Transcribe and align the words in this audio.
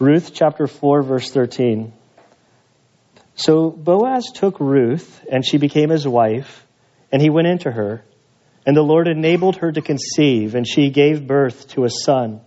Ruth 0.00 0.32
chapter 0.32 0.66
4, 0.66 1.02
verse 1.02 1.30
13. 1.30 1.92
So 3.34 3.68
Boaz 3.70 4.32
took 4.32 4.58
Ruth, 4.58 5.22
and 5.30 5.44
she 5.44 5.58
became 5.58 5.90
his 5.90 6.08
wife, 6.08 6.66
and 7.12 7.20
he 7.20 7.28
went 7.28 7.48
into 7.48 7.70
her. 7.70 8.02
And 8.64 8.74
the 8.74 8.82
Lord 8.82 9.08
enabled 9.08 9.56
her 9.56 9.70
to 9.70 9.82
conceive, 9.82 10.54
and 10.54 10.66
she 10.66 10.88
gave 10.88 11.26
birth 11.26 11.68
to 11.72 11.84
a 11.84 11.90
son. 11.90 12.40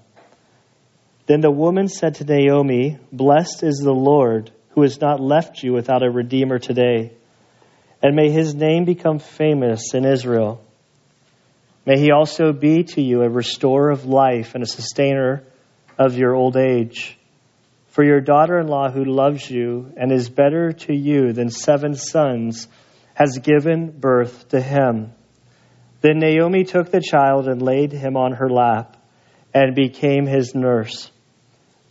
Then 1.28 1.42
the 1.42 1.52
woman 1.52 1.90
said 1.90 2.16
to 2.16 2.26
Naomi, 2.26 2.98
Blessed 3.12 3.62
is 3.62 3.78
the 3.78 3.94
Lord, 3.94 4.50
who 4.70 4.82
has 4.82 5.00
not 5.00 5.20
left 5.20 5.62
you 5.62 5.74
without 5.74 6.02
a 6.02 6.10
redeemer 6.10 6.58
today. 6.58 7.14
And 8.02 8.16
may 8.16 8.32
his 8.32 8.56
name 8.56 8.86
become 8.86 9.20
famous 9.20 9.94
in 9.94 10.06
Israel. 10.06 10.66
May 11.86 12.00
he 12.00 12.10
also 12.10 12.52
be 12.52 12.84
to 12.84 13.02
you 13.02 13.22
a 13.22 13.30
restorer 13.30 13.92
of 13.92 14.06
life 14.06 14.56
and 14.56 14.64
a 14.64 14.68
sustainer 14.68 15.44
of 16.00 16.18
your 16.18 16.34
old 16.34 16.58
age. 16.58 17.20
For 17.94 18.04
your 18.04 18.22
daughter 18.22 18.60
in 18.60 18.66
law, 18.66 18.90
who 18.90 19.06
loves 19.06 19.48
you 19.48 19.94
and 19.96 20.12
is 20.12 20.28
better 20.28 20.72
to 20.72 20.96
you 20.96 21.32
than 21.32 21.52
seven 21.52 21.94
sons, 21.94 22.68
has 23.14 23.38
given 23.38 23.92
birth 23.92 24.50
to 24.50 24.60
him. 24.60 25.12
Then 26.02 26.18
Naomi 26.18 26.64
took 26.64 26.90
the 26.90 27.02
child 27.08 27.48
and 27.48 27.62
laid 27.62 27.92
him 27.92 28.18
on 28.18 28.32
her 28.34 28.50
lap 28.50 28.98
and 29.54 29.76
became 29.76 30.26
his 30.26 30.56
nurse. 30.56 31.12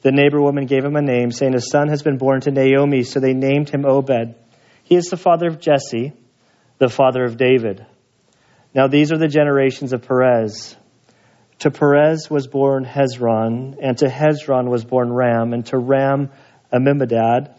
The 0.00 0.10
neighbor 0.10 0.42
woman 0.42 0.66
gave 0.66 0.84
him 0.84 0.96
a 0.96 1.02
name, 1.02 1.30
saying, 1.30 1.54
A 1.54 1.60
son 1.60 1.86
has 1.86 2.02
been 2.02 2.18
born 2.18 2.40
to 2.40 2.50
Naomi, 2.50 3.04
so 3.04 3.20
they 3.20 3.32
named 3.32 3.70
him 3.70 3.84
Obed. 3.84 4.34
He 4.82 4.96
is 4.96 5.04
the 5.04 5.16
father 5.16 5.46
of 5.46 5.60
Jesse, 5.60 6.14
the 6.78 6.88
father 6.88 7.22
of 7.22 7.36
David. 7.36 7.86
Now 8.74 8.88
these 8.88 9.12
are 9.12 9.18
the 9.18 9.28
generations 9.28 9.92
of 9.92 10.02
Perez. 10.02 10.76
To 11.60 11.70
Perez 11.70 12.28
was 12.28 12.46
born 12.46 12.84
Hezron, 12.84 13.76
and 13.80 13.96
to 13.98 14.06
Hezron 14.06 14.68
was 14.68 14.84
born 14.84 15.12
Ram, 15.12 15.52
and 15.52 15.64
to 15.66 15.78
Ram 15.78 16.30
Amminadab, 16.72 17.54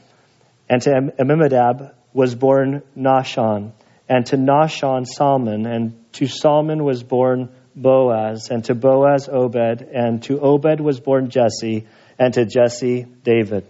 and 0.70 0.82
to 0.82 1.14
Amminadab 1.20 1.94
was 2.14 2.36
born 2.36 2.84
Nahshon, 2.98 3.72
and 4.10 4.26
to 4.28 4.38
Nahshon 4.38 5.06
Salmon, 5.06 5.66
and 5.66 5.94
to 6.14 6.28
Salmon 6.28 6.84
was 6.84 7.04
born 7.04 7.50
Boaz, 7.76 8.50
and 8.50 8.64
to 8.66 8.76
Boaz 8.76 9.30
Obed, 9.32 9.82
and 9.82 10.22
to 10.24 10.40
Obed 10.40 10.80
was 10.80 11.00
born 11.00 11.30
Jesse, 11.30 11.88
and 12.20 12.34
to 12.34 12.46
Jesse 12.46 13.04
David. 13.24 13.66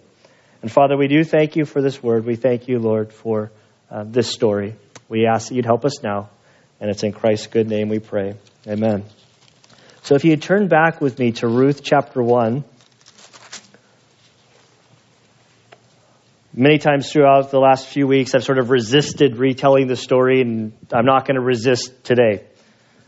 And 0.62 0.72
Father, 0.72 0.98
we 0.98 1.08
do 1.08 1.24
thank 1.24 1.56
you 1.56 1.66
for 1.66 1.82
this 1.82 2.02
word. 2.02 2.26
We 2.26 2.36
thank 2.36 2.68
you, 2.68 2.80
Lord, 2.80 3.14
for 3.14 3.52
uh, 3.92 4.04
this 4.06 4.30
story. 4.30 4.76
We 5.10 5.28
ask 5.28 5.50
that 5.50 5.56
you'd 5.56 5.66
help 5.66 5.86
us 5.86 6.02
now, 6.02 6.30
and 6.80 6.90
it's 6.90 7.04
in 7.04 7.12
Christ's 7.12 7.48
good 7.48 7.68
name 7.68 7.90
we 7.90 8.00
pray. 8.00 8.36
Amen. 8.68 9.04
So 10.04 10.16
if 10.16 10.26
you 10.26 10.36
turn 10.36 10.68
back 10.68 11.00
with 11.00 11.18
me 11.18 11.32
to 11.32 11.48
Ruth 11.48 11.82
chapter 11.82 12.22
1. 12.22 12.66
Many 16.54 16.78
times 16.78 17.10
throughout 17.10 17.52
the 17.52 17.60
last 17.60 17.88
few 17.88 18.06
weeks, 18.06 18.36
I've 18.36 18.44
sort 18.44 18.60
of 18.60 18.70
resisted 18.70 19.38
retelling 19.38 19.88
the 19.88 19.96
story, 19.96 20.42
and 20.42 20.74
I'm 20.92 21.06
not 21.06 21.26
going 21.26 21.36
to 21.36 21.42
resist 21.42 22.04
today. 22.04 22.44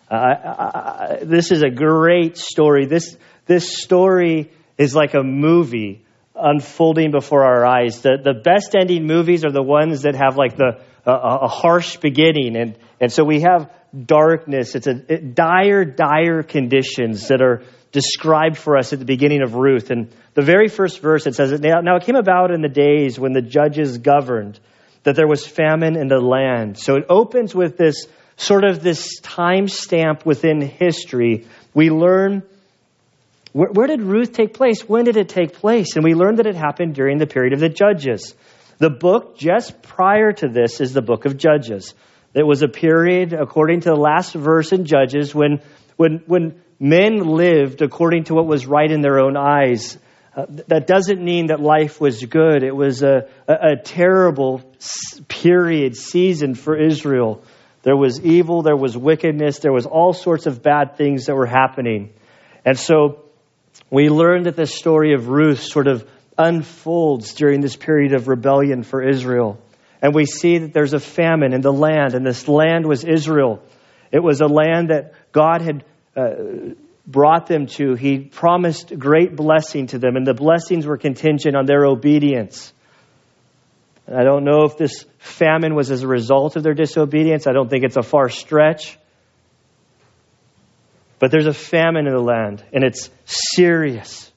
Uh, 0.09 0.15
I, 0.15 1.17
I, 1.19 1.23
this 1.23 1.51
is 1.51 1.63
a 1.63 1.69
great 1.69 2.37
story. 2.37 2.85
This, 2.85 3.17
this 3.45 3.77
story 3.77 4.49
is 4.77 4.95
like 4.95 5.15
a 5.15 5.21
movie 5.21 6.05
unfolding 6.33 7.11
before 7.11 7.43
our 7.43 7.65
eyes. 7.65 8.03
The, 8.03 8.19
the 8.23 8.33
best 8.33 8.73
ending 8.73 9.05
movies 9.05 9.43
are 9.43 9.51
the 9.51 9.61
ones 9.61 10.03
that 10.03 10.15
have 10.15 10.37
like 10.37 10.55
the, 10.55 10.79
uh, 11.05 11.39
a 11.41 11.47
harsh 11.49 11.97
beginning. 11.97 12.55
And, 12.55 12.77
and 13.01 13.11
so 13.11 13.25
we 13.25 13.41
have 13.41 13.69
darkness. 14.05 14.75
It's 14.75 14.87
a 14.87 15.01
it, 15.11 15.35
dire, 15.35 15.85
dire 15.85 16.43
conditions 16.43 17.27
that 17.29 17.41
are 17.41 17.63
described 17.91 18.57
for 18.57 18.77
us 18.77 18.93
at 18.93 18.99
the 18.99 19.05
beginning 19.05 19.41
of 19.41 19.55
Ruth. 19.55 19.91
And 19.91 20.09
the 20.33 20.41
very 20.41 20.67
first 20.67 20.99
verse, 20.99 21.25
it 21.27 21.35
says, 21.35 21.59
Now 21.61 21.95
it 21.95 22.03
came 22.03 22.15
about 22.15 22.51
in 22.51 22.61
the 22.61 22.69
days 22.69 23.19
when 23.19 23.33
the 23.33 23.41
judges 23.41 23.97
governed 23.97 24.59
that 25.03 25.15
there 25.15 25.27
was 25.27 25.45
famine 25.45 25.95
in 25.95 26.07
the 26.07 26.19
land. 26.19 26.77
So 26.77 26.95
it 26.95 27.05
opens 27.09 27.53
with 27.55 27.77
this 27.77 28.07
sort 28.37 28.65
of 28.65 28.83
this 28.83 29.19
time 29.21 29.67
stamp 29.67 30.25
within 30.25 30.59
history. 30.61 31.47
We 31.73 31.89
learn 31.89 32.43
where, 33.55 33.69
where 33.71 33.87
did 33.87 34.01
Ruth 34.01 34.33
take 34.33 34.53
place? 34.53 34.81
When 34.81 35.05
did 35.05 35.15
it 35.15 35.29
take 35.29 35.53
place? 35.53 35.95
And 35.95 36.03
we 36.03 36.13
learn 36.13 36.35
that 36.35 36.45
it 36.45 36.55
happened 36.55 36.93
during 36.93 37.19
the 37.19 37.25
period 37.25 37.53
of 37.53 37.61
the 37.61 37.69
Judges. 37.69 38.35
The 38.79 38.89
book 38.89 39.37
just 39.37 39.81
prior 39.81 40.33
to 40.33 40.49
this 40.49 40.81
is 40.81 40.91
the 40.91 41.01
book 41.01 41.23
of 41.23 41.37
Judges. 41.37 41.93
It 42.35 42.45
was 42.45 42.61
a 42.61 42.67
period, 42.67 43.31
according 43.31 43.81
to 43.81 43.89
the 43.89 43.95
last 43.95 44.35
verse 44.35 44.73
in 44.73 44.83
Judges, 44.83 45.33
when, 45.33 45.61
when, 45.95 46.21
when 46.27 46.61
men 46.79 47.19
lived 47.19 47.81
according 47.81 48.25
to 48.25 48.33
what 48.33 48.45
was 48.45 48.65
right 48.65 48.91
in 48.91 48.99
their 48.99 49.19
own 49.19 49.37
eyes. 49.37 49.97
Uh, 50.35 50.45
that 50.67 50.85
doesn't 50.85 51.23
mean 51.23 51.47
that 51.47 51.61
life 51.61 52.01
was 52.01 52.21
good. 52.25 52.61
It 52.63 52.75
was 52.75 53.03
a, 53.03 53.29
a, 53.47 53.53
a 53.53 53.75
terrible 53.81 54.61
period, 55.29 55.95
season 55.95 56.55
for 56.55 56.75
Israel. 56.75 57.41
There 57.83 57.95
was 57.95 58.19
evil, 58.19 58.63
there 58.63 58.75
was 58.75 58.97
wickedness, 58.97 59.59
there 59.59 59.71
was 59.71 59.85
all 59.85 60.11
sorts 60.11 60.45
of 60.45 60.61
bad 60.61 60.97
things 60.97 61.27
that 61.27 61.35
were 61.35 61.45
happening. 61.45 62.11
And 62.65 62.77
so 62.77 63.23
we 63.89 64.09
learn 64.09 64.43
that 64.43 64.57
the 64.57 64.65
story 64.65 65.13
of 65.13 65.29
Ruth 65.29 65.61
sort 65.61 65.87
of 65.87 66.05
unfolds 66.37 67.33
during 67.35 67.61
this 67.61 67.77
period 67.77 68.13
of 68.13 68.27
rebellion 68.27 68.83
for 68.83 69.01
Israel. 69.01 69.57
And 70.01 70.13
we 70.13 70.25
see 70.25 70.59
that 70.59 70.73
there's 70.73 70.93
a 70.93 70.99
famine 70.99 71.53
in 71.53 71.61
the 71.61 71.73
land, 71.73 72.13
and 72.13 72.25
this 72.25 72.47
land 72.47 72.85
was 72.85 73.03
Israel. 73.03 73.61
It 74.11 74.19
was 74.19 74.41
a 74.41 74.47
land 74.47 74.89
that 74.89 75.13
God 75.31 75.61
had 75.61 75.83
uh, 76.15 76.73
brought 77.07 77.47
them 77.47 77.67
to. 77.67 77.95
He 77.95 78.19
promised 78.19 78.97
great 78.97 79.35
blessing 79.35 79.87
to 79.87 79.99
them, 79.99 80.15
and 80.15 80.25
the 80.25 80.33
blessings 80.33 80.85
were 80.85 80.97
contingent 80.97 81.55
on 81.55 81.65
their 81.65 81.85
obedience. 81.85 82.73
And 84.07 84.15
I 84.15 84.23
don't 84.23 84.43
know 84.43 84.63
if 84.65 84.77
this 84.77 85.05
famine 85.17 85.73
was 85.75 85.89
as 85.91 86.03
a 86.03 86.07
result 86.07 86.55
of 86.55 86.63
their 86.63 86.73
disobedience. 86.73 87.47
I 87.47 87.53
don't 87.53 87.69
think 87.69 87.83
it's 87.83 87.97
a 87.97 88.03
far 88.03 88.29
stretch. 88.29 88.97
But 91.17 91.31
there's 91.31 91.47
a 91.47 91.53
famine 91.53 92.07
in 92.07 92.13
the 92.13 92.21
land, 92.21 92.63
and 92.73 92.83
it's 92.83 93.09
serious. 93.25 94.31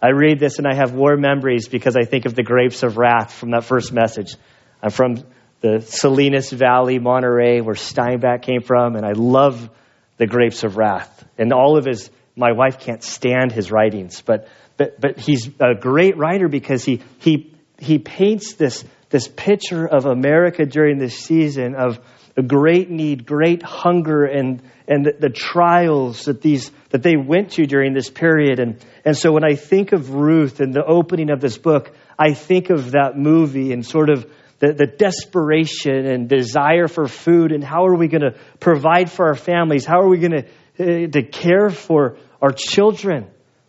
I 0.00 0.10
read 0.10 0.38
this 0.38 0.58
and 0.58 0.66
I 0.66 0.74
have 0.76 0.92
warm 0.94 1.20
memories 1.22 1.68
because 1.68 1.96
I 1.96 2.04
think 2.04 2.24
of 2.24 2.34
the 2.34 2.44
grapes 2.44 2.84
of 2.84 2.96
wrath 2.96 3.32
from 3.32 3.50
that 3.50 3.64
first 3.64 3.92
message. 3.92 4.36
I'm 4.82 4.90
from 4.90 5.24
the 5.60 5.80
Salinas 5.80 6.50
Valley, 6.50 6.98
Monterey, 6.98 7.60
where 7.60 7.74
Steinbeck 7.74 8.42
came 8.42 8.62
from, 8.62 8.96
and 8.96 9.04
I 9.04 9.12
love 9.12 9.70
the 10.16 10.26
grapes 10.26 10.62
of 10.64 10.76
wrath. 10.76 11.24
And 11.36 11.52
all 11.52 11.76
of 11.76 11.84
his, 11.84 12.10
my 12.36 12.52
wife 12.52 12.78
can't 12.78 13.02
stand 13.02 13.52
his 13.52 13.72
writings, 13.72 14.22
but, 14.22 14.48
but, 14.76 15.00
but 15.00 15.18
he's 15.18 15.48
a 15.60 15.74
great 15.74 16.16
writer 16.16 16.48
because 16.48 16.84
he, 16.84 17.02
he, 17.18 17.52
he 17.78 17.98
paints 17.98 18.54
this, 18.54 18.84
this 19.10 19.26
picture 19.28 19.86
of 19.86 20.06
America 20.06 20.64
during 20.64 20.98
this 20.98 21.18
season 21.18 21.74
of 21.74 21.98
great 22.46 22.88
need, 22.88 23.26
great 23.26 23.62
hunger, 23.62 24.24
and, 24.24 24.62
and 24.86 25.06
the, 25.06 25.12
the, 25.18 25.28
trials 25.28 26.26
that, 26.26 26.40
these, 26.40 26.70
that 26.90 27.02
they 27.02 27.16
went 27.16 27.52
to 27.52 27.66
during 27.66 27.94
this 27.94 28.10
period. 28.10 28.60
And, 28.60 28.84
and 29.04 29.16
so 29.16 29.32
when 29.32 29.44
I 29.44 29.56
think 29.56 29.92
of 29.92 30.10
Ruth 30.10 30.60
and 30.60 30.72
the 30.72 30.84
opening 30.84 31.30
of 31.30 31.40
this 31.40 31.58
book, 31.58 31.90
I 32.16 32.34
think 32.34 32.70
of 32.70 32.92
that 32.92 33.16
movie 33.16 33.72
and 33.72 33.84
sort 33.84 34.08
of 34.10 34.30
the, 34.60 34.72
the 34.72 34.86
desperation 34.86 36.06
and 36.06 36.28
desire 36.28 36.88
for 36.88 37.06
food 37.06 37.52
and 37.52 37.62
how 37.62 37.86
are 37.86 37.94
we 37.94 38.08
going 38.08 38.22
to 38.22 38.34
provide 38.58 39.10
for 39.10 39.28
our 39.28 39.36
families? 39.36 39.84
How 39.84 40.00
are 40.00 40.08
we 40.08 40.18
going 40.18 40.32
to, 40.32 41.04
uh, 41.04 41.10
to 41.10 41.22
care 41.22 41.70
for 41.70 42.16
our 42.42 42.52
children? 42.52 43.28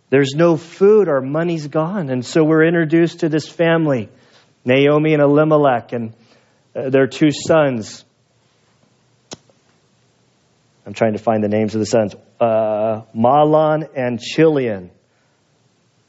There's 0.10 0.34
no 0.36 0.58
food, 0.58 1.08
our 1.08 1.22
money's 1.22 1.68
gone. 1.68 2.10
And 2.10 2.26
so 2.26 2.44
we're 2.44 2.66
introduced 2.66 3.20
to 3.20 3.30
this 3.30 3.48
family, 3.48 4.10
Naomi 4.66 5.14
and 5.14 5.22
Elimelech, 5.22 5.94
and 5.94 6.16
uh, 6.76 6.90
their 6.90 7.06
two 7.06 7.30
sons. 7.32 8.04
I'm 10.88 10.94
trying 10.94 11.14
to 11.14 11.20
find 11.20 11.44
the 11.44 11.50
names 11.50 11.76
of 11.76 11.80
the 11.80 11.86
sons. 11.86 12.16
Uh, 12.40 13.04
Mahlon 13.16 13.90
and 13.96 14.20
Chilion. 14.20 14.90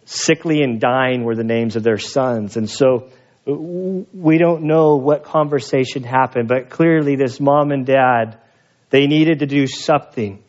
Sickly 0.06 0.62
and 0.62 0.80
dying 0.80 1.24
were 1.24 1.36
the 1.36 1.44
names 1.44 1.76
of 1.76 1.82
their 1.82 1.98
sons. 1.98 2.56
And 2.56 2.68
so 2.68 3.10
we 3.54 4.38
don't 4.38 4.62
know 4.62 4.96
what 4.96 5.24
conversation 5.24 6.02
happened, 6.02 6.48
but 6.48 6.70
clearly 6.70 7.16
this 7.16 7.40
mom 7.40 7.70
and 7.70 7.86
dad, 7.86 8.38
they 8.90 9.06
needed 9.06 9.40
to 9.40 9.46
do 9.46 9.66
something. 9.66 10.42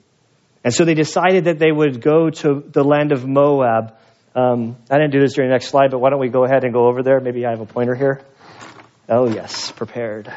And 0.64 0.74
so 0.74 0.86
they 0.86 0.94
decided 0.94 1.46
that 1.46 1.60
they 1.60 1.72
would 1.72 2.02
go 2.02 2.30
to 2.30 2.64
the 2.68 2.84
land 2.84 3.12
of 3.12 3.28
Moab. 3.28 3.96
Um, 4.36 4.78
I 4.90 4.98
didn't 4.98 5.12
do 5.12 5.20
this 5.20 5.34
during 5.34 5.50
the 5.50 5.54
next 5.54 5.68
slide, 5.68 5.92
but 5.92 6.00
why 6.00 6.10
don't 6.10 6.20
we 6.20 6.30
go 6.30 6.44
ahead 6.46 6.64
and 6.64 6.74
go 6.74 6.88
over 6.88 7.04
there? 7.04 7.20
Maybe 7.20 7.46
I 7.46 7.52
have 7.52 7.62
a 7.62 7.66
pointer 7.66 7.96
here. 7.96 8.22
Oh, 9.10 9.30
yes, 9.30 9.72
prepared. 9.72 10.32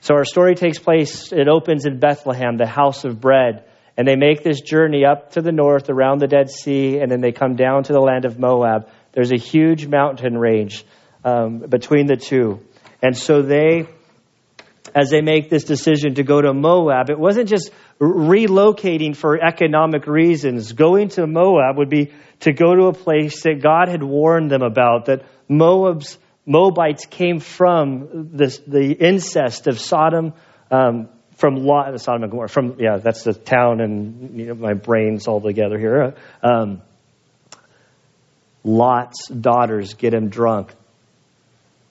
So 0.00 0.14
our 0.14 0.24
story 0.24 0.54
takes 0.54 0.78
place, 0.78 1.32
it 1.32 1.48
opens 1.48 1.84
in 1.84 1.98
Bethlehem, 1.98 2.56
the 2.56 2.66
house 2.66 3.04
of 3.04 3.20
bread. 3.20 3.64
And 3.96 4.06
they 4.06 4.14
make 4.14 4.44
this 4.44 4.60
journey 4.60 5.04
up 5.04 5.32
to 5.32 5.42
the 5.42 5.50
north 5.50 5.90
around 5.90 6.20
the 6.20 6.28
Dead 6.28 6.50
Sea, 6.50 6.98
and 6.98 7.10
then 7.10 7.20
they 7.20 7.32
come 7.32 7.56
down 7.56 7.82
to 7.84 7.92
the 7.92 8.00
land 8.00 8.24
of 8.24 8.38
Moab. 8.38 8.88
There's 9.12 9.32
a 9.32 9.38
huge 9.38 9.88
mountain 9.88 10.38
range 10.38 10.84
um, 11.24 11.58
between 11.58 12.06
the 12.06 12.16
two. 12.16 12.60
And 13.02 13.16
so 13.16 13.42
they, 13.42 13.88
as 14.94 15.10
they 15.10 15.20
make 15.20 15.50
this 15.50 15.64
decision 15.64 16.14
to 16.14 16.22
go 16.22 16.40
to 16.40 16.52
Moab, 16.52 17.10
it 17.10 17.18
wasn't 17.18 17.48
just 17.48 17.70
relocating 18.00 19.14
for 19.14 19.36
economic 19.42 20.06
reasons. 20.06 20.72
Going 20.72 21.08
to 21.10 21.26
Moab 21.26 21.76
would 21.78 21.90
be 21.90 22.12
to 22.40 22.52
go 22.52 22.74
to 22.74 22.86
a 22.86 22.92
place 22.92 23.42
that 23.42 23.60
God 23.62 23.88
had 23.88 24.02
warned 24.02 24.50
them 24.50 24.62
about, 24.62 25.06
that 25.06 25.24
Moab's 25.48 26.18
Moabites 26.46 27.04
came 27.06 27.40
from 27.40 28.30
this, 28.32 28.58
the 28.66 28.92
incest 28.92 29.66
of 29.66 29.78
Sodom, 29.78 30.32
um, 30.70 31.08
from 31.36 31.56
Lot, 31.56 32.00
Sodom 32.00 32.22
and 32.22 32.30
Gomorrah, 32.32 32.48
from, 32.48 32.76
yeah, 32.80 32.96
that's 32.96 33.22
the 33.22 33.34
town, 33.34 33.80
and 33.80 34.38
you 34.40 34.46
know, 34.46 34.54
my 34.54 34.74
brain's 34.74 35.28
all 35.28 35.40
together 35.40 35.78
here. 35.78 36.14
Um, 36.42 36.80
Lot's 38.64 39.28
daughters 39.28 39.94
get 39.94 40.14
him 40.14 40.30
drunk. 40.30 40.72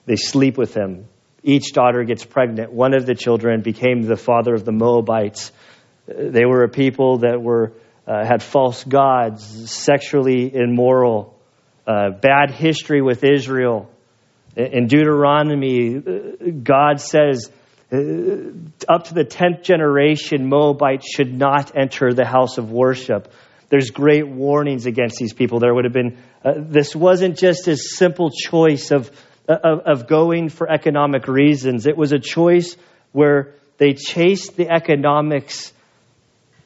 They 0.08 0.16
sleep 0.16 0.56
with 0.56 0.74
him. 0.74 1.06
Each 1.42 1.72
daughter 1.72 2.02
gets 2.02 2.24
pregnant. 2.24 2.72
One 2.72 2.94
of 2.94 3.04
the 3.04 3.14
children 3.14 3.60
became 3.60 4.02
the 4.02 4.16
father 4.16 4.54
of 4.54 4.64
the 4.64 4.72
Moabites. 4.72 5.52
They 6.06 6.46
were 6.46 6.64
a 6.64 6.68
people 6.68 7.18
that 7.18 7.42
were 7.42 7.74
uh, 8.06 8.24
had 8.24 8.42
false 8.42 8.82
gods, 8.84 9.70
sexually 9.70 10.50
immoral, 10.54 11.38
uh, 11.86 12.10
bad 12.10 12.50
history 12.50 13.02
with 13.02 13.22
Israel. 13.22 13.90
In 14.56 14.86
Deuteronomy, 14.86 15.96
uh, 15.96 16.00
God 16.62 17.02
says, 17.02 17.50
uh, 17.92 17.96
up 18.88 19.04
to 19.04 19.14
the 19.14 19.26
10th 19.28 19.62
generation, 19.62 20.48
Moabites 20.48 21.06
should 21.14 21.32
not 21.32 21.76
enter 21.76 22.14
the 22.14 22.24
house 22.24 22.56
of 22.56 22.70
worship. 22.70 23.30
There's 23.68 23.90
great 23.90 24.26
warnings 24.26 24.86
against 24.86 25.18
these 25.18 25.34
people. 25.34 25.58
There 25.58 25.74
would 25.74 25.84
have 25.84 25.92
been, 25.92 26.16
uh, 26.42 26.54
this 26.56 26.96
wasn't 26.96 27.36
just 27.36 27.68
a 27.68 27.76
simple 27.76 28.30
choice 28.30 28.90
of, 28.90 29.10
Uh, 29.48 29.54
of, 29.64 29.80
of 29.86 30.06
going 30.06 30.50
for 30.50 30.70
economic 30.70 31.26
reasons. 31.26 31.86
It 31.86 31.96
was 31.96 32.12
a 32.12 32.18
choice 32.18 32.76
where 33.12 33.54
they 33.78 33.94
chased 33.94 34.56
the 34.56 34.68
economics 34.68 35.72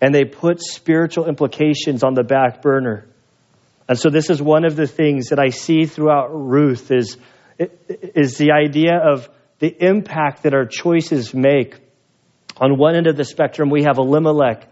and 0.01 0.13
they 0.13 0.25
put 0.25 0.61
spiritual 0.61 1.29
implications 1.29 2.03
on 2.03 2.15
the 2.15 2.25
back 2.25 2.61
burner. 2.61 3.07
And 3.89 3.97
so 3.97 4.11
this 4.11 4.31
is 4.31 4.43
one 4.43 4.65
of 4.65 4.75
the 4.75 4.89
things 4.89 5.29
that 5.29 5.39
I 5.39 5.51
see 5.51 5.85
throughout 5.85 6.31
Ruth 6.33 6.91
is, 6.91 7.17
is 7.59 8.37
the 8.37 8.51
idea 8.51 8.99
of 8.99 9.29
the 9.61 9.69
impact 9.69 10.43
that 10.43 10.53
our 10.53 10.67
choices 10.67 11.33
make. 11.33 11.77
On 12.57 12.77
one 12.77 12.97
end 12.97 13.07
of 13.07 13.17
the 13.17 13.25
spectrum, 13.25 13.71
we 13.71 13.85
have 13.85 13.99
Elimelech. 13.99 14.67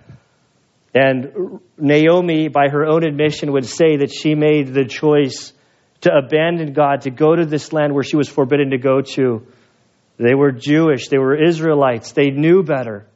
And 0.93 1.61
Naomi, 1.79 2.49
by 2.49 2.71
her 2.71 2.87
own 2.87 3.05
admission, 3.05 3.53
would 3.53 3.67
say 3.67 3.99
that 3.99 4.11
she 4.11 4.35
made 4.35 4.75
the 4.75 4.85
choice 4.85 5.53
to 6.03 6.11
abandon 6.15 6.73
God, 6.73 7.03
to 7.03 7.11
go 7.11 7.35
to 7.35 7.45
this 7.45 7.73
land 7.73 7.95
where 7.95 8.05
she 8.05 8.17
was 8.17 8.29
forbidden 8.29 8.71
to 8.71 8.79
go 8.79 9.03
to. 9.03 9.47
They 10.17 10.35
were 10.35 10.53
Jewish, 10.53 11.09
they 11.09 11.19
were 11.19 11.35
Israelites, 11.35 12.13
they 12.13 12.31
knew 12.31 12.63
better. 12.63 13.07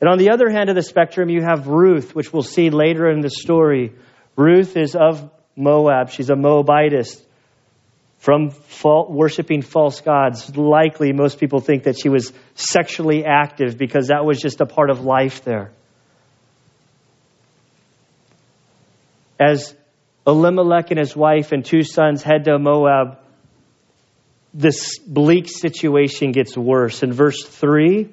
And 0.00 0.08
on 0.08 0.18
the 0.18 0.30
other 0.30 0.50
hand 0.50 0.68
of 0.68 0.74
the 0.74 0.82
spectrum, 0.82 1.28
you 1.28 1.42
have 1.42 1.68
Ruth, 1.68 2.14
which 2.14 2.32
we'll 2.32 2.42
see 2.42 2.70
later 2.70 3.08
in 3.08 3.20
the 3.20 3.30
story. 3.30 3.92
Ruth 4.36 4.76
is 4.76 4.96
of 4.96 5.30
Moab. 5.54 6.10
She's 6.10 6.30
a 6.30 6.34
Moabitess 6.34 7.22
from 8.18 8.52
worshiping 8.82 9.62
false 9.62 10.00
gods. 10.00 10.56
Likely, 10.56 11.12
most 11.12 11.38
people 11.38 11.60
think 11.60 11.84
that 11.84 11.96
she 12.00 12.08
was 12.08 12.32
sexually 12.54 13.24
active 13.24 13.76
because 13.76 14.08
that 14.08 14.24
was 14.24 14.40
just 14.40 14.60
a 14.60 14.66
part 14.66 14.90
of 14.90 15.04
life 15.04 15.44
there. 15.44 15.70
As 19.38 19.74
Elimelech 20.26 20.90
and 20.90 20.98
his 20.98 21.16
wife 21.16 21.52
and 21.52 21.64
two 21.64 21.82
sons 21.82 22.22
head 22.22 22.44
to 22.44 22.58
Moab, 22.58 23.18
this 24.54 24.98
bleak 24.98 25.48
situation 25.48 26.32
gets 26.32 26.56
worse. 26.56 27.02
In 27.02 27.12
verse 27.12 27.42
3, 27.44 28.08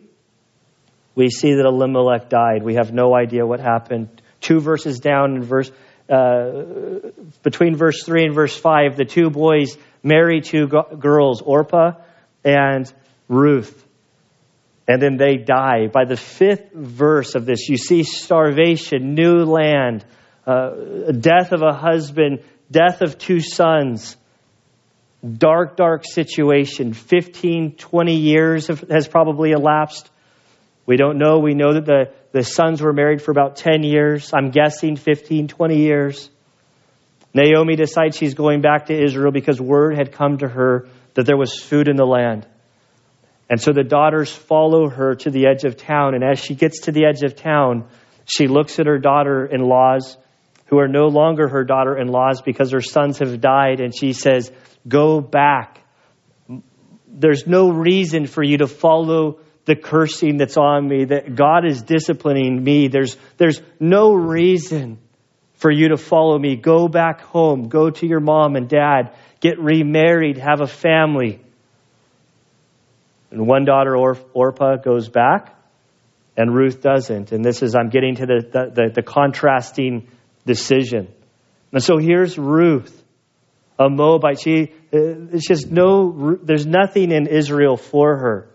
we 1.15 1.29
see 1.29 1.53
that 1.53 1.65
Elimelech 1.65 2.29
died. 2.29 2.63
We 2.63 2.75
have 2.75 2.91
no 2.93 3.15
idea 3.15 3.45
what 3.45 3.59
happened. 3.59 4.21
Two 4.39 4.59
verses 4.59 4.99
down 4.99 5.35
in 5.35 5.43
verse 5.43 5.71
uh, 6.09 7.11
between 7.43 7.75
verse 7.75 8.03
3 8.03 8.25
and 8.25 8.33
verse 8.33 8.57
5, 8.57 8.97
the 8.97 9.05
two 9.05 9.29
boys 9.29 9.77
marry 10.01 10.41
two 10.41 10.67
go- 10.67 10.95
girls, 10.97 11.41
Orpah 11.41 11.91
and 12.43 12.91
Ruth. 13.27 13.85
And 14.87 14.99
then 14.99 15.17
they 15.17 15.37
die. 15.37 15.85
By 15.85 16.05
the 16.05 16.17
fifth 16.17 16.73
verse 16.73 17.35
of 17.35 17.45
this, 17.45 17.69
you 17.69 17.77
see 17.77 18.01
starvation, 18.01 19.13
new 19.13 19.43
land, 19.43 20.03
uh, 20.49 21.11
death 21.11 21.51
of 21.51 21.61
a 21.61 21.73
husband, 21.73 22.43
death 22.71 23.01
of 23.01 23.19
two 23.19 23.39
sons. 23.39 24.17
Dark, 25.21 25.75
dark 25.75 26.05
situation. 26.05 26.93
15, 26.93 27.75
20 27.75 28.15
years 28.15 28.67
has 28.67 29.07
probably 29.07 29.51
elapsed. 29.51 30.09
We 30.87 30.97
don't 30.97 31.19
know. 31.19 31.37
We 31.37 31.53
know 31.53 31.73
that 31.73 31.85
the, 31.85 32.13
the 32.31 32.43
sons 32.43 32.81
were 32.81 32.93
married 32.93 33.21
for 33.21 33.31
about 33.31 33.57
10 33.57 33.83
years. 33.83 34.33
I'm 34.33 34.49
guessing 34.49 34.95
15, 34.95 35.49
20 35.49 35.77
years. 35.77 36.29
Naomi 37.33 37.75
decides 37.75 38.17
she's 38.17 38.33
going 38.33 38.61
back 38.61 38.87
to 38.87 38.99
Israel 38.99 39.31
because 39.31 39.61
word 39.61 39.95
had 39.95 40.13
come 40.13 40.39
to 40.39 40.47
her 40.47 40.87
that 41.13 41.27
there 41.27 41.37
was 41.37 41.59
food 41.59 41.87
in 41.87 41.95
the 41.95 42.05
land. 42.05 42.47
And 43.51 43.61
so 43.61 43.71
the 43.71 43.83
daughters 43.83 44.31
follow 44.31 44.89
her 44.89 45.13
to 45.15 45.29
the 45.29 45.45
edge 45.45 45.63
of 45.63 45.77
town. 45.77 46.15
And 46.15 46.23
as 46.23 46.39
she 46.39 46.55
gets 46.55 46.81
to 46.81 46.91
the 46.91 47.05
edge 47.05 47.21
of 47.21 47.35
town, 47.35 47.87
she 48.25 48.47
looks 48.47 48.79
at 48.79 48.85
her 48.85 48.99
daughter 48.99 49.45
in 49.45 49.61
laws, 49.61 50.17
who 50.69 50.79
are 50.79 50.87
no 50.87 51.07
longer 51.07 51.47
her 51.47 51.63
daughter 51.63 51.97
in 51.97 52.07
laws 52.07 52.41
because 52.41 52.71
her 52.71 52.81
sons 52.81 53.19
have 53.19 53.41
died. 53.41 53.79
And 53.79 53.95
she 53.95 54.13
says, 54.13 54.51
Go 54.87 55.19
back. 55.19 55.83
There's 57.07 57.45
no 57.47 57.71
reason 57.71 58.27
for 58.27 58.43
you 58.43 58.59
to 58.59 58.67
follow 58.67 59.39
the 59.65 59.75
cursing 59.75 60.37
that's 60.37 60.57
on 60.57 60.87
me, 60.87 61.05
that 61.05 61.35
God 61.35 61.65
is 61.65 61.81
disciplining 61.81 62.63
me. 62.63 62.87
There's, 62.87 63.17
there's 63.37 63.61
no 63.79 64.13
reason 64.13 64.99
for 65.55 65.69
you 65.69 65.89
to 65.89 65.97
follow 65.97 66.37
me. 66.39 66.55
Go 66.55 66.87
back 66.87 67.21
home. 67.21 67.67
Go 67.67 67.89
to 67.89 68.07
your 68.07 68.19
mom 68.19 68.55
and 68.55 68.69
dad. 68.69 69.15
Get 69.41 69.59
remarried. 69.59 70.37
Have 70.37 70.61
a 70.61 70.67
family. 70.67 71.41
And 73.31 73.47
one 73.47 73.65
daughter, 73.65 73.95
Orpah, 73.95 74.77
goes 74.77 75.09
back, 75.09 75.55
and 76.35 76.55
Ruth 76.55 76.81
doesn't. 76.81 77.31
And 77.31 77.43
this 77.43 77.61
is, 77.61 77.75
I'm 77.75 77.89
getting 77.89 78.15
to 78.15 78.25
the, 78.25 78.41
the, 78.41 78.71
the, 78.73 78.91
the 78.95 79.03
contrasting 79.03 80.07
decision. 80.45 81.07
And 81.71 81.83
so 81.83 81.97
here's 81.97 82.37
Ruth, 82.37 83.03
a 83.77 83.89
Moabite. 83.89 84.39
She, 84.39 84.71
uh, 84.93 85.33
it's 85.33 85.47
just 85.47 85.69
no, 85.69 86.37
there's 86.41 86.65
nothing 86.65 87.11
in 87.11 87.27
Israel 87.27 87.77
for 87.77 88.17
her. 88.17 88.49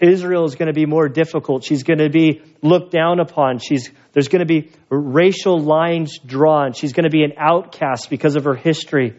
Israel 0.00 0.44
is 0.46 0.54
going 0.54 0.68
to 0.68 0.72
be 0.72 0.86
more 0.86 1.08
difficult. 1.08 1.62
She's 1.62 1.82
going 1.82 1.98
to 1.98 2.08
be 2.08 2.42
looked 2.62 2.90
down 2.90 3.20
upon. 3.20 3.58
She's, 3.58 3.90
there's 4.12 4.28
going 4.28 4.40
to 4.40 4.46
be 4.46 4.70
racial 4.88 5.60
lines 5.60 6.18
drawn. 6.18 6.72
She's 6.72 6.94
going 6.94 7.04
to 7.04 7.10
be 7.10 7.22
an 7.22 7.34
outcast 7.36 8.08
because 8.08 8.36
of 8.36 8.44
her 8.44 8.54
history. 8.54 9.14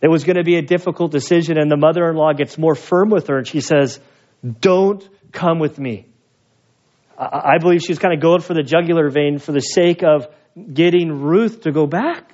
It 0.00 0.08
was 0.08 0.24
going 0.24 0.36
to 0.36 0.42
be 0.42 0.56
a 0.56 0.62
difficult 0.62 1.12
decision, 1.12 1.58
and 1.58 1.70
the 1.70 1.76
mother 1.76 2.08
in 2.08 2.16
law 2.16 2.32
gets 2.32 2.58
more 2.58 2.74
firm 2.74 3.10
with 3.10 3.28
her, 3.28 3.38
and 3.38 3.46
she 3.46 3.60
says, 3.60 4.00
Don't 4.60 5.06
come 5.32 5.58
with 5.58 5.78
me. 5.78 6.06
I 7.30 7.58
believe 7.58 7.82
she's 7.82 7.98
kind 7.98 8.14
of 8.14 8.20
going 8.20 8.40
for 8.40 8.54
the 8.54 8.62
jugular 8.62 9.08
vein 9.08 9.38
for 9.38 9.52
the 9.52 9.60
sake 9.60 10.02
of 10.02 10.26
getting 10.72 11.20
Ruth 11.20 11.62
to 11.62 11.72
go 11.72 11.86
back. 11.86 12.32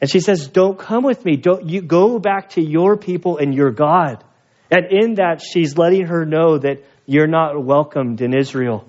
And 0.00 0.10
she 0.10 0.20
says, 0.20 0.48
Don't 0.48 0.78
come 0.78 1.02
with 1.02 1.24
me. 1.24 1.36
Don't 1.36 1.68
you 1.68 1.82
go 1.82 2.18
back 2.18 2.50
to 2.50 2.62
your 2.62 2.96
people 2.96 3.38
and 3.38 3.54
your 3.54 3.70
God. 3.70 4.22
And 4.70 4.86
in 4.90 5.14
that, 5.14 5.42
she's 5.42 5.76
letting 5.76 6.06
her 6.06 6.24
know 6.24 6.58
that 6.58 6.84
you're 7.06 7.26
not 7.26 7.62
welcomed 7.62 8.20
in 8.20 8.34
Israel. 8.34 8.88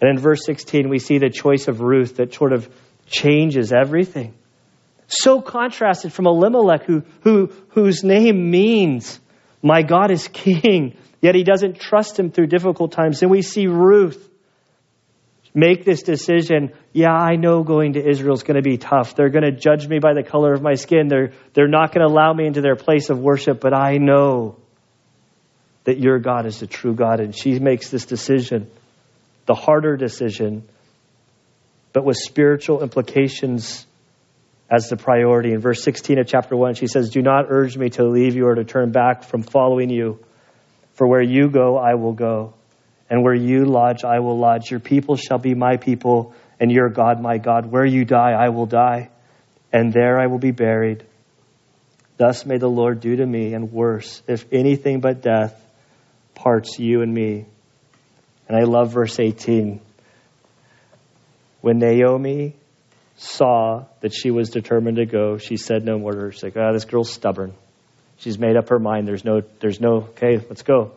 And 0.00 0.10
in 0.10 0.18
verse 0.18 0.44
16, 0.44 0.88
we 0.88 0.98
see 0.98 1.18
the 1.18 1.30
choice 1.30 1.68
of 1.68 1.80
Ruth 1.80 2.16
that 2.16 2.34
sort 2.34 2.52
of 2.52 2.68
changes 3.06 3.72
everything. 3.72 4.34
So 5.06 5.40
contrasted 5.40 6.12
from 6.12 6.26
Elimelech, 6.26 6.84
who, 6.84 7.02
who, 7.20 7.52
whose 7.68 8.02
name 8.02 8.50
means, 8.50 9.20
My 9.62 9.82
God 9.82 10.10
is 10.10 10.28
king, 10.32 10.96
yet 11.20 11.34
he 11.34 11.44
doesn't 11.44 11.80
trust 11.80 12.18
him 12.18 12.30
through 12.30 12.48
difficult 12.48 12.92
times. 12.92 13.22
And 13.22 13.30
we 13.30 13.42
see 13.42 13.66
Ruth 13.66 14.28
make 15.54 15.84
this 15.84 16.02
decision 16.02 16.72
yeah, 16.92 17.12
I 17.12 17.36
know 17.36 17.62
going 17.62 17.94
to 17.94 18.06
Israel 18.06 18.34
is 18.34 18.42
going 18.42 18.62
to 18.62 18.68
be 18.68 18.76
tough. 18.76 19.16
They're 19.16 19.30
going 19.30 19.44
to 19.44 19.52
judge 19.52 19.88
me 19.88 19.98
by 19.98 20.12
the 20.12 20.22
color 20.22 20.52
of 20.52 20.60
my 20.60 20.74
skin. 20.74 21.08
They're, 21.08 21.32
they're 21.54 21.68
not 21.68 21.94
going 21.94 22.06
to 22.06 22.12
allow 22.12 22.32
me 22.34 22.46
into 22.46 22.60
their 22.60 22.76
place 22.76 23.08
of 23.08 23.18
worship, 23.18 23.60
but 23.60 23.72
I 23.72 23.96
know 23.96 24.58
that 25.84 25.98
your 25.98 26.18
God 26.18 26.44
is 26.44 26.60
the 26.60 26.66
true 26.66 26.94
God. 26.94 27.20
And 27.20 27.34
she 27.34 27.58
makes 27.58 27.88
this 27.88 28.04
decision, 28.04 28.70
the 29.46 29.54
harder 29.54 29.96
decision, 29.96 30.68
but 31.94 32.04
with 32.04 32.18
spiritual 32.18 32.82
implications 32.82 33.86
as 34.72 34.88
the 34.88 34.96
priority. 34.96 35.52
In 35.52 35.60
verse 35.60 35.84
16 35.84 36.18
of 36.18 36.26
chapter 36.26 36.56
1, 36.56 36.74
she 36.74 36.86
says, 36.86 37.10
Do 37.10 37.20
not 37.20 37.46
urge 37.50 37.76
me 37.76 37.90
to 37.90 38.04
leave 38.04 38.34
you 38.34 38.46
or 38.46 38.54
to 38.54 38.64
turn 38.64 38.90
back 38.90 39.24
from 39.24 39.42
following 39.42 39.90
you, 39.90 40.18
for 40.94 41.06
where 41.06 41.22
you 41.22 41.50
go, 41.50 41.76
I 41.76 41.94
will 41.94 42.14
go, 42.14 42.54
and 43.10 43.22
where 43.22 43.34
you 43.34 43.66
lodge, 43.66 44.02
I 44.02 44.20
will 44.20 44.38
lodge. 44.38 44.70
Your 44.70 44.80
people 44.80 45.16
shall 45.16 45.38
be 45.38 45.54
my 45.54 45.76
people 45.76 46.34
and 46.58 46.72
your 46.72 46.88
God, 46.88 47.20
my 47.20 47.36
God. 47.36 47.70
Where 47.70 47.84
you 47.84 48.06
die, 48.06 48.32
I 48.32 48.48
will 48.48 48.66
die, 48.66 49.10
and 49.72 49.92
there 49.92 50.18
I 50.18 50.28
will 50.28 50.38
be 50.38 50.52
buried. 50.52 51.04
Thus 52.16 52.46
may 52.46 52.56
the 52.56 52.68
Lord 52.68 53.00
do 53.00 53.16
to 53.16 53.26
me, 53.26 53.52
and 53.52 53.72
worse, 53.72 54.22
if 54.26 54.46
anything 54.52 55.00
but 55.00 55.20
death 55.20 55.54
parts 56.34 56.78
you 56.78 57.02
and 57.02 57.12
me. 57.12 57.44
And 58.48 58.56
I 58.56 58.62
love 58.64 58.92
verse 58.92 59.18
18. 59.20 59.80
When 61.60 61.78
Naomi 61.78 62.54
saw 63.16 63.84
that 64.00 64.12
she 64.12 64.30
was 64.30 64.50
determined 64.50 64.96
to 64.96 65.06
go, 65.06 65.38
she 65.38 65.56
said 65.56 65.84
no 65.84 65.98
more 65.98 66.12
to 66.12 66.18
her. 66.18 66.32
She's 66.32 66.42
like, 66.42 66.56
ah, 66.56 66.72
this 66.72 66.84
girl's 66.84 67.12
stubborn. 67.12 67.54
She's 68.18 68.38
made 68.38 68.56
up 68.56 68.68
her 68.68 68.78
mind. 68.78 69.06
There's 69.06 69.24
no, 69.24 69.42
there's 69.60 69.80
no, 69.80 70.08
okay, 70.10 70.38
let's 70.38 70.62
go. 70.62 70.92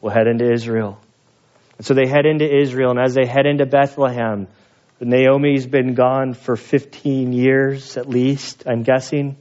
We'll 0.00 0.12
head 0.12 0.26
into 0.26 0.50
Israel. 0.50 0.98
And 1.78 1.86
so 1.86 1.94
they 1.94 2.06
head 2.06 2.26
into 2.26 2.44
Israel, 2.44 2.90
and 2.90 3.00
as 3.00 3.14
they 3.14 3.26
head 3.26 3.46
into 3.46 3.66
Bethlehem, 3.66 4.46
Naomi's 5.00 5.66
been 5.66 5.94
gone 5.94 6.34
for 6.34 6.56
15 6.56 7.32
years 7.32 7.96
at 7.96 8.08
least, 8.08 8.64
I'm 8.66 8.82
guessing. 8.82 9.36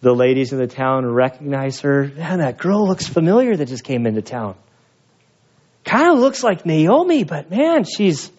The 0.00 0.12
ladies 0.12 0.52
in 0.52 0.58
the 0.58 0.66
town 0.66 1.06
recognize 1.06 1.80
her. 1.80 2.08
Man, 2.08 2.38
that 2.38 2.58
girl 2.58 2.88
looks 2.88 3.06
familiar 3.06 3.54
that 3.54 3.66
just 3.66 3.84
came 3.84 4.06
into 4.06 4.22
town. 4.22 4.56
Kind 5.84 6.10
of 6.10 6.18
looks 6.18 6.42
like 6.42 6.66
Naomi, 6.66 7.24
but 7.24 7.50
man, 7.50 7.84
she's 7.84 8.32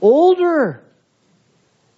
older. 0.00 0.82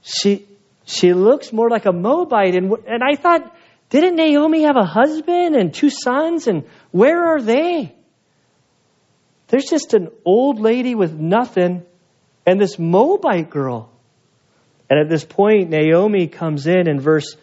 She 0.02 0.47
she 0.85 1.12
looks 1.12 1.52
more 1.52 1.71
like 1.71 1.87
a 1.87 1.92
Moabite. 1.92 2.57
And, 2.57 2.73
and 2.87 3.02
I 3.02 3.14
thought, 3.14 3.54
didn't 3.90 4.16
Naomi 4.16 4.62
have 4.62 4.76
a 4.76 4.85
husband 4.85 5.54
and 5.54 5.73
two 5.73 5.90
sons? 5.90 6.49
And 6.49 6.64
where 6.90 7.35
are 7.35 7.40
they? 7.40 7.95
There's 9.49 9.66
just 9.66 9.95
an 9.95 10.11
old 10.25 10.59
lady 10.59 10.95
with 10.95 11.12
nothing 11.12 11.85
and 12.47 12.61
this 12.61 12.78
Moabite 12.78 13.50
girl. 13.50 13.90
And 14.88 14.99
at 14.99 15.09
this 15.09 15.25
point, 15.25 15.71
Naomi 15.71 16.26
comes 16.26 16.66
in 16.66 16.88
in 16.88 16.99
verse 16.99 17.37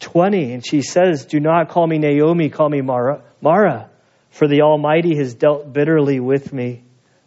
20 0.00 0.52
and 0.52 0.66
she 0.66 0.80
says, 0.80 1.26
Do 1.26 1.40
not 1.40 1.68
call 1.68 1.86
me 1.86 1.98
Naomi, 1.98 2.48
call 2.48 2.68
me 2.68 2.80
Mara, 2.80 3.22
Mara 3.42 3.90
for 4.30 4.46
the 4.46 4.62
Almighty 4.62 5.16
has 5.16 5.34
dealt 5.34 5.72
bitterly 5.72 6.20
with 6.20 6.52
me. 6.52 6.82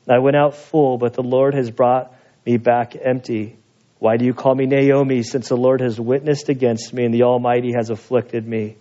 I 0.09 0.19
went 0.19 0.35
out 0.35 0.55
full, 0.55 0.97
but 0.97 1.13
the 1.13 1.23
Lord 1.23 1.53
has 1.53 1.69
brought 1.69 2.13
me 2.45 2.57
back 2.57 2.95
empty. 3.01 3.57
Why 3.99 4.17
do 4.17 4.25
you 4.25 4.33
call 4.33 4.55
me 4.55 4.65
Naomi, 4.65 5.21
since 5.23 5.49
the 5.49 5.55
Lord 5.55 5.81
has 5.81 5.99
witnessed 5.99 6.49
against 6.49 6.93
me 6.93 7.05
and 7.05 7.13
the 7.13 7.23
Almighty 7.23 7.73
has 7.73 7.89
afflicted 7.89 8.47
me? 8.47 8.77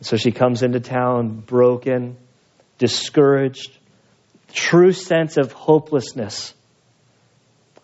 So 0.00 0.16
she 0.16 0.32
comes 0.32 0.62
into 0.62 0.80
town 0.80 1.40
broken, 1.40 2.16
discouraged, 2.78 3.70
true 4.52 4.92
sense 4.92 5.36
of 5.36 5.52
hopelessness. 5.52 6.52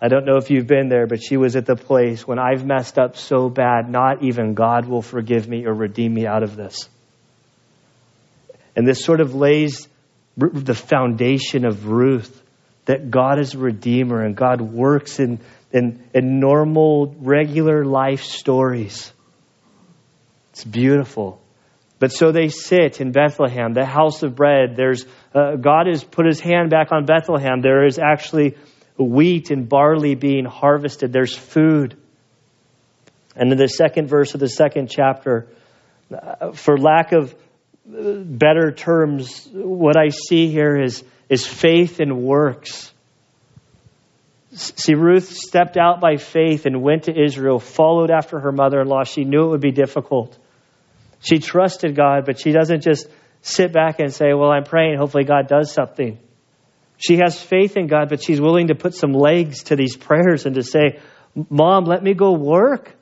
I 0.01 0.09
don't 0.09 0.25
know 0.25 0.37
if 0.37 0.51
you've 0.51 0.67
been 0.67 0.89
there, 0.89 1.07
but 1.07 1.23
she 1.23 1.37
was 1.37 1.55
at 1.55 1.65
the 1.65 1.77
place 1.77 2.27
when 2.27 2.41
I've 2.41 2.67
messed 2.67 2.99
up 2.99 3.17
so 3.17 3.49
bad, 3.49 3.89
not 3.89 4.25
even 4.25 4.55
God 4.55 4.87
will 4.87 5.03
forgive 5.03 5.49
me 5.49 5.65
or 5.65 5.73
redeem 5.73 6.13
me 6.13 6.27
out 6.27 6.43
of 6.43 6.57
this. 6.57 6.89
And 8.75 8.87
this 8.87 9.05
sort 9.05 9.21
of 9.21 9.35
lays 9.35 9.87
the 10.37 10.75
foundation 10.75 11.65
of 11.65 11.87
Ruth 11.87 12.42
that 12.85 13.11
God 13.11 13.39
is 13.39 13.55
a 13.55 13.59
redeemer 13.59 14.23
and 14.23 14.37
God 14.37 14.61
works 14.61 15.21
in, 15.21 15.41
in, 15.73 16.03
in 16.15 16.41
normal, 16.41 17.15
regular 17.19 17.85
life 17.85 18.23
stories. 18.23 19.13
It's 20.51 20.65
beautiful. 20.65 21.41
But 21.99 22.13
so 22.13 22.33
they 22.33 22.49
sit 22.49 23.01
in 23.01 23.13
Bethlehem, 23.13 23.75
the 23.75 23.87
house 23.87 24.25
of 24.25 24.35
bread. 24.35 24.75
There's 24.75 25.07
uh, 25.35 25.55
God 25.55 25.87
has 25.87 26.03
put 26.03 26.27
His 26.27 26.41
hand 26.41 26.69
back 26.71 26.91
on 26.91 27.07
Bethlehem. 27.07 27.61
There 27.61 27.87
is 27.87 27.99
actually 27.99 28.57
wheat 28.99 29.51
and 29.51 29.69
barley 29.69 30.17
being 30.17 30.45
harvested. 30.45 31.13
There's 31.13 31.37
food. 31.37 31.97
And 33.37 33.53
in 33.53 33.57
the 33.57 33.69
second 33.69 34.09
verse 34.09 34.35
of 34.35 34.41
the 34.41 34.49
second 34.49 34.91
chapter, 34.91 35.47
uh, 36.13 36.53
for 36.53 36.77
lack 36.77 37.13
of 37.13 37.35
better 37.85 38.73
terms, 38.73 39.49
what 39.53 39.97
I 39.97 40.09
see 40.09 40.49
here 40.49 40.81
is, 40.81 41.03
is 41.29 41.47
faith 41.47 42.01
and 42.01 42.23
works. 42.23 42.93
See, 44.55 44.95
Ruth 44.95 45.31
stepped 45.31 45.77
out 45.77 46.01
by 46.01 46.17
faith 46.17 46.67
and 46.67 46.83
went 46.83 47.05
to 47.05 47.19
Israel, 47.19 47.59
followed 47.59 48.11
after 48.11 48.39
her 48.41 48.53
mother 48.53 48.81
in 48.83 48.89
law. 48.89 49.05
She 49.05 49.25
knew 49.25 49.47
it 49.47 49.49
would 49.49 49.61
be 49.61 49.73
difficult. 49.73 50.37
She 51.21 51.39
trusted 51.39 51.97
God, 51.97 52.27
but 52.27 52.39
she 52.39 52.53
doesn't 52.53 52.83
just 52.83 53.09
sit 53.41 53.73
back 53.73 53.99
and 53.99 54.13
say, 54.13 54.35
Well, 54.35 54.51
I'm 54.51 54.65
praying, 54.65 54.99
hopefully 54.99 55.25
God 55.25 55.49
does 55.49 55.73
something. 55.73 56.19
She 56.99 57.17
has 57.17 57.41
faith 57.41 57.77
in 57.77 57.87
God, 57.87 58.09
but 58.11 58.23
she's 58.23 58.41
willing 58.41 58.69
to 58.69 58.75
put 58.75 58.95
some 58.95 59.13
legs 59.13 59.65
to 59.65 59.77
these 59.77 59.97
prayers 59.97 60.47
and 60.47 60.55
to 60.57 60.63
say, 60.63 61.01
Mom, 61.49 61.85
let 61.85 62.03
me 62.03 62.15
go 62.15 62.33
work. 62.33 62.95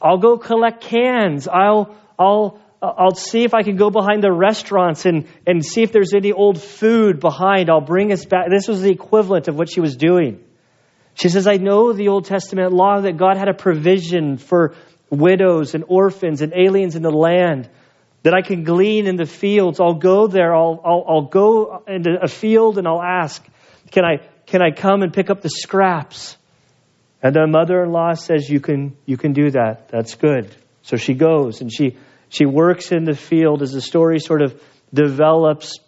I'll 0.00 0.18
go 0.18 0.38
collect 0.38 0.82
cans. 0.82 1.46
I'll, 1.46 1.96
I'll, 2.18 2.60
I'll 2.80 3.14
see 3.14 3.42
if 3.42 3.54
I 3.54 3.62
can 3.62 3.76
go 3.76 3.90
behind 3.90 4.22
the 4.22 4.32
restaurants 4.32 5.04
and, 5.04 5.26
and 5.46 5.64
see 5.64 5.82
if 5.82 5.90
there's 5.90 6.14
any 6.14 6.32
old 6.32 6.62
food 6.62 7.18
behind. 7.18 7.70
I'll 7.70 7.80
bring 7.80 8.12
us 8.12 8.24
back. 8.24 8.50
This 8.50 8.68
was 8.68 8.82
the 8.82 8.90
equivalent 8.90 9.48
of 9.48 9.56
what 9.56 9.68
she 9.68 9.80
was 9.80 9.96
doing. 9.96 10.44
She 11.14 11.28
says, 11.28 11.48
I 11.48 11.56
know 11.56 11.92
the 11.92 12.08
Old 12.08 12.26
Testament 12.26 12.72
law 12.72 13.00
that 13.00 13.16
God 13.16 13.36
had 13.36 13.48
a 13.48 13.54
provision 13.54 14.36
for 14.36 14.76
widows 15.10 15.74
and 15.74 15.84
orphans 15.88 16.42
and 16.42 16.52
aliens 16.54 16.94
in 16.94 17.02
the 17.02 17.10
land, 17.10 17.68
that 18.22 18.34
I 18.34 18.42
can 18.42 18.62
glean 18.62 19.08
in 19.08 19.16
the 19.16 19.26
fields. 19.26 19.80
I'll 19.80 19.94
go 19.94 20.28
there. 20.28 20.54
I'll, 20.54 20.80
I'll, 20.84 21.04
I'll 21.08 21.22
go 21.26 21.82
into 21.88 22.10
a 22.22 22.28
field 22.28 22.78
and 22.78 22.86
I'll 22.86 23.02
ask, 23.02 23.44
can 23.90 24.04
I, 24.04 24.18
can 24.46 24.62
I 24.62 24.70
come 24.70 25.02
and 25.02 25.12
pick 25.12 25.30
up 25.30 25.40
the 25.40 25.50
scraps? 25.50 26.36
And 27.20 27.34
the 27.34 27.46
mother 27.48 27.82
in 27.82 27.90
law 27.90 28.14
says, 28.14 28.48
you 28.48 28.60
can, 28.60 28.96
you 29.04 29.16
can 29.16 29.32
do 29.32 29.50
that. 29.50 29.88
That's 29.88 30.14
good. 30.14 30.54
So 30.82 30.96
she 30.96 31.14
goes 31.14 31.60
and 31.60 31.72
she 31.72 31.96
she 32.28 32.46
works 32.46 32.92
in 32.92 33.04
the 33.04 33.14
field 33.14 33.62
as 33.62 33.72
the 33.72 33.80
story 33.80 34.18
sort 34.18 34.42
of 34.42 34.60
develops. 34.92 35.78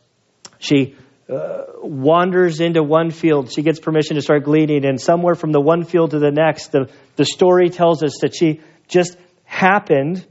She 0.58 0.96
uh, 1.30 1.64
wanders 1.82 2.60
into 2.60 2.82
one 2.82 3.10
field. 3.10 3.52
She 3.52 3.62
gets 3.62 3.78
permission 3.78 4.16
to 4.16 4.22
start 4.22 4.44
gleaning, 4.44 4.84
and 4.84 5.00
somewhere 5.00 5.34
from 5.34 5.52
the 5.52 5.60
one 5.60 5.84
field 5.84 6.10
to 6.12 6.18
the 6.18 6.30
next, 6.30 6.72
the, 6.72 6.90
the 7.16 7.24
story 7.24 7.70
tells 7.70 8.02
us 8.02 8.18
that 8.22 8.34
she 8.34 8.60
just 8.88 9.16
happened 9.44 10.26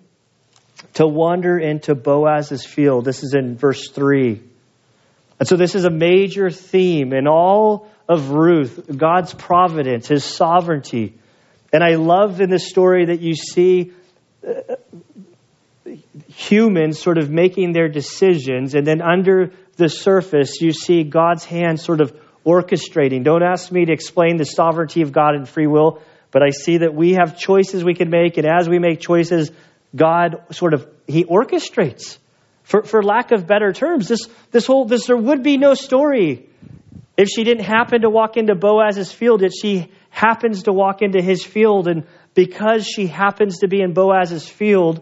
to 0.95 1.07
wander 1.07 1.57
into 1.57 1.95
Boaz's 1.95 2.65
field. 2.65 3.05
This 3.05 3.23
is 3.23 3.33
in 3.33 3.55
verse 3.55 3.89
3. 3.89 4.41
And 5.39 5.47
so, 5.47 5.55
this 5.55 5.75
is 5.75 5.85
a 5.85 5.89
major 5.89 6.49
theme 6.49 7.13
in 7.13 7.27
all 7.27 7.89
of 8.09 8.31
Ruth 8.31 8.85
God's 8.97 9.33
providence, 9.33 10.07
His 10.07 10.25
sovereignty. 10.25 11.17
And 11.71 11.83
I 11.83 11.95
love 11.95 12.41
in 12.41 12.49
this 12.49 12.67
story 12.67 13.05
that 13.05 13.21
you 13.21 13.35
see 13.35 13.93
uh, 14.45 14.75
humans 16.27 16.99
sort 16.99 17.17
of 17.17 17.29
making 17.29 17.73
their 17.73 17.87
decisions, 17.87 18.75
and 18.75 18.85
then 18.85 19.01
under 19.01 19.51
the 19.75 19.89
surface, 19.89 20.61
you 20.61 20.73
see 20.73 21.03
God's 21.03 21.45
hand 21.45 21.79
sort 21.79 22.01
of 22.01 22.13
orchestrating. 22.45 23.23
Don't 23.23 23.43
ask 23.43 23.71
me 23.71 23.85
to 23.85 23.93
explain 23.93 24.37
the 24.37 24.45
sovereignty 24.45 25.01
of 25.01 25.11
God 25.11 25.35
and 25.35 25.47
free 25.47 25.67
will, 25.67 26.01
but 26.31 26.41
I 26.43 26.49
see 26.49 26.79
that 26.79 26.93
we 26.93 27.13
have 27.13 27.37
choices 27.37 27.83
we 27.83 27.93
can 27.93 28.09
make, 28.09 28.37
and 28.37 28.47
as 28.47 28.67
we 28.69 28.79
make 28.79 28.99
choices, 28.99 29.51
God 29.95 30.43
sort 30.51 30.73
of 30.73 30.87
He 31.07 31.23
orchestrates. 31.25 32.17
For, 32.63 32.83
for 32.83 33.01
lack 33.01 33.31
of 33.31 33.47
better 33.47 33.73
terms, 33.73 34.07
this, 34.07 34.27
this 34.51 34.67
whole 34.67 34.85
this 34.85 35.07
there 35.07 35.17
would 35.17 35.41
be 35.41 35.57
no 35.57 35.73
story 35.73 36.49
if 37.19 37.27
she 37.27 37.43
didn't 37.43 37.65
happen 37.65 38.03
to 38.03 38.09
walk 38.09 38.37
into 38.37 38.55
Boaz's 38.55 39.11
field, 39.11 39.41
yet 39.41 39.51
she 39.59 39.91
happens 40.09 40.63
to 40.63 40.71
walk 40.71 41.01
into 41.01 41.21
his 41.21 41.43
field, 41.43 41.89
and 41.89 42.05
because 42.33 42.87
she 42.87 43.07
happens 43.07 43.59
to 43.59 43.67
be 43.67 43.81
in 43.81 43.93
Boaz's 43.93 44.47
field, 44.47 45.01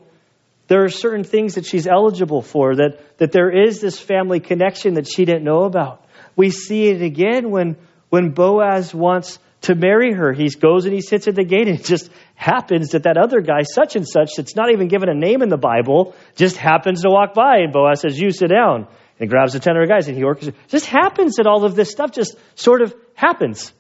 there 0.68 0.84
are 0.84 0.90
certain 0.90 1.24
things 1.24 1.56
that 1.56 1.66
she's 1.66 1.88
eligible 1.88 2.42
for, 2.42 2.76
that, 2.76 3.18
that 3.18 3.32
there 3.32 3.50
is 3.50 3.80
this 3.80 4.00
family 4.00 4.40
connection 4.40 4.96
that 4.96 5.08
she 5.08 5.26
didn't 5.26 5.44
know 5.44 5.64
about. 5.64 6.06
We 6.36 6.52
see 6.52 6.88
it 6.88 7.02
again 7.02 7.50
when, 7.52 7.78
when 8.10 8.32
Boaz 8.32 8.94
wants 8.94 9.40
to 9.62 9.76
marry 9.76 10.14
her. 10.14 10.34
He 10.34 10.50
goes 10.50 10.86
and 10.86 10.94
he 10.94 11.02
sits 11.02 11.28
at 11.28 11.36
the 11.36 11.44
gate, 11.44 11.68
and 11.68 11.80
it 11.80 11.86
just 11.86 12.12
happens 12.36 12.90
that 12.90 13.04
that 13.04 13.18
other 13.18 13.42
guy, 13.42 13.64
such 13.64 13.96
and 13.96 14.08
such, 14.08 14.32
that's 14.36 14.56
not 14.56 14.72
even 14.72 14.88
given 14.88 15.10
a 15.10 15.16
name 15.16 15.42
in 15.42 15.50
the 15.50 15.58
Bible, 15.58 16.16
just 16.36 16.58
happens 16.58 17.02
to 17.02 17.10
walk 17.10 17.34
by. 17.34 17.58
And 17.58 17.74
Boaz 17.74 18.02
says, 18.02 18.20
You 18.20 18.32
sit 18.32 18.50
down. 18.50 18.88
And 19.20 19.32
grabs 19.32 19.54
the 19.54 19.60
ten 19.60 19.74
guys 19.88 20.08
and 20.08 20.16
he 20.16 20.24
orchestrates. 20.24 20.54
Just 20.68 20.86
happens 20.86 21.38
that 21.38 21.48
all 21.48 21.66
of 21.66 21.76
this 21.76 21.90
stuff 21.90 22.12
just 22.12 22.36
sort 22.54 22.84
of 22.84 22.94
happens. 23.16 23.74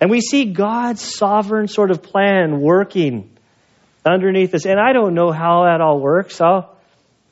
And 0.00 0.08
we 0.08 0.20
see 0.20 0.52
God's 0.52 1.02
sovereign 1.02 1.66
sort 1.66 1.90
of 1.90 2.00
plan 2.00 2.60
working 2.60 3.33
underneath 4.04 4.52
this. 4.52 4.66
And 4.66 4.78
I 4.78 4.92
don't 4.92 5.14
know 5.14 5.32
how 5.32 5.64
that 5.64 5.80
all 5.80 6.00
works. 6.00 6.40
I'll, 6.40 6.76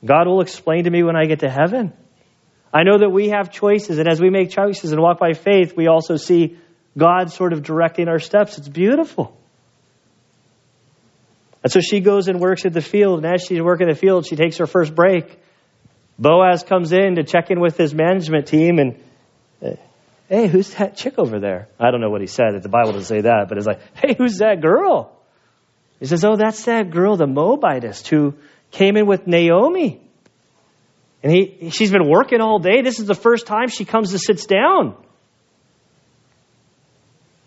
God 0.03 0.27
will 0.27 0.41
explain 0.41 0.85
to 0.85 0.89
me 0.89 1.03
when 1.03 1.15
I 1.15 1.25
get 1.25 1.39
to 1.39 1.49
heaven. 1.49 1.93
I 2.73 2.83
know 2.83 2.97
that 2.97 3.09
we 3.09 3.29
have 3.29 3.51
choices, 3.51 3.99
and 3.99 4.07
as 4.09 4.19
we 4.19 4.29
make 4.31 4.49
choices 4.49 4.91
and 4.91 5.01
walk 5.01 5.19
by 5.19 5.33
faith, 5.33 5.77
we 5.77 5.87
also 5.87 6.15
see 6.15 6.57
God 6.97 7.31
sort 7.31 7.53
of 7.53 7.61
directing 7.61 8.07
our 8.07 8.19
steps. 8.19 8.57
It's 8.57 8.67
beautiful. 8.67 9.37
And 11.61 11.71
so 11.71 11.79
she 11.79 11.99
goes 11.99 12.27
and 12.27 12.39
works 12.39 12.65
at 12.65 12.73
the 12.73 12.81
field, 12.81 13.23
and 13.23 13.33
as 13.33 13.43
she's 13.43 13.61
working 13.61 13.87
the 13.87 13.95
field, 13.95 14.25
she 14.25 14.35
takes 14.35 14.57
her 14.57 14.65
first 14.65 14.95
break. 14.95 15.39
Boaz 16.17 16.63
comes 16.63 16.91
in 16.91 17.15
to 17.15 17.23
check 17.23 17.51
in 17.51 17.59
with 17.59 17.77
his 17.77 17.93
management 17.93 18.47
team, 18.47 18.79
and 18.79 18.99
hey, 20.27 20.47
who's 20.47 20.73
that 20.75 20.97
chick 20.97 21.19
over 21.19 21.39
there? 21.39 21.67
I 21.79 21.91
don't 21.91 22.01
know 22.01 22.09
what 22.09 22.21
he 22.21 22.27
said. 22.27 22.61
The 22.61 22.69
Bible 22.69 22.93
doesn't 22.93 23.15
say 23.15 23.21
that, 23.21 23.45
but 23.49 23.57
it's 23.57 23.67
like, 23.67 23.81
hey, 23.95 24.15
who's 24.17 24.39
that 24.39 24.61
girl? 24.61 25.12
He 26.03 26.07
says, 26.07 26.25
Oh, 26.25 26.35
that's 26.35 26.65
that 26.65 26.89
girl, 26.91 27.15
the 27.15 27.27
Moabitess, 27.27 28.05
who 28.05 28.33
came 28.71 28.97
in 28.97 29.07
with 29.07 29.25
Naomi. 29.25 30.01
And 31.23 31.31
he, 31.31 31.69
she's 31.69 31.91
been 31.91 32.09
working 32.09 32.41
all 32.41 32.59
day. 32.59 32.81
This 32.81 32.99
is 32.99 33.05
the 33.05 33.15
first 33.15 33.47
time 33.47 33.69
she 33.69 33.85
comes 33.85 34.11
and 34.11 34.19
sits 34.19 34.45
down. 34.45 34.97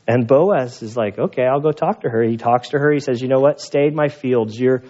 And 0.08 0.26
Boaz 0.26 0.82
is 0.82 0.96
like, 0.96 1.18
okay, 1.18 1.42
I'll 1.42 1.60
go 1.60 1.70
talk 1.70 2.00
to 2.00 2.08
her. 2.08 2.22
He 2.22 2.38
talks 2.38 2.70
to 2.70 2.78
her. 2.78 2.90
He 2.92 3.00
says, 3.00 3.20
you 3.20 3.28
know 3.28 3.40
what? 3.40 3.60
Stay 3.60 3.88
in 3.88 3.94
my 3.94 4.08
fields. 4.08 4.58
You're 4.58 4.84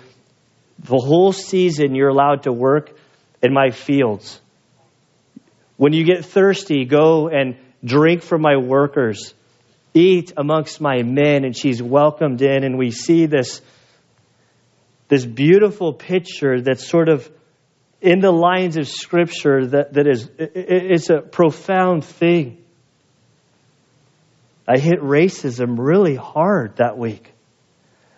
the 0.78 0.98
whole 0.98 1.32
season 1.32 1.96
you're 1.96 2.10
allowed 2.10 2.44
to 2.44 2.52
work 2.52 2.96
in 3.42 3.52
my 3.52 3.72
fields. 3.72 4.40
When 5.76 5.92
you 5.92 6.04
get 6.04 6.24
thirsty, 6.24 6.84
go 6.84 7.26
and 7.26 7.56
drink 7.84 8.22
from 8.22 8.42
my 8.42 8.58
workers. 8.58 9.34
Eat 9.96 10.32
amongst 10.36 10.80
my 10.80 11.02
men. 11.02 11.44
And 11.44 11.56
she's 11.56 11.82
welcomed 11.82 12.42
in. 12.42 12.64
And 12.64 12.76
we 12.76 12.90
see 12.90 13.26
this, 13.26 13.62
this 15.08 15.24
beautiful 15.24 15.92
picture 15.92 16.60
that's 16.60 16.86
sort 16.86 17.08
of 17.08 17.28
in 18.00 18.20
the 18.20 18.30
lines 18.30 18.76
of 18.76 18.86
scripture 18.88 19.66
that, 19.68 19.94
that 19.94 20.06
is, 20.06 20.28
it, 20.38 20.52
it's 20.54 21.10
a 21.10 21.20
profound 21.20 22.04
thing. 22.04 22.62
I 24.68 24.78
hit 24.78 25.00
racism 25.00 25.76
really 25.78 26.16
hard 26.16 26.76
that 26.76 26.98
week. 26.98 27.32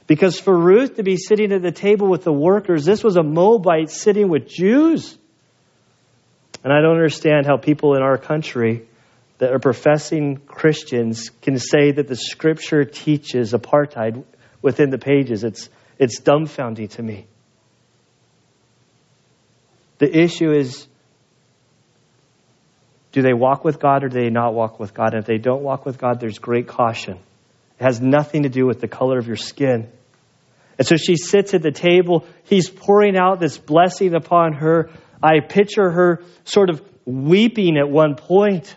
Because 0.06 0.40
for 0.40 0.56
Ruth 0.56 0.96
to 0.96 1.02
be 1.02 1.18
sitting 1.18 1.52
at 1.52 1.60
the 1.60 1.70
table 1.70 2.08
with 2.08 2.24
the 2.24 2.32
workers, 2.32 2.84
this 2.86 3.04
was 3.04 3.16
a 3.16 3.22
Moabite 3.22 3.90
sitting 3.90 4.28
with 4.28 4.48
Jews. 4.48 5.16
And 6.64 6.72
I 6.72 6.80
don't 6.80 6.96
understand 6.96 7.46
how 7.46 7.58
people 7.58 7.94
in 7.94 8.02
our 8.02 8.16
country 8.16 8.88
that 9.38 9.52
are 9.52 9.58
professing 9.58 10.36
Christians 10.36 11.30
can 11.42 11.58
say 11.58 11.92
that 11.92 12.08
the 12.08 12.16
scripture 12.16 12.84
teaches 12.84 13.52
apartheid 13.52 14.24
within 14.62 14.90
the 14.90 14.98
pages. 14.98 15.44
It's, 15.44 15.68
it's 15.98 16.20
dumbfounding 16.20 16.90
to 16.90 17.02
me. 17.02 17.26
The 19.98 20.16
issue 20.16 20.52
is 20.52 20.86
do 23.12 23.22
they 23.22 23.32
walk 23.32 23.64
with 23.64 23.80
God 23.80 24.04
or 24.04 24.08
do 24.08 24.20
they 24.20 24.30
not 24.30 24.54
walk 24.54 24.78
with 24.78 24.94
God? 24.94 25.14
And 25.14 25.22
if 25.22 25.26
they 25.26 25.38
don't 25.38 25.62
walk 25.62 25.86
with 25.86 25.98
God, 25.98 26.20
there's 26.20 26.38
great 26.38 26.68
caution. 26.68 27.18
It 27.80 27.84
has 27.84 28.00
nothing 28.00 28.42
to 28.42 28.48
do 28.48 28.66
with 28.66 28.80
the 28.80 28.88
color 28.88 29.18
of 29.18 29.26
your 29.26 29.36
skin. 29.36 29.88
And 30.78 30.86
so 30.86 30.96
she 30.96 31.16
sits 31.16 31.54
at 31.54 31.62
the 31.62 31.72
table. 31.72 32.26
He's 32.44 32.68
pouring 32.68 33.16
out 33.16 33.40
this 33.40 33.58
blessing 33.58 34.14
upon 34.14 34.54
her. 34.54 34.90
I 35.22 35.40
picture 35.40 35.90
her 35.90 36.22
sort 36.44 36.70
of 36.70 36.82
weeping 37.04 37.76
at 37.76 37.88
one 37.88 38.14
point. 38.14 38.76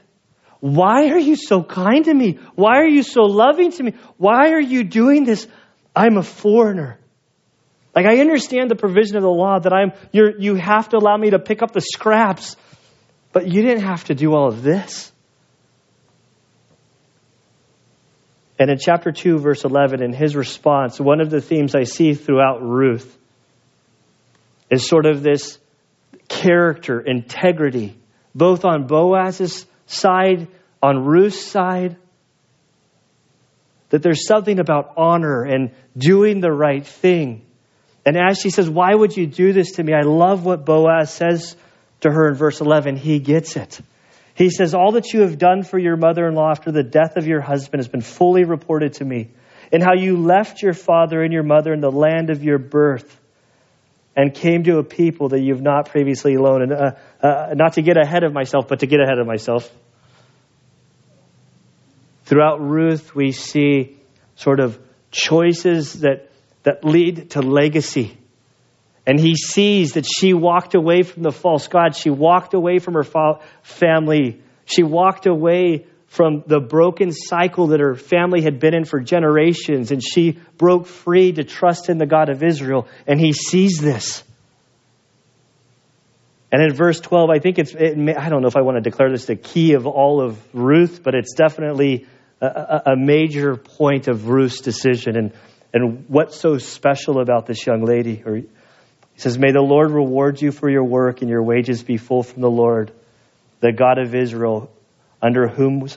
Why 0.61 1.09
are 1.09 1.19
you 1.19 1.35
so 1.35 1.63
kind 1.63 2.05
to 2.05 2.13
me? 2.13 2.39
Why 2.55 2.77
are 2.77 2.87
you 2.87 3.03
so 3.03 3.23
loving 3.23 3.71
to 3.73 3.83
me? 3.83 3.95
Why 4.17 4.51
are 4.51 4.61
you 4.61 4.83
doing 4.83 5.25
this? 5.25 5.47
I'm 5.93 6.17
a 6.17 6.23
foreigner. 6.23 6.97
Like 7.93 8.05
I 8.05 8.19
understand 8.19 8.71
the 8.71 8.75
provision 8.75 9.17
of 9.17 9.23
the 9.23 9.29
law 9.29 9.59
that 9.59 9.73
I'm 9.73 9.91
you 10.13 10.33
you 10.39 10.55
have 10.55 10.89
to 10.89 10.97
allow 10.97 11.17
me 11.17 11.31
to 11.31 11.39
pick 11.39 11.61
up 11.61 11.73
the 11.73 11.81
scraps 11.81 12.55
but 13.33 13.47
you 13.47 13.61
didn't 13.61 13.83
have 13.83 14.03
to 14.05 14.15
do 14.15 14.33
all 14.33 14.47
of 14.47 14.61
this. 14.61 15.11
And 18.59 18.69
in 18.69 18.77
chapter 18.77 19.11
2, 19.11 19.39
verse 19.39 19.63
11, 19.63 20.03
in 20.03 20.13
his 20.13 20.35
response, 20.35 20.99
one 20.99 21.19
of 21.19 21.29
the 21.29 21.41
themes 21.41 21.73
I 21.73 21.83
see 21.83 22.13
throughout 22.13 22.61
Ruth 22.61 23.17
is 24.69 24.87
sort 24.87 25.05
of 25.05 25.23
this 25.23 25.57
character, 26.29 26.99
integrity, 26.99 27.97
both 28.35 28.63
on 28.63 28.85
Boaz's 28.85 29.65
side, 29.91 30.47
on 30.81 31.05
Ruth's 31.05 31.41
side. 31.41 31.97
That 33.89 34.01
there's 34.01 34.25
something 34.25 34.59
about 34.59 34.93
honor 34.97 35.43
and 35.43 35.71
doing 35.97 36.39
the 36.39 36.51
right 36.51 36.85
thing. 36.85 37.45
And 38.05 38.17
as 38.17 38.39
she 38.39 38.49
says, 38.49 38.69
Why 38.69 38.93
would 38.93 39.15
you 39.15 39.27
do 39.27 39.53
this 39.53 39.73
to 39.73 39.83
me? 39.83 39.93
I 39.93 40.01
love 40.01 40.45
what 40.45 40.65
Boaz 40.65 41.13
says 41.13 41.55
to 42.01 42.09
her 42.09 42.29
in 42.29 42.35
verse 42.35 42.61
11, 42.61 42.95
he 42.95 43.19
gets 43.19 43.55
it. 43.55 43.79
He 44.33 44.49
says, 44.49 44.73
All 44.73 44.93
that 44.93 45.13
you 45.13 45.21
have 45.21 45.37
done 45.37 45.63
for 45.63 45.77
your 45.77 45.97
mother 45.97 46.27
in 46.27 46.35
law 46.35 46.49
after 46.51 46.71
the 46.71 46.83
death 46.83 47.17
of 47.17 47.27
your 47.27 47.41
husband 47.41 47.79
has 47.79 47.87
been 47.87 48.01
fully 48.01 48.43
reported 48.43 48.93
to 48.93 49.05
me, 49.05 49.29
and 49.71 49.83
how 49.83 49.93
you 49.93 50.17
left 50.17 50.61
your 50.61 50.73
father 50.73 51.21
and 51.21 51.31
your 51.31 51.43
mother 51.43 51.73
in 51.73 51.81
the 51.81 51.91
land 51.91 52.29
of 52.29 52.43
your 52.43 52.57
birth 52.57 53.19
and 54.15 54.33
came 54.33 54.63
to 54.63 54.77
a 54.77 54.83
people 54.83 55.29
that 55.29 55.39
you've 55.39 55.61
not 55.61 55.89
previously 55.89 56.35
known. 56.35 56.63
And 56.63 56.73
uh, 56.73 56.91
uh, 57.21 57.53
not 57.55 57.73
to 57.73 57.81
get 57.81 57.97
ahead 57.97 58.23
of 58.23 58.33
myself, 58.33 58.67
but 58.67 58.79
to 58.79 58.87
get 58.87 58.99
ahead 58.99 59.19
of 59.19 59.27
myself. 59.27 59.71
Throughout 62.31 62.61
Ruth, 62.61 63.13
we 63.13 63.33
see 63.33 63.97
sort 64.35 64.61
of 64.61 64.79
choices 65.11 65.99
that, 65.99 66.31
that 66.63 66.85
lead 66.85 67.31
to 67.31 67.41
legacy. 67.41 68.17
And 69.05 69.19
he 69.19 69.35
sees 69.35 69.95
that 69.95 70.05
she 70.05 70.33
walked 70.33 70.73
away 70.73 71.03
from 71.03 71.23
the 71.23 71.33
false 71.33 71.67
God. 71.67 71.93
She 71.93 72.09
walked 72.09 72.53
away 72.53 72.79
from 72.79 72.93
her 72.93 73.03
family. 73.63 74.41
She 74.63 74.81
walked 74.81 75.25
away 75.25 75.87
from 76.07 76.45
the 76.47 76.61
broken 76.61 77.11
cycle 77.11 77.67
that 77.67 77.81
her 77.81 77.95
family 77.95 78.41
had 78.41 78.61
been 78.61 78.75
in 78.75 78.85
for 78.85 79.01
generations. 79.01 79.91
And 79.91 80.01
she 80.01 80.39
broke 80.57 80.87
free 80.87 81.33
to 81.33 81.43
trust 81.43 81.89
in 81.89 81.97
the 81.97 82.05
God 82.05 82.29
of 82.29 82.43
Israel. 82.43 82.87
And 83.07 83.19
he 83.19 83.33
sees 83.33 83.77
this. 83.77 84.23
And 86.49 86.63
in 86.63 86.73
verse 86.73 87.01
12, 87.01 87.29
I 87.29 87.39
think 87.39 87.59
it's, 87.59 87.73
it 87.73 87.97
may, 87.97 88.15
I 88.15 88.29
don't 88.29 88.41
know 88.41 88.47
if 88.47 88.55
I 88.55 88.61
want 88.61 88.81
to 88.81 88.89
declare 88.89 89.11
this 89.11 89.25
the 89.25 89.35
key 89.35 89.73
of 89.73 89.85
all 89.85 90.21
of 90.21 90.39
Ruth, 90.55 91.03
but 91.03 91.13
it's 91.13 91.33
definitely 91.33 92.07
a, 92.41 92.95
major 92.97 93.55
point 93.55 94.07
of 94.07 94.27
Ruth's 94.27 94.61
decision. 94.61 95.15
And, 95.15 95.33
and 95.73 96.05
what's 96.07 96.39
so 96.39 96.57
special 96.57 97.19
about 97.19 97.45
this 97.45 97.65
young 97.65 97.85
lady, 97.85 98.15
he 98.15 98.47
says, 99.15 99.37
May 99.37 99.51
the 99.51 99.61
Lord 99.61 99.91
reward 99.91 100.41
you 100.41 100.51
for 100.51 100.69
your 100.69 100.83
work 100.83 101.21
and 101.21 101.29
your 101.29 101.43
wages 101.43 101.83
be 101.83 101.97
full 101.97 102.23
from 102.23 102.41
the 102.41 102.49
Lord, 102.49 102.91
the 103.59 103.71
God 103.71 103.99
of 103.99 104.15
Israel, 104.15 104.71
under 105.21 105.47
whom, 105.47 105.87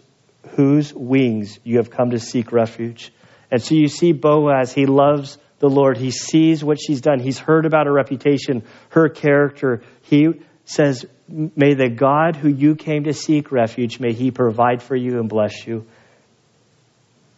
whose 0.51 0.93
wings 0.93 1.59
you 1.65 1.79
have 1.79 1.91
come 1.91 2.11
to 2.11 2.19
seek 2.19 2.53
refuge. 2.53 3.11
And 3.51 3.63
so 3.63 3.75
you 3.75 3.89
see 3.89 4.13
Boaz, 4.13 4.73
he 4.73 4.87
loves 4.87 5.39
the 5.61 5.71
Lord. 5.71 5.97
He 5.97 6.11
sees 6.11 6.63
what 6.63 6.79
she's 6.79 7.01
done. 7.01 7.21
He's 7.21 7.39
heard 7.39 7.65
about 7.65 7.87
her 7.87 7.93
reputation, 7.93 8.65
her 8.91 9.09
character. 9.09 9.83
He 10.03 10.29
says, 10.67 11.07
May 11.27 11.73
the 11.73 11.89
God 11.89 12.37
who 12.37 12.49
you 12.49 12.77
came 12.77 13.05
to 13.05 13.15
seek 13.15 13.51
refuge, 13.51 13.99
may 13.99 14.13
he 14.13 14.31
provide 14.31 14.83
for 14.83 14.95
you 14.95 15.19
and 15.21 15.29
bless 15.29 15.67
you. 15.67 15.87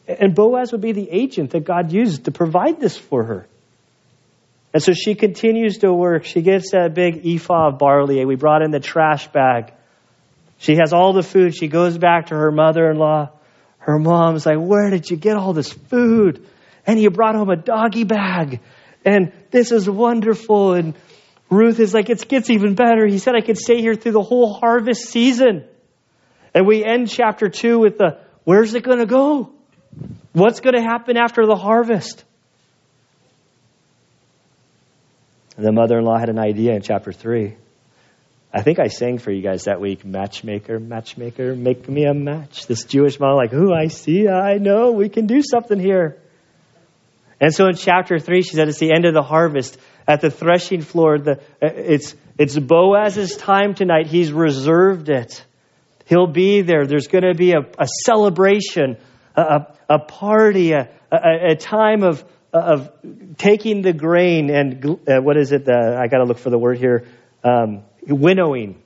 And 0.09 0.35
Boaz 0.35 0.73
would 0.73 0.81
be 0.81 0.93
the 0.93 1.09
agent 1.11 1.51
that 1.51 1.65
God 1.65 1.93
used 1.93 2.27
to 2.27 2.31
provide 2.31 2.81
this 2.81 2.97
for 2.97 3.25
her. 3.25 3.47
And 4.73 4.83
so 4.83 4.93
she 4.93 5.15
continues 5.15 5.79
to 5.79 5.93
work. 5.93 6.25
She 6.25 6.43
gets 6.43 6.73
that 6.73 6.95
big 6.95 7.27
ephah 7.27 7.69
of 7.69 7.79
barley. 7.79 8.25
We 8.25 8.37
brought 8.37 8.63
in 8.63 8.71
the 8.71 8.81
trash 8.81 9.27
bag. 9.29 9.73
She 10.59 10.77
has 10.77 10.93
all 10.93 11.13
the 11.13 11.23
food. 11.23 11.57
She 11.57 11.69
goes 11.69 11.97
back 11.99 12.27
to 12.27 12.35
her 12.35 12.53
mother 12.53 12.91
in 12.91 12.99
law. 12.99 13.31
Her 13.79 13.99
mom's 13.99 14.47
like, 14.47 14.59
Where 14.59 14.91
did 14.91 15.11
you 15.11 15.17
get 15.17 15.37
all 15.37 15.53
this 15.53 15.73
food? 15.73 16.47
And 16.87 17.01
you 17.01 17.11
brought 17.11 17.35
home 17.35 17.51
a 17.51 17.57
doggy 17.57 18.05
bag. 18.05 18.61
And 19.05 19.33
this 19.51 19.73
is 19.73 19.89
wonderful. 19.89 20.75
And 20.75 20.95
Ruth 21.51 21.81
is 21.81 21.95
like, 21.95 22.11
It 22.11 22.29
gets 22.29 22.51
even 22.51 22.75
better. 22.75 23.07
He 23.07 23.19
said, 23.19 23.35
I 23.35 23.41
could 23.41 23.59
stay 23.59 23.81
here 23.81 23.95
through 23.95 24.13
the 24.13 24.23
whole 24.23 24.55
harvest 24.55 25.07
season. 25.07 25.65
And 26.55 26.67
we 26.67 26.85
end 26.85 27.09
chapter 27.09 27.49
two 27.49 27.79
with 27.79 27.99
the 27.99 28.19
Where's 28.45 28.75
it 28.75 28.83
going 28.83 28.99
to 28.99 29.07
go? 29.07 29.56
What's 30.33 30.61
going 30.61 30.75
to 30.75 30.83
happen 30.83 31.17
after 31.17 31.47
the 31.47 31.57
harvest? 31.57 32.25
The 35.57 35.73
mother 35.73 35.99
in 35.99 36.05
law 36.05 36.19
had 36.19 36.29
an 36.29 36.39
idea 36.39 36.75
in 36.75 36.83
chapter 36.83 37.13
3. 37.13 37.57
I 38.53 38.63
think 38.63 38.79
I 38.79 38.89
sang 38.89 39.19
for 39.19 39.31
you 39.31 39.43
guys 39.43 39.65
that 39.65 39.81
week 39.81 40.05
Matchmaker, 40.05 40.79
matchmaker, 40.79 41.55
make 41.55 41.89
me 41.89 42.05
a 42.05 42.15
match. 42.15 42.67
This 42.67 42.85
Jewish 42.85 43.19
mom, 43.19 43.37
like, 43.37 43.53
Ooh, 43.53 43.73
I 43.73 43.89
see, 43.89 44.29
I 44.29 44.59
know, 44.59 44.93
we 44.93 45.09
can 45.09 45.27
do 45.27 45.43
something 45.43 45.79
here. 45.79 46.19
And 47.41 47.55
so 47.55 47.67
in 47.67 47.77
chapter 47.77 48.19
3, 48.19 48.43
she 48.43 48.57
said 48.57 48.69
it's 48.69 48.79
the 48.79 48.93
end 48.93 49.05
of 49.05 49.15
the 49.15 49.23
harvest. 49.23 49.79
At 50.09 50.21
the 50.21 50.31
threshing 50.31 50.83
floor, 50.83 51.19
the, 51.19 51.33
uh, 51.63 51.69
it's, 51.75 52.15
it's 52.39 52.59
Boaz's 52.59 53.37
time 53.37 53.75
tonight. 53.75 54.07
He's 54.07 54.33
reserved 54.33 55.09
it. 55.09 55.45
He'll 56.07 56.29
be 56.29 56.63
there. 56.63 56.87
There's 56.87 57.09
going 57.09 57.25
to 57.25 57.35
be 57.35 57.53
a, 57.53 57.61
a 57.79 57.87
celebration, 58.05 58.97
a, 59.37 59.67
a 59.89 59.99
party, 59.99 60.73
a, 60.73 60.89
a, 61.13 61.53
a 61.53 61.57
time 61.57 62.03
of, 62.03 62.25
of 62.53 62.91
taking 63.37 63.83
the 63.83 63.93
grain 63.93 64.51
and 64.51 64.85
uh, 64.85 65.21
what 65.21 65.37
is 65.37 65.53
it? 65.53 65.69
Uh, 65.69 65.99
I 65.99 66.09
got 66.09 66.19
to 66.19 66.25
look 66.25 66.39
for 66.39 66.51
the 66.51 66.59
word 66.59 66.79
here. 66.79 67.07
Um, 67.45 67.85
winnowing. 68.07 68.83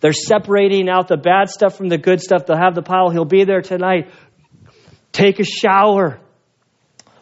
They're 0.00 0.12
separating 0.12 0.88
out 0.88 1.08
the 1.08 1.16
bad 1.16 1.50
stuff 1.50 1.76
from 1.76 1.88
the 1.88 1.98
good 1.98 2.20
stuff. 2.20 2.46
They'll 2.46 2.56
have 2.56 2.74
the 2.74 2.82
pile. 2.82 3.10
He'll 3.10 3.24
be 3.24 3.44
there 3.44 3.62
tonight. 3.62 4.10
Take 5.12 5.40
a 5.40 5.44
shower. 5.44 6.20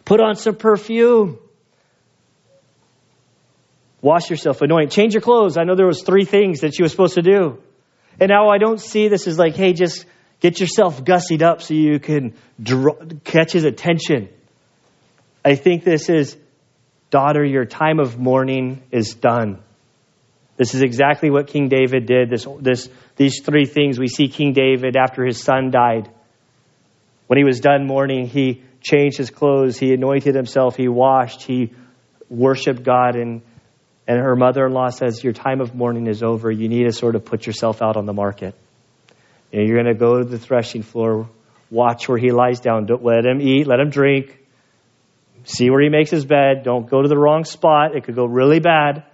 Put 0.05 0.19
on 0.19 0.35
some 0.35 0.55
perfume. 0.55 1.39
Wash 4.01 4.29
yourself, 4.29 4.61
anoint. 4.61 4.91
Change 4.91 5.13
your 5.15 5.21
clothes. 5.21 5.57
I 5.57 5.63
know 5.63 5.75
there 5.75 5.87
was 5.87 6.03
three 6.03 6.23
things 6.23 6.61
that 6.61 6.75
she 6.75 6.83
was 6.83 6.91
supposed 6.91 7.15
to 7.15 7.23
do. 7.23 7.61
And 8.19 8.29
now 8.29 8.49
I 8.49 8.57
don't 8.57 8.79
see 8.79 9.07
this 9.07 9.27
as 9.27 9.37
like, 9.37 9.55
hey, 9.55 9.73
just 9.73 10.05
get 10.39 10.59
yourself 10.59 11.03
gussied 11.03 11.41
up 11.41 11.61
so 11.61 11.73
you 11.73 11.99
can 11.99 12.33
draw, 12.61 12.93
catch 13.23 13.53
his 13.53 13.63
attention. 13.63 14.29
I 15.43 15.55
think 15.55 15.83
this 15.83 16.09
is, 16.09 16.37
daughter, 17.09 17.43
your 17.43 17.65
time 17.65 17.99
of 17.99 18.19
mourning 18.19 18.83
is 18.91 19.13
done. 19.13 19.59
This 20.57 20.73
is 20.73 20.81
exactly 20.81 21.29
what 21.29 21.47
King 21.47 21.69
David 21.69 22.07
did. 22.07 22.29
This, 22.29 22.47
this, 22.59 22.89
these 23.15 23.41
three 23.41 23.65
things 23.65 23.99
we 23.99 24.07
see 24.07 24.27
King 24.27 24.53
David 24.53 24.97
after 24.97 25.23
his 25.23 25.41
son 25.41 25.69
died. 25.71 26.09
When 27.27 27.37
he 27.37 27.43
was 27.43 27.59
done 27.59 27.85
mourning, 27.85 28.27
he 28.27 28.63
changed 28.81 29.17
his 29.17 29.29
clothes, 29.29 29.77
he 29.77 29.93
anointed 29.93 30.33
himself, 30.33 30.75
he 30.75 30.87
washed, 30.87 31.43
he 31.43 31.73
worshiped 32.29 32.83
God. 32.83 33.15
And, 33.15 33.41
and 34.07 34.19
her 34.19 34.35
mother 34.35 34.65
in 34.65 34.73
law 34.73 34.89
says, 34.89 35.23
Your 35.23 35.33
time 35.33 35.61
of 35.61 35.75
mourning 35.75 36.07
is 36.07 36.23
over. 36.23 36.49
You 36.49 36.69
need 36.69 36.85
to 36.85 36.91
sort 36.91 37.15
of 37.15 37.25
put 37.25 37.45
yourself 37.45 37.81
out 37.81 37.97
on 37.97 38.05
the 38.05 38.13
market. 38.13 38.55
You're 39.51 39.81
going 39.81 39.93
to 39.93 39.99
go 39.99 40.19
to 40.19 40.25
the 40.25 40.37
threshing 40.37 40.83
floor, 40.83 41.29
watch 41.71 42.07
where 42.09 42.17
he 42.17 42.31
lies 42.31 42.59
down. 42.59 42.85
Don't 42.85 43.03
let 43.03 43.25
him 43.25 43.41
eat, 43.41 43.67
let 43.67 43.79
him 43.79 43.89
drink. 43.89 44.37
See 45.43 45.69
where 45.69 45.81
he 45.81 45.89
makes 45.89 46.11
his 46.11 46.25
bed. 46.25 46.63
Don't 46.63 46.89
go 46.89 47.01
to 47.01 47.07
the 47.07 47.17
wrong 47.17 47.45
spot. 47.45 47.95
It 47.95 48.03
could 48.03 48.15
go 48.15 48.25
really 48.25 48.59
bad. 48.59 49.05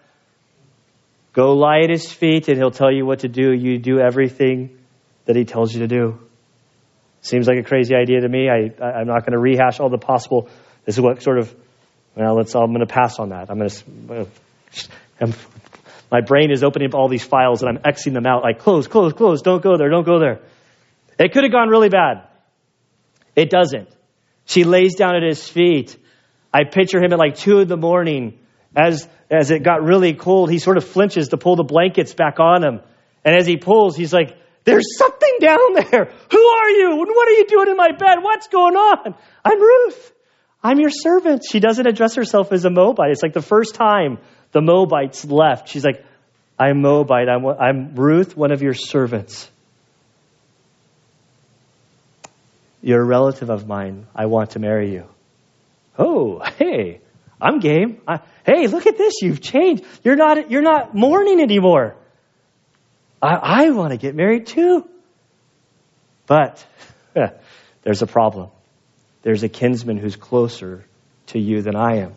Go 1.34 1.54
lie 1.56 1.82
at 1.84 1.90
his 1.90 2.12
feet, 2.12 2.48
and 2.48 2.58
he'll 2.58 2.72
tell 2.72 2.92
you 2.92 3.06
what 3.06 3.20
to 3.20 3.28
do. 3.28 3.52
You 3.52 3.78
do 3.78 4.00
everything 4.00 4.78
that 5.26 5.36
he 5.36 5.46
tells 5.46 5.74
you 5.74 5.82
to 5.82 5.88
do. 5.88 6.20
Seems 7.22 7.48
like 7.48 7.58
a 7.58 7.64
crazy 7.64 7.96
idea 7.96 8.22
to 8.22 8.28
me. 8.28 8.50
I, 8.50 8.72
I, 8.84 9.02
am 9.02 9.08
not 9.08 9.22
going 9.22 9.32
to 9.32 9.40
rehash 9.40 9.80
all 9.80 9.90
the 9.90 9.98
possible. 9.98 10.50
This 10.86 10.96
is 10.96 11.02
what 11.02 11.24
sort 11.24 11.38
of, 11.38 11.56
well, 12.16 12.36
let's, 12.36 12.54
I'm 12.56 12.68
going 12.74 12.86
to 12.86 12.94
pass 12.94 13.18
on 13.18 13.30
that. 13.30 13.50
I'm 13.50 13.58
going 13.58 13.70
to, 13.70 14.28
I'm, 15.22 15.34
my 16.12 16.22
brain 16.22 16.52
is 16.52 16.64
opening 16.64 16.90
up 16.90 16.96
all 16.96 17.08
these 17.08 17.24
files 17.24 17.64
and 17.64 17.78
I'm 17.78 17.94
Xing 17.94 18.14
them 18.14 18.26
out 18.26 18.44
like, 18.44 18.60
close, 18.60 18.88
close, 18.88 19.14
close, 19.14 19.42
don't 19.42 19.64
go 19.64 19.78
there, 19.78 19.90
don't 19.90 20.06
go 20.06 20.20
there. 20.20 20.42
It 21.20 21.34
could 21.34 21.44
have 21.44 21.52
gone 21.52 21.70
really 21.70 21.90
bad. 21.90 22.28
It 23.36 23.50
doesn't. 23.50 23.90
She 24.46 24.64
lays 24.64 24.96
down 24.96 25.16
at 25.16 25.24
his 25.24 25.48
feet. 25.48 25.98
I 26.54 26.66
picture 26.66 27.00
him 27.04 27.14
at 27.14 27.20
like 27.20 27.36
two 27.36 27.60
in 27.60 27.68
the 27.68 27.78
morning 27.78 28.40
as, 28.76 29.08
as 29.30 29.52
it 29.52 29.64
got 29.64 29.84
really 29.84 30.14
cold. 30.14 30.52
He 30.52 30.60
sort 30.60 30.78
of 30.78 30.86
flinches 30.86 31.30
to 31.30 31.38
pull 31.38 31.56
the 31.56 31.64
blankets 31.64 32.14
back 32.14 32.40
on 32.40 32.64
him. 32.64 32.82
And 33.26 33.36
as 33.36 33.48
he 33.48 33.58
pulls, 33.58 33.96
he's 33.96 34.14
like, 34.14 34.38
there's 34.66 34.98
something 34.98 35.38
down 35.40 35.74
there. 35.74 36.12
Who 36.32 36.46
are 36.46 36.70
you? 36.70 36.96
What 36.96 37.28
are 37.28 37.32
you 37.32 37.46
doing 37.48 37.70
in 37.70 37.78
my 37.78 37.92
bed? 37.92 38.18
What's 38.22 38.48
going 38.48 38.76
on? 38.76 39.16
I'm 39.44 39.60
Ruth. 39.60 40.14
I'm 40.64 40.80
your 40.80 40.90
servant. 40.90 41.44
She 41.50 41.60
doesn't 41.60 41.86
address 41.86 42.16
herself 42.16 42.52
as 42.54 42.64
a 42.64 42.70
Moabite. 42.70 43.12
It's 43.12 43.24
like 43.24 43.34
the 43.34 43.42
first 43.42 43.76
time 43.76 44.20
the 44.54 44.62
Moabites 44.62 45.26
left. 45.26 45.68
She's 45.68 45.84
like, 45.84 46.06
I'm 46.58 46.82
Moabite. 46.82 47.28
I'm, 47.28 47.46
I'm 47.46 47.96
Ruth, 47.96 48.38
one 48.38 48.52
of 48.52 48.62
your 48.62 48.74
servants. 48.74 49.50
You're 52.82 53.02
a 53.02 53.06
relative 53.06 53.50
of 53.50 53.68
mine. 53.68 54.08
I 54.16 54.28
want 54.28 54.52
to 54.52 54.60
marry 54.60 54.92
you. 54.92 55.06
Oh, 55.98 56.40
hey, 56.58 57.02
I'm 57.42 57.60
game. 57.60 58.02
I, 58.08 58.20
hey, 58.46 58.68
look 58.68 58.88
at 58.88 58.98
this. 58.98 59.22
You've 59.22 59.42
changed. 59.42 59.84
You're 60.04 60.16
not, 60.16 60.52
you're 60.52 60.62
not 60.62 60.96
mourning 60.96 61.42
anymore. 61.42 61.96
I, 63.22 63.66
I 63.66 63.70
want 63.72 63.92
to 63.92 63.98
get 63.98 64.16
married 64.16 64.48
too. 64.48 64.88
But 66.28 66.66
there's 67.84 68.02
a 68.02 68.08
problem. 68.08 68.50
There's 69.24 69.44
a 69.44 69.50
kinsman 69.50 69.98
who's 69.98 70.16
closer 70.16 70.86
to 71.28 71.40
you 71.40 71.62
than 71.62 71.76
I 71.76 72.00
am. 72.00 72.16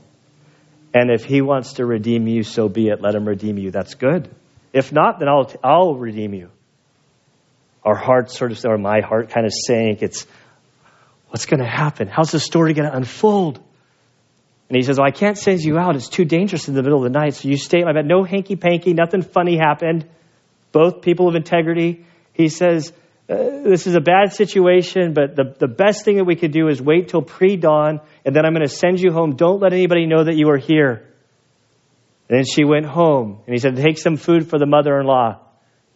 And 0.96 1.10
if 1.10 1.26
he 1.26 1.42
wants 1.42 1.74
to 1.74 1.84
redeem 1.84 2.26
you, 2.26 2.42
so 2.42 2.70
be 2.70 2.88
it. 2.88 3.02
Let 3.02 3.14
him 3.14 3.28
redeem 3.28 3.58
you. 3.58 3.70
That's 3.70 3.96
good. 3.96 4.34
If 4.72 4.92
not, 4.92 5.18
then 5.18 5.28
I'll, 5.28 5.52
I'll 5.62 5.94
redeem 5.94 6.32
you. 6.32 6.48
Our 7.84 7.94
heart 7.94 8.30
sort 8.30 8.50
of, 8.50 8.64
or 8.64 8.78
my 8.78 9.02
heart 9.02 9.28
kind 9.28 9.44
of 9.44 9.52
sank. 9.52 10.00
It's, 10.00 10.26
what's 11.28 11.44
going 11.44 11.60
to 11.60 11.68
happen? 11.68 12.08
How's 12.08 12.30
the 12.30 12.40
story 12.40 12.72
going 12.72 12.88
to 12.90 12.96
unfold? 12.96 13.58
And 14.70 14.76
he 14.76 14.80
says, 14.80 14.96
well, 14.96 15.06
I 15.06 15.10
can't 15.10 15.36
send 15.36 15.60
you 15.60 15.76
out. 15.76 15.96
It's 15.96 16.08
too 16.08 16.24
dangerous 16.24 16.66
in 16.66 16.72
the 16.72 16.82
middle 16.82 17.04
of 17.04 17.12
the 17.12 17.18
night. 17.18 17.34
So 17.34 17.50
you 17.50 17.58
stay 17.58 17.82
bed. 17.82 18.06
No 18.06 18.24
hanky 18.24 18.56
panky. 18.56 18.94
Nothing 18.94 19.20
funny 19.20 19.58
happened 19.58 20.08
both 20.72 21.02
people 21.02 21.28
of 21.28 21.34
integrity. 21.34 22.06
He 22.32 22.48
says, 22.48 22.90
uh, 23.28 23.34
This 23.64 23.86
is 23.86 23.94
a 23.94 24.00
bad 24.00 24.32
situation, 24.32 25.14
but 25.14 25.36
the, 25.36 25.54
the 25.58 25.68
best 25.68 26.04
thing 26.04 26.16
that 26.16 26.24
we 26.24 26.36
could 26.36 26.52
do 26.52 26.68
is 26.68 26.80
wait 26.80 27.08
till 27.08 27.22
pre 27.22 27.56
dawn, 27.56 28.00
and 28.24 28.34
then 28.34 28.44
I'm 28.44 28.52
going 28.52 28.66
to 28.66 28.74
send 28.74 29.00
you 29.00 29.12
home. 29.12 29.36
Don't 29.36 29.60
let 29.60 29.72
anybody 29.72 30.06
know 30.06 30.24
that 30.24 30.36
you 30.36 30.48
are 30.50 30.58
here. 30.58 31.06
And 32.28 32.38
then 32.38 32.44
she 32.44 32.64
went 32.64 32.86
home, 32.86 33.40
and 33.46 33.54
he 33.54 33.58
said, 33.58 33.76
Take 33.76 33.98
some 33.98 34.16
food 34.16 34.48
for 34.48 34.58
the 34.58 34.66
mother 34.66 34.98
in 34.98 35.06
law. 35.06 35.40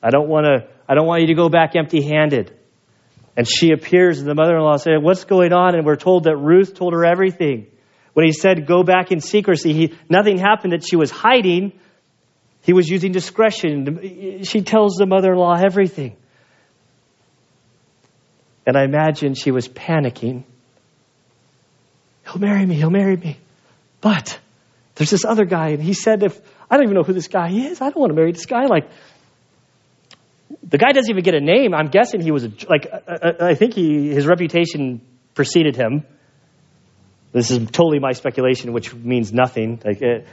I 0.03 0.11
don't 0.11 0.29
want 0.29 0.47
to. 0.47 0.69
I 0.89 0.95
don't 0.95 1.07
want 1.07 1.21
you 1.23 1.29
to 1.29 1.35
go 1.35 1.49
back 1.49 1.77
empty 1.77 2.03
handed. 2.03 2.57
And 3.37 3.47
she 3.49 3.73
appears, 3.73 4.19
and 4.19 4.29
the 4.29 4.35
mother 4.35 4.57
in 4.57 4.63
law 4.63 4.77
said, 4.77 4.95
What's 5.01 5.25
going 5.25 5.53
on? 5.53 5.75
And 5.75 5.87
we're 5.87 5.97
told 5.97 6.25
that 6.25 6.37
Ruth 6.37 6.75
told 6.75 6.93
her 6.95 7.05
everything. 7.05 7.67
When 8.13 8.27
he 8.27 8.33
said, 8.33 8.67
Go 8.67 8.83
back 8.83 9.13
in 9.13 9.21
secrecy, 9.21 9.73
he, 9.73 9.95
nothing 10.09 10.37
happened 10.37 10.73
that 10.73 10.85
she 10.89 10.97
was 10.97 11.11
hiding. 11.11 11.73
He 12.63 12.73
was 12.73 12.89
using 12.89 13.13
discretion. 13.13 14.43
She 14.45 14.63
tells 14.63 14.97
the 14.97 15.07
mother 15.07 15.33
in 15.33 15.39
law 15.39 15.55
everything. 15.55 16.17
And 18.67 18.77
I 18.77 18.85
imagine 18.85 19.35
she 19.35 19.51
was 19.51 19.69
panicking. 19.69 20.45
He'll 22.25 22.41
marry 22.41 22.65
me, 22.65 22.75
he'll 22.75 22.91
marry 22.91 23.17
me. 23.17 23.39
But 24.01 24.39
there's 24.95 25.11
this 25.11 25.25
other 25.25 25.45
guy, 25.45 25.71
and 25.71 25.83
he 25.83 25.95
said, 25.95 26.23
if 26.23 26.41
I 26.71 26.77
don't 26.77 26.85
even 26.85 26.95
know 26.95 27.03
who 27.03 27.13
this 27.13 27.29
guy 27.29 27.51
is, 27.51 27.81
I 27.81 27.87
don't 27.87 27.99
want 27.99 28.11
to 28.11 28.17
marry 28.17 28.33
this 28.33 28.47
guy. 28.47 28.67
Like, 28.67 28.89
the 30.63 30.79
guy 30.79 30.93
doesn't 30.93 31.11
even 31.11 31.25
get 31.25 31.35
a 31.35 31.41
name. 31.41 31.75
I'm 31.75 31.89
guessing 31.89 32.21
he 32.21 32.31
was 32.31 32.45
a, 32.45 32.53
like, 32.69 32.87
I, 32.87 33.51
I 33.51 33.55
think 33.55 33.75
he, 33.75 34.11
his 34.11 34.27
reputation 34.27 35.01
preceded 35.35 35.77
him. 35.77 36.05
This 37.33 37.51
is 37.51 37.59
totally 37.71 37.99
my 37.99 38.13
speculation, 38.13 38.73
which 38.73 38.95
means 38.95 39.33
nothing. 39.33 39.81
Like, 39.85 40.03
it, 40.03 40.27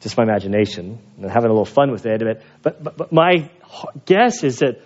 just 0.00 0.16
my 0.16 0.22
imagination 0.22 1.00
and 1.16 1.30
having 1.30 1.50
a 1.50 1.52
little 1.52 1.64
fun 1.64 1.90
with 1.90 2.06
it. 2.06 2.42
But, 2.62 2.82
but, 2.82 2.96
but 2.96 3.12
my 3.12 3.50
guess 4.04 4.44
is 4.44 4.58
that 4.58 4.80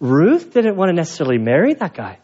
Ruth 0.00 0.52
didn't 0.52 0.76
want 0.76 0.90
to 0.90 0.94
necessarily 0.94 1.38
marry 1.38 1.74
that 1.74 1.94
guy. 1.94 2.18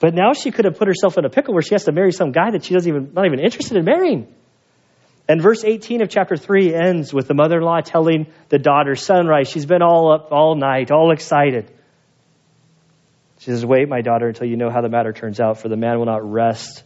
But 0.00 0.14
now 0.14 0.32
she 0.32 0.50
could 0.50 0.64
have 0.64 0.78
put 0.78 0.88
herself 0.88 1.18
in 1.18 1.24
a 1.24 1.30
pickle 1.30 1.52
where 1.52 1.62
she 1.62 1.74
has 1.74 1.84
to 1.84 1.92
marry 1.92 2.12
some 2.12 2.32
guy 2.32 2.50
that 2.52 2.64
she 2.64 2.74
doesn't 2.74 2.88
even 2.88 3.12
not 3.12 3.26
even 3.26 3.38
interested 3.38 3.76
in 3.76 3.84
marrying. 3.84 4.34
And 5.28 5.40
verse 5.40 5.62
18 5.62 6.02
of 6.02 6.08
chapter 6.08 6.36
3 6.36 6.74
ends 6.74 7.14
with 7.14 7.28
the 7.28 7.34
mother-in-law 7.34 7.82
telling 7.82 8.26
the 8.48 8.58
daughter, 8.58 8.96
sunrise, 8.96 9.48
she's 9.48 9.66
been 9.66 9.82
all 9.82 10.12
up 10.12 10.32
all 10.32 10.56
night, 10.56 10.90
all 10.90 11.12
excited. 11.12 11.70
She 13.38 13.46
says, 13.46 13.64
Wait, 13.64 13.88
my 13.88 14.00
daughter, 14.00 14.28
until 14.28 14.48
you 14.48 14.56
know 14.56 14.70
how 14.70 14.80
the 14.80 14.88
matter 14.88 15.12
turns 15.12 15.38
out, 15.38 15.60
for 15.60 15.68
the 15.68 15.76
man 15.76 15.98
will 15.98 16.06
not 16.06 16.28
rest 16.28 16.82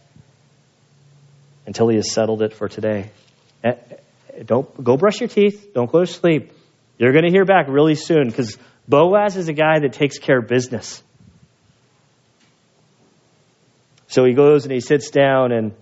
until 1.65 1.87
he 1.87 1.95
has 1.95 2.11
settled 2.11 2.41
it 2.41 2.53
for 2.53 2.67
today. 2.67 3.09
Eh, 3.63 3.73
don't 4.45 4.83
go 4.83 4.95
brush 4.95 5.21
your 5.21 5.29
teeth. 5.29 5.73
Don't 5.73 5.91
go 5.91 6.01
to 6.01 6.07
sleep. 6.07 6.51
You're 6.97 7.13
going 7.13 7.25
to 7.25 7.31
hear 7.31 7.45
back 7.45 7.67
really 7.67 7.95
soon 7.95 8.27
because 8.27 8.57
Boaz 8.87 9.35
is 9.37 9.47
a 9.47 9.53
guy 9.53 9.79
that 9.79 9.93
takes 9.93 10.19
care 10.19 10.39
of 10.39 10.47
business. 10.47 11.01
So 14.07 14.23
he 14.23 14.33
goes 14.33 14.63
and 14.65 14.71
he 14.71 14.79
sits 14.79 15.09
down, 15.09 15.51
and 15.51 15.73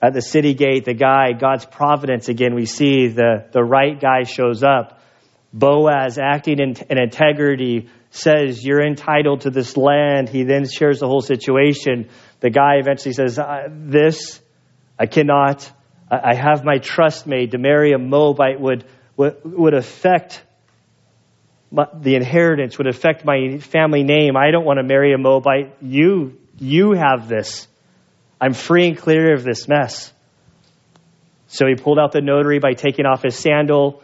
at 0.00 0.14
the 0.14 0.22
city 0.22 0.54
gate, 0.54 0.84
the 0.84 0.94
guy, 0.94 1.32
God's 1.32 1.66
providence 1.66 2.28
again, 2.28 2.54
we 2.54 2.66
see 2.66 3.08
the, 3.08 3.46
the 3.52 3.62
right 3.62 4.00
guy 4.00 4.24
shows 4.24 4.62
up. 4.62 5.00
Boaz, 5.52 6.18
acting 6.18 6.58
in, 6.58 6.74
in 6.88 6.98
integrity, 6.98 7.90
says, 8.10 8.64
You're 8.64 8.84
entitled 8.84 9.42
to 9.42 9.50
this 9.50 9.76
land. 9.76 10.28
He 10.28 10.44
then 10.44 10.66
shares 10.68 11.00
the 11.00 11.06
whole 11.06 11.20
situation. 11.20 12.08
The 12.40 12.50
guy 12.50 12.76
eventually 12.80 13.12
says, 13.12 13.38
This 13.70 14.40
I 14.98 15.06
cannot 15.06 15.70
I 16.12 16.34
have 16.34 16.62
my 16.62 16.76
trust 16.76 17.26
made 17.26 17.52
to 17.52 17.58
marry 17.58 17.92
a 17.92 17.98
Moabite 17.98 18.60
would, 18.60 18.84
would, 19.16 19.36
would 19.44 19.72
affect 19.72 20.42
the 21.72 22.14
inheritance, 22.16 22.76
would 22.78 22.86
affect 22.86 23.24
my 23.24 23.58
family 23.58 24.02
name. 24.02 24.36
I 24.36 24.50
don't 24.50 24.64
want 24.64 24.78
to 24.78 24.82
marry 24.82 25.14
a 25.14 25.18
Moabite. 25.18 25.76
You, 25.80 26.38
you 26.58 26.92
have 26.92 27.28
this. 27.28 27.66
I'm 28.40 28.52
free 28.52 28.88
and 28.88 28.98
clear 28.98 29.34
of 29.34 29.42
this 29.42 29.68
mess. 29.68 30.12
So 31.46 31.66
he 31.66 31.74
pulled 31.74 31.98
out 31.98 32.12
the 32.12 32.20
notary 32.20 32.58
by 32.58 32.74
taking 32.74 33.06
off 33.06 33.22
his 33.22 33.36
sandal, 33.36 34.02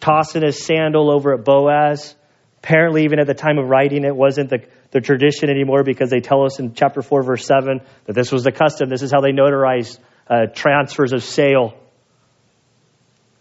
tossing 0.00 0.42
his 0.42 0.64
sandal 0.64 1.10
over 1.10 1.34
at 1.34 1.44
Boaz. 1.44 2.14
Apparently, 2.62 3.04
even 3.04 3.18
at 3.18 3.26
the 3.26 3.34
time 3.34 3.58
of 3.58 3.68
writing, 3.68 4.04
it 4.04 4.14
wasn't 4.14 4.50
the, 4.50 4.64
the 4.90 5.00
tradition 5.00 5.50
anymore 5.50 5.82
because 5.82 6.10
they 6.10 6.20
tell 6.20 6.44
us 6.44 6.58
in 6.58 6.74
chapter 6.74 7.02
4, 7.02 7.22
verse 7.22 7.46
7, 7.46 7.80
that 8.04 8.12
this 8.12 8.30
was 8.30 8.44
the 8.44 8.52
custom. 8.52 8.88
This 8.88 9.02
is 9.02 9.10
how 9.10 9.20
they 9.20 9.32
notarized 9.32 9.98
uh, 10.28 10.46
transfers 10.54 11.12
of 11.12 11.22
sale. 11.22 11.74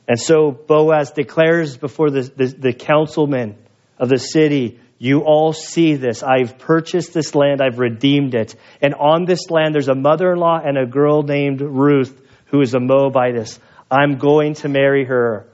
And 0.08 0.20
so 0.20 0.52
Boaz 0.52 1.12
declares 1.12 1.78
before 1.78 2.10
the, 2.10 2.22
the, 2.22 2.48
the 2.48 2.74
councilmen 2.74 3.58
of 4.00 4.10
the 4.10 4.18
city, 4.18 4.80
You 4.98 5.22
all 5.22 5.54
see 5.54 5.96
this. 5.96 6.24
I've 6.24 6.58
purchased 6.58 7.14
this 7.14 7.34
land, 7.34 7.62
I've 7.62 7.80
redeemed 7.80 8.36
it. 8.36 8.56
And 8.82 8.94
on 8.94 9.26
this 9.26 9.50
land, 9.50 9.74
there's 9.74 9.88
a 9.88 9.96
mother 9.96 10.34
in 10.34 10.40
law 10.40 10.60
and 10.64 10.78
a 10.78 10.86
girl 10.86 11.24
named 11.24 11.62
Ruth 11.62 12.20
who 12.48 12.62
is 12.62 12.74
a 12.74 12.80
Moabitess. 12.80 13.60
I'm 13.90 14.18
going 14.18 14.56
to 14.56 14.70
marry 14.70 15.06
her. 15.06 15.48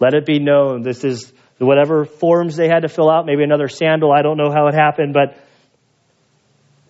Let 0.00 0.14
it 0.14 0.26
be 0.26 0.38
known. 0.38 0.82
This 0.82 1.04
is 1.04 1.32
whatever 1.58 2.04
forms 2.04 2.56
they 2.56 2.68
had 2.68 2.80
to 2.80 2.88
fill 2.88 3.10
out, 3.10 3.26
maybe 3.26 3.42
another 3.42 3.68
sandal. 3.68 4.12
I 4.12 4.22
don't 4.22 4.36
know 4.36 4.50
how 4.50 4.66
it 4.66 4.74
happened, 4.74 5.14
but, 5.14 5.38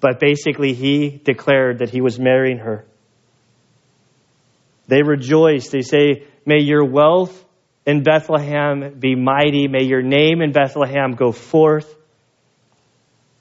but 0.00 0.20
basically, 0.20 0.74
he 0.74 1.10
declared 1.10 1.78
that 1.78 1.90
he 1.90 2.00
was 2.00 2.18
marrying 2.18 2.58
her. 2.58 2.84
They 4.88 5.02
rejoice. 5.02 5.68
They 5.68 5.82
say, 5.82 6.26
May 6.44 6.60
your 6.60 6.84
wealth 6.84 7.44
in 7.86 8.02
Bethlehem 8.02 8.98
be 8.98 9.14
mighty. 9.14 9.68
May 9.68 9.84
your 9.84 10.02
name 10.02 10.40
in 10.40 10.52
Bethlehem 10.52 11.12
go 11.12 11.32
forth. 11.32 11.94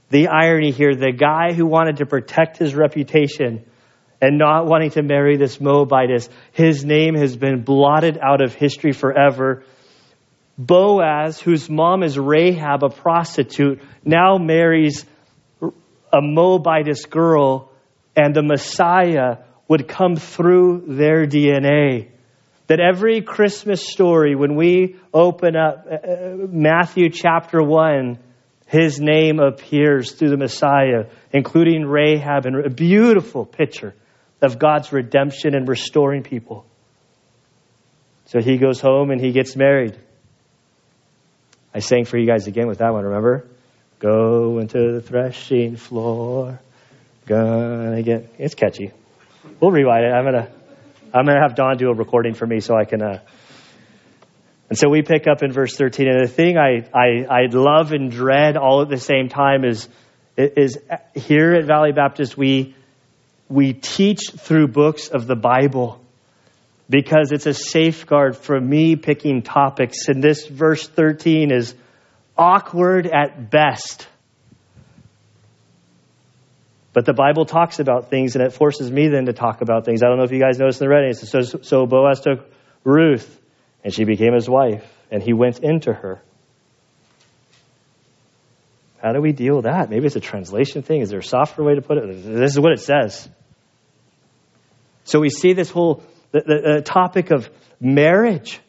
the 0.10 0.27
irony 0.27 0.71
here 0.71 0.95
the 0.95 1.12
guy 1.12 1.53
who 1.53 1.65
wanted 1.65 1.97
to 1.97 2.06
protect 2.06 2.58
his 2.58 2.75
reputation 2.75 3.65
and 4.21 4.38
not 4.38 4.67
wanting 4.67 4.91
to 4.91 5.01
marry 5.01 5.38
this 5.38 5.60
Moabitess, 5.60 6.29
his 6.51 6.86
name 6.86 7.15
has 7.15 7.36
been 7.36 7.63
blotted 7.63 8.17
out 8.21 8.41
of 8.41 8.53
history 8.53 8.93
forever. 8.93 9.63
Boaz, 10.58 11.41
whose 11.41 11.69
mom 11.69 12.03
is 12.03 12.17
Rahab, 12.17 12.84
a 12.84 12.89
prostitute, 12.89 13.82
now 14.06 14.38
marries 14.38 15.03
a 15.62 16.21
Moabitess 16.21 17.06
girl, 17.06 17.71
and 18.15 18.36
the 18.36 18.43
Messiah 18.43 19.39
would 19.67 19.88
come 19.88 20.15
through 20.15 20.84
their 20.88 21.25
DNA. 21.25 22.12
That 22.67 22.80
every 22.80 23.21
Christmas 23.21 23.86
story, 23.86 24.36
when 24.36 24.56
we 24.56 24.95
open 25.13 25.56
up 25.56 25.86
uh, 25.86 25.95
uh, 25.95 26.36
Matthew 26.49 27.10
chapter 27.10 27.62
1, 27.62 28.17
his 28.67 28.99
name 28.99 29.39
appears 29.39 30.13
through 30.13 30.30
the 30.30 30.38
Messiah, 30.38 31.06
including 31.32 31.86
Rahab, 31.86 32.45
and 32.45 32.65
a 32.65 32.69
beautiful 32.69 33.45
picture 33.45 33.93
of 34.41 34.58
God's 34.60 34.91
redemption 34.91 35.56
and 35.56 35.67
restoring 35.67 36.23
people. 36.23 36.65
So 38.26 38.41
he 38.41 38.58
goes 38.58 38.80
home 38.80 39.12
and 39.12 39.21
he 39.21 39.32
gets 39.32 39.56
married. 39.56 39.97
I 41.73 41.80
sang 41.80 42.06
for 42.06 42.17
you 42.17 42.26
guys 42.26 42.47
again 42.47 42.67
with 42.67 42.80
that 42.80 42.93
one, 42.93 43.04
remember? 43.04 43.47
Go 43.99 44.60
into 44.60 44.93
the 44.93 45.02
threshing 45.02 45.76
floor. 45.76 46.60
Gonna 47.26 48.02
get 48.04 48.34
it's 48.38 48.54
catchy. 48.54 48.91
We'll 49.60 49.71
rewrite 49.71 50.04
it. 50.04 50.12
I'm 50.12 50.26
gonna 50.26 50.52
I'm 51.13 51.26
gonna 51.26 51.41
have 51.41 51.56
Don 51.56 51.78
do 51.78 51.89
a 51.89 51.93
recording 51.93 52.34
for 52.34 52.45
me 52.45 52.60
so 52.60 52.76
I 52.76 52.86
can 52.86 53.02
uh 53.02 53.19
and 54.73 54.78
so 54.80 54.89
we 54.89 55.04
pick 55.04 55.28
up 55.28 55.43
in 55.43 55.52
verse 55.52 55.76
13. 55.76 56.08
And 56.08 56.23
the 56.23 56.28
thing 56.28 56.58
I, 56.58 56.88
I, 56.93 57.26
I 57.30 57.45
love 57.52 57.91
and 57.91 58.10
dread 58.10 58.58
all 58.58 58.82
at 58.82 58.89
the 58.89 58.97
same 58.97 59.30
time 59.30 59.65
is, 59.65 59.88
is 60.36 60.80
here 61.13 61.54
at 61.54 61.65
Valley 61.65 61.91
Baptist, 61.91 62.36
we, 62.36 62.73
we 63.47 63.73
teach 63.73 64.32
through 64.36 64.69
books 64.69 65.10
of 65.10 65.28
the 65.28 65.36
Bible 65.36 66.02
because 66.89 67.32
it's 67.32 67.45
a 67.45 67.54
safeguard 67.54 68.36
for 68.36 68.60
me 68.60 68.95
picking 68.95 69.43
topics. 69.43 70.08
And 70.08 70.23
this 70.23 70.47
verse 70.47 70.88
13 70.88 71.52
is 71.52 71.76
awkward 72.36 73.06
at 73.06 73.52
best. 73.52 74.08
But 76.93 77.06
the 77.06 77.13
Bible 77.13 77.45
talks 77.45 77.79
about 77.79 78.10
things 78.10 78.36
and 78.36 78.45
it 78.45 78.53
forces 78.53 78.91
me 78.91 79.08
then 79.08 79.25
to 79.25 79.34
talk 79.34 79.62
about 79.62 79.84
things. 79.84 80.03
I 80.03 80.08
don't 80.08 80.17
know 80.17 80.23
if 80.23 80.32
you 80.32 80.39
guys 80.39 80.60
noticed 80.60 80.79
in 80.79 80.88
the 80.88 80.95
reading. 80.95 81.13
So, 81.13 81.41
so 81.41 81.86
Boaz 81.88 82.21
took 82.21 82.47
Ruth 82.84 83.41
and 83.84 83.91
she 83.91 84.03
became 84.03 84.34
his 84.34 84.47
wife 84.47 84.86
and 85.12 85.21
he 85.21 85.34
went 85.34 85.60
into 85.60 85.91
her. 85.91 86.21
How 89.01 89.12
do 89.12 89.21
we 89.21 89.34
deal 89.34 89.56
with 89.56 89.65
that? 89.65 89.89
Maybe 89.89 90.06
it's 90.06 90.15
a 90.15 90.21
translation 90.21 90.82
thing. 90.82 91.01
Is 91.01 91.10
there 91.10 91.19
a 91.19 91.23
softer 91.23 91.63
way 91.63 91.75
to 91.75 91.82
put 91.82 91.97
it? 91.97 92.23
This 92.23 92.51
is 92.51 92.60
what 92.60 92.71
it 92.71 92.79
says. 92.79 93.27
So 95.03 95.19
we 95.19 95.29
see 95.29 95.53
this 95.53 95.69
whole 95.69 96.03
the, 96.32 96.41
the, 96.41 96.62
the 96.75 96.82
topic 96.82 97.32
of 97.32 97.49
marriage. 97.82 98.62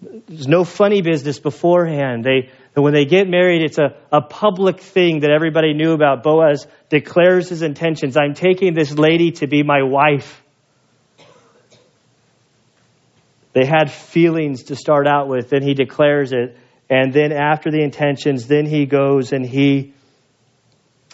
There's 0.00 0.48
no 0.48 0.64
funny 0.64 1.02
business 1.02 1.38
beforehand. 1.38 2.24
They, 2.24 2.50
when 2.74 2.92
they 2.92 3.04
get 3.04 3.28
married, 3.28 3.62
it's 3.62 3.78
a, 3.78 3.96
a 4.12 4.20
public 4.20 4.80
thing 4.80 5.20
that 5.20 5.30
everybody 5.30 5.74
knew 5.74 5.92
about. 5.92 6.22
Boaz 6.22 6.66
declares 6.88 7.48
his 7.48 7.62
intentions. 7.62 8.16
I'm 8.16 8.34
taking 8.34 8.74
this 8.74 8.92
lady 8.92 9.32
to 9.32 9.46
be 9.46 9.62
my 9.62 9.82
wife. 9.82 10.42
They 13.52 13.64
had 13.64 13.90
feelings 13.90 14.64
to 14.64 14.76
start 14.76 15.06
out 15.06 15.28
with, 15.28 15.50
then 15.50 15.62
he 15.62 15.74
declares 15.74 16.32
it. 16.32 16.56
And 16.90 17.12
then 17.12 17.32
after 17.32 17.70
the 17.70 17.82
intentions, 17.82 18.46
then 18.46 18.66
he 18.66 18.86
goes 18.86 19.32
and 19.32 19.44
he 19.44 19.94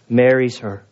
marries 0.09 0.59
her. 0.59 0.85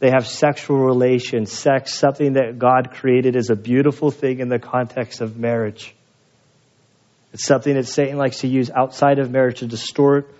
They 0.00 0.10
have 0.10 0.26
sexual 0.26 0.78
relations, 0.78 1.50
sex, 1.50 1.94
something 1.94 2.34
that 2.34 2.58
God 2.58 2.92
created 2.92 3.34
as 3.34 3.50
a 3.50 3.56
beautiful 3.56 4.10
thing 4.10 4.38
in 4.38 4.48
the 4.48 4.60
context 4.60 5.20
of 5.20 5.36
marriage. 5.36 5.94
It's 7.32 7.44
something 7.44 7.74
that 7.74 7.86
Satan 7.86 8.16
likes 8.16 8.40
to 8.40 8.48
use 8.48 8.70
outside 8.70 9.18
of 9.18 9.30
marriage 9.30 9.60
to 9.60 9.66
distort 9.66 10.34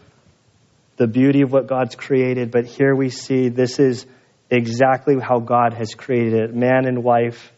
the 0.96 1.06
beauty 1.06 1.42
of 1.42 1.52
what 1.52 1.66
God's 1.66 1.94
created. 1.94 2.50
But 2.50 2.66
here 2.66 2.94
we 2.94 3.10
see 3.10 3.48
this 3.48 3.78
is 3.78 4.06
exactly 4.50 5.16
how 5.20 5.38
God 5.40 5.74
has 5.74 5.94
created 5.94 6.34
it 6.34 6.54
man 6.54 6.86
and 6.86 7.04
wife 7.04 7.52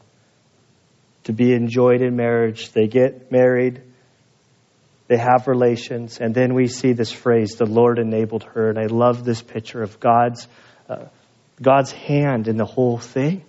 to 1.24 1.32
be 1.32 1.52
enjoyed 1.52 2.02
in 2.02 2.16
marriage. 2.16 2.72
They 2.72 2.88
get 2.88 3.30
married, 3.30 3.82
they 5.06 5.16
have 5.16 5.46
relations, 5.46 6.18
and 6.18 6.34
then 6.34 6.54
we 6.54 6.66
see 6.66 6.92
this 6.92 7.12
phrase, 7.12 7.56
the 7.56 7.66
Lord 7.66 7.98
enabled 7.98 8.44
her. 8.54 8.70
And 8.70 8.78
I 8.78 8.86
love 8.86 9.24
this 9.24 9.42
picture 9.42 9.82
of 9.82 10.00
God's. 10.00 10.48
Uh, 10.88 11.04
God's 11.62 11.92
hand 11.92 12.48
in 12.48 12.56
the 12.56 12.64
whole 12.64 12.98
thing. 12.98 13.44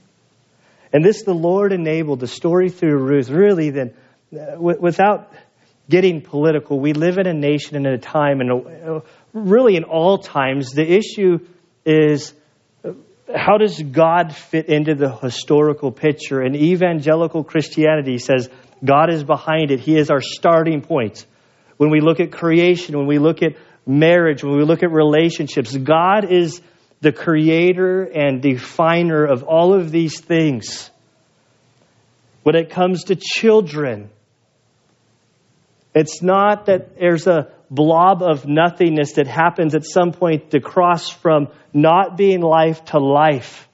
And 0.94 1.04
this 1.04 1.24
the 1.24 1.34
Lord 1.34 1.72
enabled, 1.72 2.20
the 2.20 2.28
story 2.28 2.70
through 2.70 2.98
Ruth, 2.98 3.30
really 3.30 3.70
then, 3.70 3.94
uh, 4.34 4.60
without 4.60 5.32
getting 5.92 6.22
political, 6.22 6.80
we 6.80 6.94
live 6.94 7.20
in 7.20 7.28
a 7.28 7.34
nation 7.34 7.76
and 7.76 7.86
in 7.86 7.94
a 7.94 8.00
time, 8.00 8.40
and 8.40 9.04
really 9.34 9.76
in 9.76 9.84
all 9.84 10.18
times, 10.18 10.72
the 10.72 10.90
issue 10.90 11.40
is 11.86 12.34
how 13.36 13.58
does 13.58 13.82
God 13.82 14.36
fit 14.36 14.68
into 14.68 14.96
the 14.96 15.14
historical 15.14 15.92
picture? 15.92 16.42
And 16.42 16.56
evangelical 16.56 17.44
Christianity 17.44 18.18
says 18.18 18.50
God 18.84 19.14
is 19.14 19.24
behind 19.24 19.72
it, 19.72 19.80
He 19.80 19.98
is 19.98 20.10
our 20.10 20.22
starting 20.22 20.82
point. 20.82 21.26
When 21.78 21.92
we 21.92 22.00
look 22.00 22.20
at 22.20 22.32
creation, 22.32 22.98
when 22.98 23.08
we 23.08 23.20
look 23.20 23.44
at 23.44 23.56
marriage, 23.86 24.44
when 24.44 24.58
we 24.58 24.64
look 24.64 24.84
at 24.84 24.92
relationships, 24.92 25.76
God 25.76 26.32
is 26.32 26.62
the 27.02 27.12
creator 27.12 28.04
and 28.04 28.42
definer 28.42 29.26
of 29.26 29.44
all 29.44 29.74
of 29.74 29.92
these 29.92 30.20
things. 30.20 30.90
When 32.44 32.56
it 32.56 32.70
comes 32.70 33.06
to 33.06 33.16
children, 33.16 34.10
it's 35.94 36.22
not 36.22 36.68
that 36.68 36.98
there's 36.98 37.28
a 37.28 37.52
blob 37.70 38.22
of 38.22 38.46
nothingness 38.46 39.14
that 39.14 39.28
happens 39.28 39.76
at 39.76 39.86
some 39.86 40.12
point 40.12 40.52
to 40.52 40.60
cross 40.60 41.10
from 41.10 41.48
not 41.74 42.18
being 42.18 42.42
life 42.42 42.84
to 42.86 43.00
life. 43.00 43.68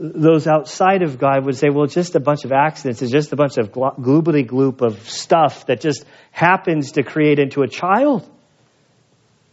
Those 0.00 0.46
outside 0.46 1.02
of 1.02 1.18
God 1.18 1.44
would 1.44 1.56
say, 1.56 1.70
well, 1.70 1.84
it's 1.84 1.94
just 1.94 2.14
a 2.14 2.20
bunch 2.20 2.44
of 2.44 2.52
accidents. 2.52 3.02
It's 3.02 3.10
just 3.10 3.32
a 3.32 3.36
bunch 3.36 3.58
of 3.58 3.72
gloobly 3.72 4.46
gloop 4.46 4.80
of 4.80 5.08
stuff 5.08 5.66
that 5.66 5.80
just 5.80 6.04
happens 6.30 6.92
to 6.92 7.02
create 7.02 7.40
into 7.40 7.62
a 7.62 7.68
child. 7.68 8.28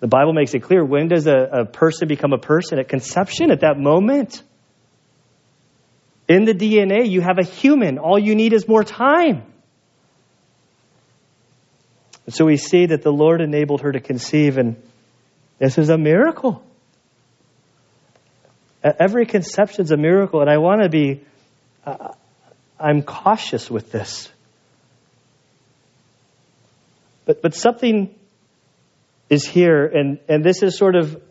The 0.02 0.08
Bible 0.08 0.34
makes 0.34 0.54
it 0.54 0.60
clear 0.60 0.86
when 0.86 1.08
does 1.08 1.26
a, 1.26 1.36
a 1.36 1.66
person 1.66 2.08
become 2.08 2.32
a 2.32 2.38
person? 2.38 2.78
At 2.78 2.88
conception, 2.88 3.50
at 3.50 3.62
that 3.62 3.80
moment. 3.80 4.44
In 6.28 6.46
the 6.46 6.54
DNA, 6.54 7.10
you 7.10 7.22
have 7.22 7.38
a 7.38 7.44
human. 7.44 7.98
All 8.00 8.18
you 8.18 8.36
need 8.36 8.54
is 8.54 8.68
more 8.68 8.84
time. 8.84 9.44
And 12.26 12.34
so 12.34 12.46
we 12.46 12.58
see 12.58 12.88
that 12.88 13.04
the 13.04 13.12
Lord 13.12 13.42
enabled 13.42 13.82
her 13.82 13.92
to 13.92 14.00
conceive, 14.00 14.58
and 14.58 14.82
this 15.60 15.78
is 15.78 15.90
a 15.90 15.98
miracle. 15.98 16.64
Every 18.84 19.26
conception 19.26 19.84
is 19.84 19.92
a 19.92 19.98
miracle, 19.98 20.42
and 20.42 20.50
I 20.50 20.58
want 20.58 20.82
to 20.82 20.90
be, 20.90 21.22
uh, 21.86 22.14
I'm 22.80 23.04
cautious 23.04 23.70
with 23.70 23.92
this. 23.92 24.32
But, 27.26 27.42
but 27.42 27.56
something 27.56 28.14
is 29.30 29.46
here, 29.48 29.86
and, 29.86 30.20
and 30.28 30.44
this 30.44 30.62
is 30.62 30.78
sort 30.78 30.96
of 30.96 31.22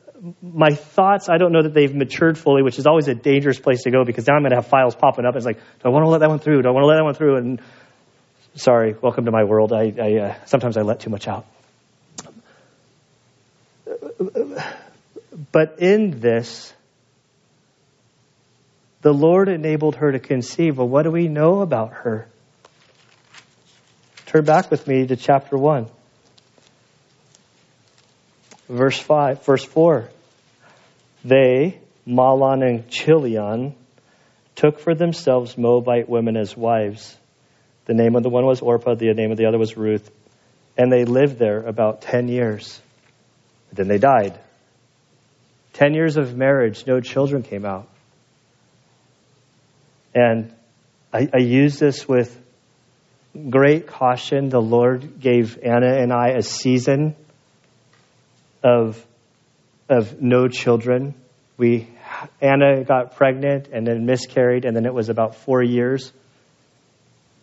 my 0.41 0.71
thoughts. 0.71 1.29
I 1.29 1.39
don't 1.39 1.53
know 1.53 1.63
that 1.63 1.75
they've 1.75 1.95
matured 1.95 2.39
fully, 2.39 2.63
which 2.63 2.79
is 2.79 2.87
always 2.87 3.09
a 3.09 3.15
dangerous 3.15 3.59
place 3.59 3.83
to 3.83 3.91
go 3.91 4.05
because 4.05 4.27
now 4.27 4.35
I'm 4.35 4.43
going 4.43 4.51
to 4.51 4.57
have 4.57 4.67
files 4.67 4.95
popping 4.95 5.27
up. 5.27 5.37
It's 5.37 5.45
like, 5.45 5.59
do 5.59 5.63
I 5.85 5.89
want 5.89 6.05
to 6.05 6.09
let 6.09 6.21
that 6.21 6.29
one 6.29 6.39
through? 6.39 6.63
Do 6.63 6.69
I 6.69 6.73
want 6.73 6.85
to 6.85 6.87
let 6.87 6.97
that 6.97 7.05
one 7.05 7.15
through? 7.15 7.37
And 7.37 7.61
sorry, 8.55 8.95
welcome 9.01 9.27
to 9.27 9.31
my 9.31 9.45
world. 9.45 9.73
I, 9.73 9.93
I 10.01 10.15
uh, 10.17 10.35
sometimes 10.47 10.77
I 10.77 10.83
let 10.83 11.01
too 11.01 11.11
much 11.11 11.29
out. 11.29 11.47
But 15.53 15.79
in 15.81 16.21
this, 16.21 16.73
the 19.03 19.13
Lord 19.13 19.49
enabled 19.49 19.97
her 19.97 20.13
to 20.13 20.19
conceive. 20.19 20.79
Well, 20.79 20.89
what 20.89 21.03
do 21.03 21.11
we 21.11 21.29
know 21.29 21.61
about 21.61 21.93
her? 21.93 22.29
Turn 24.27 24.45
back 24.45 24.71
with 24.71 24.87
me 24.87 25.07
to 25.07 25.17
chapter 25.17 25.59
1. 25.59 25.89
Verse 28.69 28.99
5, 28.99 29.45
verse 29.45 29.65
4. 29.65 30.09
They, 31.25 31.81
Mahlon 32.07 32.63
and 32.63 32.89
Chilion, 32.89 33.75
took 34.57 34.79
for 34.79 34.95
themselves 34.95 35.59
Moabite 35.59 36.09
women 36.09 36.37
as 36.37 36.57
wives. 36.57 37.17
The 37.87 37.95
name 37.95 38.17
of 38.17 38.23
the 38.23 38.31
one 38.31 38.47
was 38.47 38.61
Orpah, 38.61 38.95
the 38.95 39.13
name 39.13 39.31
of 39.31 39.37
the 39.37 39.47
other 39.47 39.59
was 39.59 39.77
Ruth. 39.77 40.11
And 40.77 40.91
they 40.91 41.05
lived 41.05 41.39
there 41.39 41.61
about 41.61 42.03
10 42.03 42.29
years. 42.29 42.81
Then 43.73 43.89
they 43.89 43.99
died. 43.99 44.39
10 45.75 45.95
years 45.95 46.17
of 46.17 46.37
marriage, 46.37 46.87
no 46.87 47.01
children 47.01 47.43
came 47.43 47.65
out. 47.65 47.89
And 50.15 50.55
I, 51.13 51.29
I 51.33 51.39
use 51.39 51.79
this 51.79 52.09
with 52.09 52.41
great 53.51 53.89
caution. 53.89 54.49
The 54.49 54.61
Lord 54.61 55.21
gave 55.21 55.59
Anna 55.59 55.95
and 55.95 56.13
I 56.13 56.31
a 56.31 56.43
season 56.43 57.17
of, 58.65 59.07
of 59.89 60.21
no 60.21 60.49
children. 60.49 61.15
We, 61.57 61.89
Anna 62.41 62.83
got 62.83 63.15
pregnant 63.17 63.69
and 63.73 63.87
then 63.87 64.07
miscarried, 64.07 64.65
and 64.65 64.75
then 64.75 64.87
it 64.87 64.95
was 64.95 65.11
about 65.11 65.37
four 65.37 65.63
years. 65.63 66.11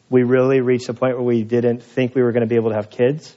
We 0.10 0.24
really 0.24 0.60
reached 0.60 0.90
a 0.90 0.94
point 0.94 1.16
where 1.16 1.26
we 1.26 1.44
didn't 1.44 1.84
think 1.84 2.16
we 2.16 2.24
were 2.24 2.34
going 2.34 2.42
to 2.42 2.50
be 2.50 2.56
able 2.56 2.72
to 2.72 2.76
have 2.76 2.90
kids. 2.90 3.34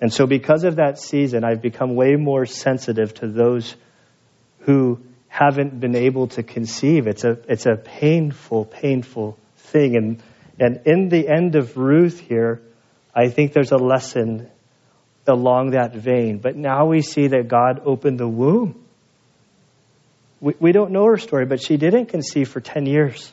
And 0.00 0.12
so, 0.12 0.26
because 0.26 0.64
of 0.64 0.76
that 0.76 0.98
season, 0.98 1.42
I've 1.42 1.60
become 1.60 1.96
way 1.96 2.14
more 2.14 2.46
sensitive 2.46 3.12
to 3.14 3.26
those 3.26 3.74
who 4.60 5.00
haven't 5.28 5.78
been 5.80 5.96
able 5.96 6.28
to 6.28 6.42
conceive. 6.42 7.06
It's 7.06 7.24
a, 7.24 7.38
it's 7.48 7.66
a 7.66 7.76
painful, 7.76 8.64
painful 8.66 9.38
thing. 9.56 9.96
And, 9.96 10.22
and 10.58 10.80
in 10.86 11.08
the 11.08 11.28
end 11.28 11.54
of 11.56 11.76
Ruth 11.76 12.20
here, 12.20 12.62
I 13.14 13.28
think 13.28 13.52
there's 13.52 13.72
a 13.72 13.76
lesson 13.76 14.50
along 15.30 15.70
that 15.70 15.94
vein. 15.94 16.38
But 16.38 16.56
now 16.56 16.86
we 16.86 17.00
see 17.00 17.28
that 17.28 17.48
God 17.48 17.80
opened 17.86 18.20
the 18.20 18.28
womb. 18.28 18.84
We, 20.40 20.54
we 20.60 20.72
don't 20.72 20.90
know 20.90 21.06
her 21.06 21.16
story, 21.16 21.46
but 21.46 21.62
she 21.62 21.76
didn't 21.76 22.06
conceive 22.06 22.48
for 22.48 22.60
10 22.60 22.84
years. 22.86 23.32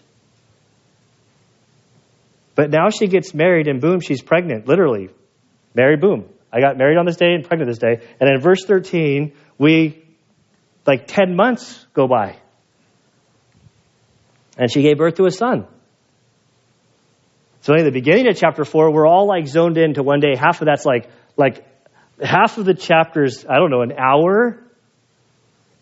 But 2.56 2.70
now 2.70 2.90
she 2.90 3.08
gets 3.08 3.34
married, 3.34 3.68
and 3.68 3.82
boom, 3.82 4.00
she's 4.00 4.22
pregnant, 4.22 4.68
literally. 4.68 5.10
Married, 5.76 6.02
boom. 6.02 6.30
I 6.52 6.60
got 6.60 6.78
married 6.78 6.98
on 6.98 7.06
this 7.06 7.18
day 7.18 7.34
and 7.34 7.44
pregnant 7.44 7.70
this 7.70 7.78
day. 7.78 8.08
And 8.20 8.30
in 8.30 8.40
verse 8.40 8.64
13, 8.66 9.34
we, 9.58 10.04
like 10.86 11.08
10 11.08 11.36
months 11.36 11.86
go 11.94 12.08
by. 12.08 12.38
And 14.58 14.72
she 14.72 14.82
gave 14.82 14.98
birth 14.98 15.16
to 15.16 15.26
a 15.26 15.32
son. 15.32 15.68
So 17.62 17.74
in 17.76 17.84
the 17.84 17.92
beginning 17.92 18.28
of 18.28 18.38
chapter 18.38 18.64
4, 18.64 18.92
we're 18.92 19.06
all 19.06 19.28
like 19.28 19.46
zoned 19.46 19.78
into 19.78 20.02
one 20.02 20.20
day. 20.20 20.36
Half 20.36 20.62
of 20.62 20.68
that's 20.68 20.86
like, 20.86 21.10
like 21.36 21.66
half 22.22 22.58
of 22.58 22.66
the 22.66 22.74
chapters, 22.74 23.46
I 23.48 23.56
don't 23.56 23.70
know, 23.70 23.82
an 23.82 23.94
hour. 23.94 24.64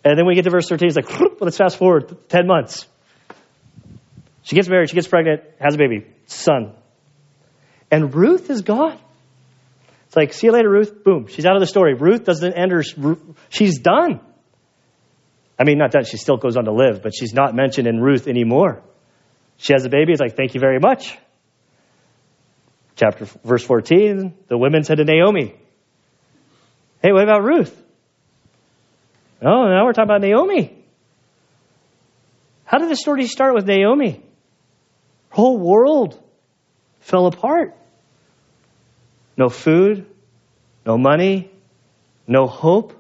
And 0.04 0.18
then 0.18 0.26
we 0.26 0.36
get 0.36 0.44
to 0.44 0.52
verse 0.52 0.70
13, 0.70 0.88
it's 0.88 0.96
like, 0.96 1.42
let's 1.42 1.58
fast 1.58 1.78
forward 1.78 2.30
10 2.30 2.48
months. 2.48 2.88
She 4.44 4.56
gets 4.56 4.70
married, 4.70 4.90
she 4.90 4.96
gets 4.96 5.08
pregnant, 5.08 5.42
has 5.60 5.74
a 5.74 5.78
baby, 5.78 6.06
son. 6.28 6.74
And 7.90 8.14
Ruth 8.14 8.50
is 8.50 8.62
gone. 8.62 9.00
It's 10.08 10.16
like, 10.16 10.34
see 10.34 10.48
you 10.48 10.54
later, 10.54 10.70
Ruth. 10.70 11.04
Boom. 11.04 11.28
She's 11.28 11.46
out 11.46 11.56
of 11.56 11.62
the 11.62 11.68
story. 11.68 11.94
Ruth 11.94 12.24
doesn't 12.24 12.54
enter. 12.54 12.84
She's 13.50 13.80
done. 13.80 14.20
I 15.58 15.64
mean, 15.64 15.78
not 15.78 15.92
that 15.92 16.08
she 16.08 16.18
still 16.18 16.38
goes 16.38 16.58
on 16.58 16.66
to 16.66 16.72
live, 16.72 17.02
but 17.02 17.14
she's 17.16 17.34
not 17.34 17.56
mentioned 17.56 17.88
in 17.88 18.00
Ruth 18.00 18.28
anymore. 18.28 18.82
She 19.58 19.74
has 19.74 19.86
a 19.86 19.90
baby. 19.90 20.12
It's 20.12 20.22
like, 20.22 20.36
thank 20.36 20.54
you 20.54 20.60
very 20.60 20.80
much. 20.80 21.18
Chapter, 22.96 23.26
verse 23.44 23.64
14, 23.64 24.36
the 24.48 24.58
women 24.58 24.84
said 24.84 24.98
to 24.98 25.04
Naomi, 25.04 25.56
Hey, 27.06 27.12
what 27.12 27.22
about 27.22 27.44
Ruth? 27.44 27.84
Oh, 29.40 29.68
now 29.68 29.86
we're 29.86 29.94
talking 29.94 30.10
about 30.10 30.22
Naomi. 30.22 30.76
How 32.64 32.80
did 32.80 32.90
the 32.90 32.96
story 32.96 33.28
start 33.28 33.54
with 33.54 33.68
Naomi? 33.68 34.24
Her 35.30 35.36
whole 35.36 35.60
world 35.60 36.20
fell 37.02 37.28
apart. 37.28 37.78
No 39.38 39.50
food, 39.50 40.08
no 40.84 40.98
money, 40.98 41.52
no 42.26 42.48
hope. 42.48 42.94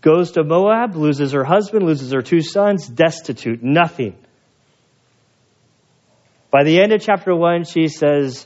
Goes 0.00 0.32
to 0.32 0.42
Moab, 0.42 0.96
loses 0.96 1.30
her 1.34 1.44
husband, 1.44 1.86
loses 1.86 2.10
her 2.10 2.22
two 2.22 2.40
sons, 2.40 2.88
destitute, 2.88 3.62
nothing. 3.62 4.16
By 6.50 6.64
the 6.64 6.80
end 6.80 6.92
of 6.92 7.00
chapter 7.00 7.32
1, 7.32 7.62
she 7.62 7.86
says, 7.86 8.44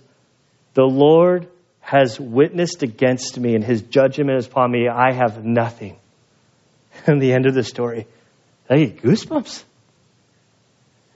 The 0.74 0.84
Lord 0.84 1.48
has 1.90 2.20
witnessed 2.20 2.84
against 2.84 3.36
me, 3.36 3.56
and 3.56 3.64
his 3.64 3.82
judgment 3.82 4.38
is 4.38 4.46
upon 4.46 4.70
me. 4.70 4.86
I 4.86 5.12
have 5.12 5.44
nothing. 5.44 5.98
And 7.06 7.20
the 7.20 7.32
end 7.32 7.46
of 7.46 7.54
the 7.54 7.64
story, 7.64 8.06
I 8.68 8.76
get 8.76 9.02
goosebumps. 9.02 9.64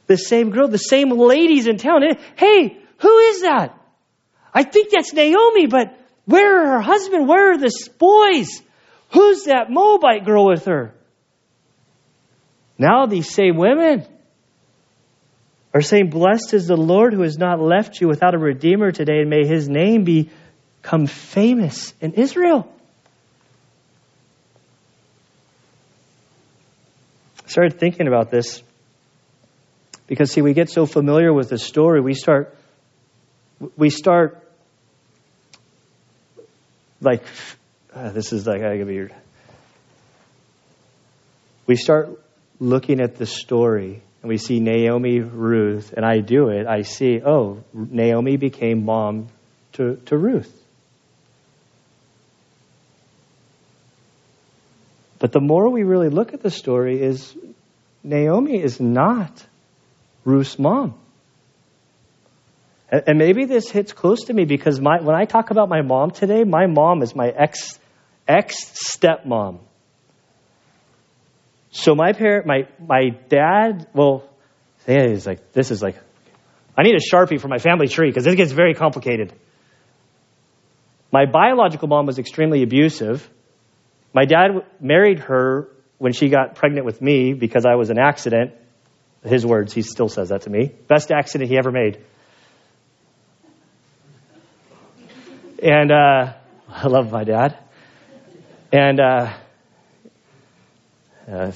The 0.08 0.16
same 0.16 0.50
girl, 0.50 0.66
the 0.66 0.78
same 0.78 1.10
ladies 1.10 1.68
in 1.68 1.76
town. 1.76 2.02
Eh, 2.02 2.14
hey, 2.36 2.78
who 2.98 3.18
is 3.18 3.42
that? 3.42 3.78
I 4.52 4.64
think 4.64 4.90
that's 4.90 5.12
Naomi, 5.12 5.66
but 5.66 5.96
where 6.24 6.60
are 6.60 6.66
her 6.76 6.80
husband? 6.80 7.28
Where 7.28 7.52
are 7.52 7.58
the 7.58 7.70
boys? 7.98 8.60
Who's 9.12 9.44
that 9.44 9.70
Moabite 9.70 10.24
girl 10.24 10.46
with 10.46 10.64
her? 10.64 10.92
Now 12.78 13.06
these 13.06 13.32
same 13.32 13.56
women 13.56 14.06
are 15.72 15.82
saying, 15.82 16.10
Blessed 16.10 16.54
is 16.54 16.66
the 16.66 16.76
Lord 16.76 17.14
who 17.14 17.22
has 17.22 17.38
not 17.38 17.60
left 17.60 18.00
you 18.00 18.08
without 18.08 18.34
a 18.34 18.38
redeemer 18.38 18.90
today, 18.90 19.20
and 19.20 19.30
may 19.30 19.46
his 19.46 19.68
name 19.68 20.04
become 20.84 21.06
famous 21.06 21.94
in 22.02 22.12
Israel. 22.12 22.70
I 27.42 27.48
started 27.48 27.80
thinking 27.80 28.06
about 28.06 28.30
this 28.30 28.62
because, 30.06 30.30
see, 30.30 30.42
we 30.42 30.52
get 30.52 30.68
so 30.68 30.84
familiar 30.84 31.32
with 31.32 31.48
the 31.48 31.56
story, 31.56 32.02
we 32.02 32.12
start, 32.12 32.54
we 33.78 33.88
start 33.88 34.46
like, 37.00 37.24
uh, 37.94 38.10
this 38.12 38.34
is 38.34 38.46
like, 38.46 38.60
I 38.60 38.82
weird. 38.82 39.14
We 41.66 41.76
start 41.76 42.10
looking 42.60 43.00
at 43.00 43.16
the 43.16 43.24
story 43.24 44.02
and 44.20 44.28
we 44.28 44.36
see 44.36 44.60
Naomi, 44.60 45.20
Ruth, 45.20 45.94
and 45.96 46.04
I 46.04 46.20
do 46.20 46.50
it. 46.50 46.66
I 46.66 46.82
see, 46.82 47.22
oh, 47.24 47.64
Naomi 47.72 48.36
became 48.36 48.84
mom 48.84 49.28
to, 49.74 49.96
to 50.06 50.18
Ruth. 50.18 50.60
But 55.24 55.32
the 55.32 55.40
more 55.40 55.70
we 55.70 55.84
really 55.84 56.10
look 56.10 56.34
at 56.34 56.42
the 56.42 56.50
story, 56.50 57.00
is 57.00 57.34
Naomi 58.02 58.62
is 58.62 58.78
not 58.78 59.42
Ruth's 60.22 60.58
mom. 60.58 60.96
And 62.90 63.16
maybe 63.16 63.46
this 63.46 63.70
hits 63.70 63.94
close 63.94 64.24
to 64.24 64.34
me 64.34 64.44
because 64.44 64.78
my, 64.78 65.00
when 65.00 65.16
I 65.16 65.24
talk 65.24 65.50
about 65.50 65.70
my 65.70 65.80
mom 65.80 66.10
today, 66.10 66.44
my 66.44 66.66
mom 66.66 67.00
is 67.00 67.16
my 67.16 67.28
ex 67.28 67.78
ex 68.28 68.54
stepmom. 68.74 69.60
So 71.70 71.94
my 71.94 72.12
parent, 72.12 72.44
my 72.44 72.68
my 72.78 73.16
dad, 73.30 73.86
well, 73.94 74.28
he's 74.84 75.26
like 75.26 75.54
this 75.54 75.70
is 75.70 75.80
like, 75.82 75.96
I 76.76 76.82
need 76.82 76.96
a 76.96 77.16
sharpie 77.16 77.40
for 77.40 77.48
my 77.48 77.56
family 77.56 77.88
tree 77.88 78.10
because 78.10 78.24
this 78.24 78.34
gets 78.34 78.52
very 78.52 78.74
complicated. 78.74 79.32
My 81.10 81.24
biological 81.24 81.88
mom 81.88 82.04
was 82.04 82.18
extremely 82.18 82.62
abusive. 82.62 83.26
My 84.14 84.24
dad 84.24 84.64
married 84.80 85.18
her 85.18 85.68
when 85.98 86.12
she 86.12 86.28
got 86.28 86.54
pregnant 86.54 86.86
with 86.86 87.02
me 87.02 87.34
because 87.34 87.66
I 87.66 87.74
was 87.74 87.90
an 87.90 87.98
accident. 87.98 88.52
His 89.24 89.44
words, 89.44 89.72
he 89.72 89.82
still 89.82 90.08
says 90.08 90.28
that 90.28 90.42
to 90.42 90.50
me. 90.50 90.72
Best 90.86 91.10
accident 91.10 91.50
he 91.50 91.58
ever 91.58 91.72
made. 91.72 91.98
And 95.62 95.90
uh, 95.90 96.34
I 96.68 96.86
love 96.86 97.10
my 97.10 97.24
dad. 97.24 97.58
And 98.70 99.00
uh, 99.00 99.34
uh, 101.30 101.52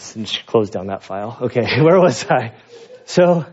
close 0.46 0.70
down 0.70 0.86
that 0.86 1.02
file. 1.02 1.36
Okay, 1.42 1.66
where 1.82 2.00
was 2.00 2.26
I? 2.28 2.54
So, 3.04 3.44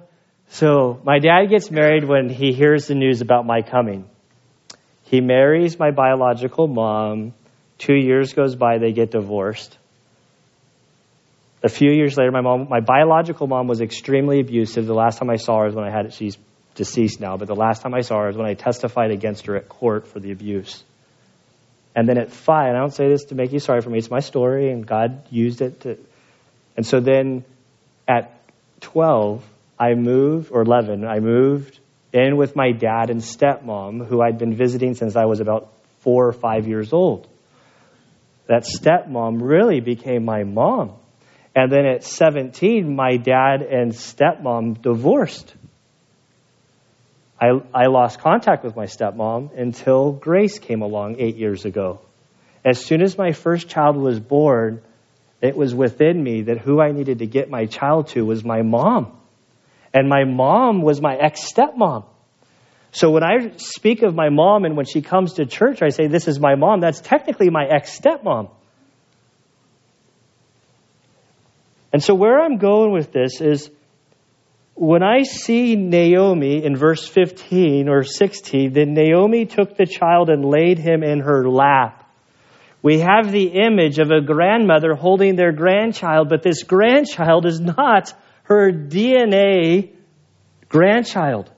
so 0.49 0.99
my 1.03 1.19
dad 1.19 1.47
gets 1.49 1.69
married 1.69 2.05
when 2.05 2.29
he 2.29 2.53
hears 2.53 2.87
the 2.87 2.95
news 2.95 3.21
about 3.21 3.45
my 3.45 3.61
coming. 3.61 4.09
He 5.03 5.21
marries 5.21 5.77
my 5.77 5.91
biological 5.91 6.67
mom. 6.67 7.33
Two 7.77 7.95
years 7.95 8.33
goes 8.33 8.55
by, 8.55 8.77
they 8.77 8.91
get 8.91 9.11
divorced. 9.11 9.77
A 11.63 11.69
few 11.69 11.91
years 11.91 12.15
later, 12.17 12.31
my 12.31 12.41
mom, 12.41 12.67
my 12.69 12.79
biological 12.79 13.47
mom 13.47 13.67
was 13.67 13.81
extremely 13.81 14.39
abusive. 14.39 14.85
The 14.85 14.93
last 14.93 15.17
time 15.17 15.29
I 15.29 15.37
saw 15.37 15.59
her 15.59 15.65
was 15.65 15.75
when 15.75 15.85
I 15.85 15.89
had, 15.89 16.05
it, 16.05 16.13
she's 16.13 16.37
deceased 16.75 17.19
now, 17.19 17.37
but 17.37 17.47
the 17.47 17.55
last 17.55 17.81
time 17.81 17.93
I 17.93 18.01
saw 18.01 18.19
her 18.19 18.27
was 18.27 18.37
when 18.37 18.45
I 18.45 18.53
testified 18.53 19.11
against 19.11 19.47
her 19.47 19.55
at 19.55 19.67
court 19.67 20.07
for 20.07 20.19
the 20.19 20.31
abuse. 20.31 20.83
And 21.95 22.07
then 22.07 22.17
at 22.17 22.31
five, 22.31 22.67
and 22.67 22.77
I 22.77 22.81
don't 22.81 22.93
say 22.93 23.07
this 23.07 23.25
to 23.25 23.35
make 23.35 23.51
you 23.53 23.59
sorry 23.59 23.81
for 23.81 23.89
me, 23.89 23.97
it's 23.97 24.11
my 24.11 24.19
story, 24.19 24.69
and 24.69 24.85
God 24.85 25.23
used 25.31 25.61
it 25.61 25.81
to. 25.81 25.97
And 26.75 26.85
so 26.85 26.99
then 26.99 27.45
at 28.07 28.37
12, 28.81 29.43
I 29.79 29.93
moved, 29.95 30.51
or 30.51 30.61
11, 30.61 31.05
I 31.05 31.19
moved 31.19 31.79
in 32.11 32.37
with 32.37 32.55
my 32.55 32.71
dad 32.71 33.09
and 33.09 33.21
stepmom, 33.21 34.05
who 34.05 34.21
I'd 34.21 34.37
been 34.37 34.55
visiting 34.55 34.95
since 34.95 35.15
I 35.15 35.25
was 35.25 35.39
about 35.39 35.71
four 35.99 36.27
or 36.27 36.33
five 36.33 36.67
years 36.67 36.93
old. 36.93 37.27
That 38.47 38.63
stepmom 38.63 39.39
really 39.41 39.79
became 39.79 40.25
my 40.25 40.43
mom. 40.43 40.93
And 41.55 41.71
then 41.71 41.85
at 41.85 42.03
17, 42.03 42.95
my 42.95 43.17
dad 43.17 43.61
and 43.61 43.91
stepmom 43.91 44.81
divorced. 44.81 45.55
I, 47.39 47.59
I 47.73 47.87
lost 47.87 48.19
contact 48.19 48.63
with 48.63 48.75
my 48.75 48.85
stepmom 48.85 49.57
until 49.57 50.11
Grace 50.11 50.59
came 50.59 50.81
along 50.81 51.17
eight 51.19 51.35
years 51.35 51.65
ago. 51.65 52.01
As 52.63 52.83
soon 52.83 53.01
as 53.01 53.17
my 53.17 53.31
first 53.31 53.67
child 53.67 53.95
was 53.95 54.19
born, 54.19 54.81
it 55.41 55.55
was 55.55 55.73
within 55.75 56.21
me 56.21 56.43
that 56.43 56.59
who 56.59 56.81
I 56.81 56.91
needed 56.91 57.19
to 57.19 57.27
get 57.27 57.49
my 57.49 57.65
child 57.65 58.07
to 58.09 58.25
was 58.25 58.43
my 58.43 58.61
mom. 58.61 59.17
And 59.93 60.09
my 60.09 60.23
mom 60.23 60.81
was 60.81 61.01
my 61.01 61.15
ex 61.15 61.51
stepmom. 61.53 62.05
So 62.95 63.11
when 63.11 63.25
I 63.25 63.51
speak 63.57 64.03
of 64.03 64.15
my 64.15 64.29
mom 64.29 64.63
and 64.63 64.77
when 64.77 64.85
she 64.85 65.01
comes 65.01 65.33
to 65.33 65.45
church, 65.45 65.81
I 65.81 65.89
say, 65.89 66.07
This 66.07 66.29
is 66.29 66.39
my 66.39 66.55
mom, 66.55 66.79
that's 66.79 67.01
technically 67.01 67.49
my 67.49 67.65
ex 67.65 67.99
stepmom. 67.99 68.49
And 71.91 72.01
so 72.01 72.15
where 72.15 72.39
I'm 72.39 72.57
going 72.57 72.93
with 72.93 73.11
this 73.11 73.41
is 73.41 73.69
when 74.75 75.03
I 75.03 75.23
see 75.23 75.75
Naomi 75.75 76.63
in 76.63 76.77
verse 76.77 77.05
15 77.05 77.89
or 77.89 78.03
16, 78.03 78.71
then 78.71 78.93
Naomi 78.93 79.45
took 79.45 79.75
the 79.75 79.85
child 79.85 80.29
and 80.29 80.45
laid 80.45 80.79
him 80.79 81.03
in 81.03 81.19
her 81.19 81.49
lap. 81.49 82.09
We 82.81 82.99
have 82.99 83.29
the 83.29 83.47
image 83.47 83.99
of 83.99 84.09
a 84.09 84.21
grandmother 84.21 84.93
holding 84.93 85.35
their 85.35 85.51
grandchild, 85.51 86.29
but 86.29 86.43
this 86.43 86.63
grandchild 86.63 87.45
is 87.45 87.59
not 87.59 88.13
her 88.43 88.71
DNA 88.71 89.91
grandchild. 90.69 91.51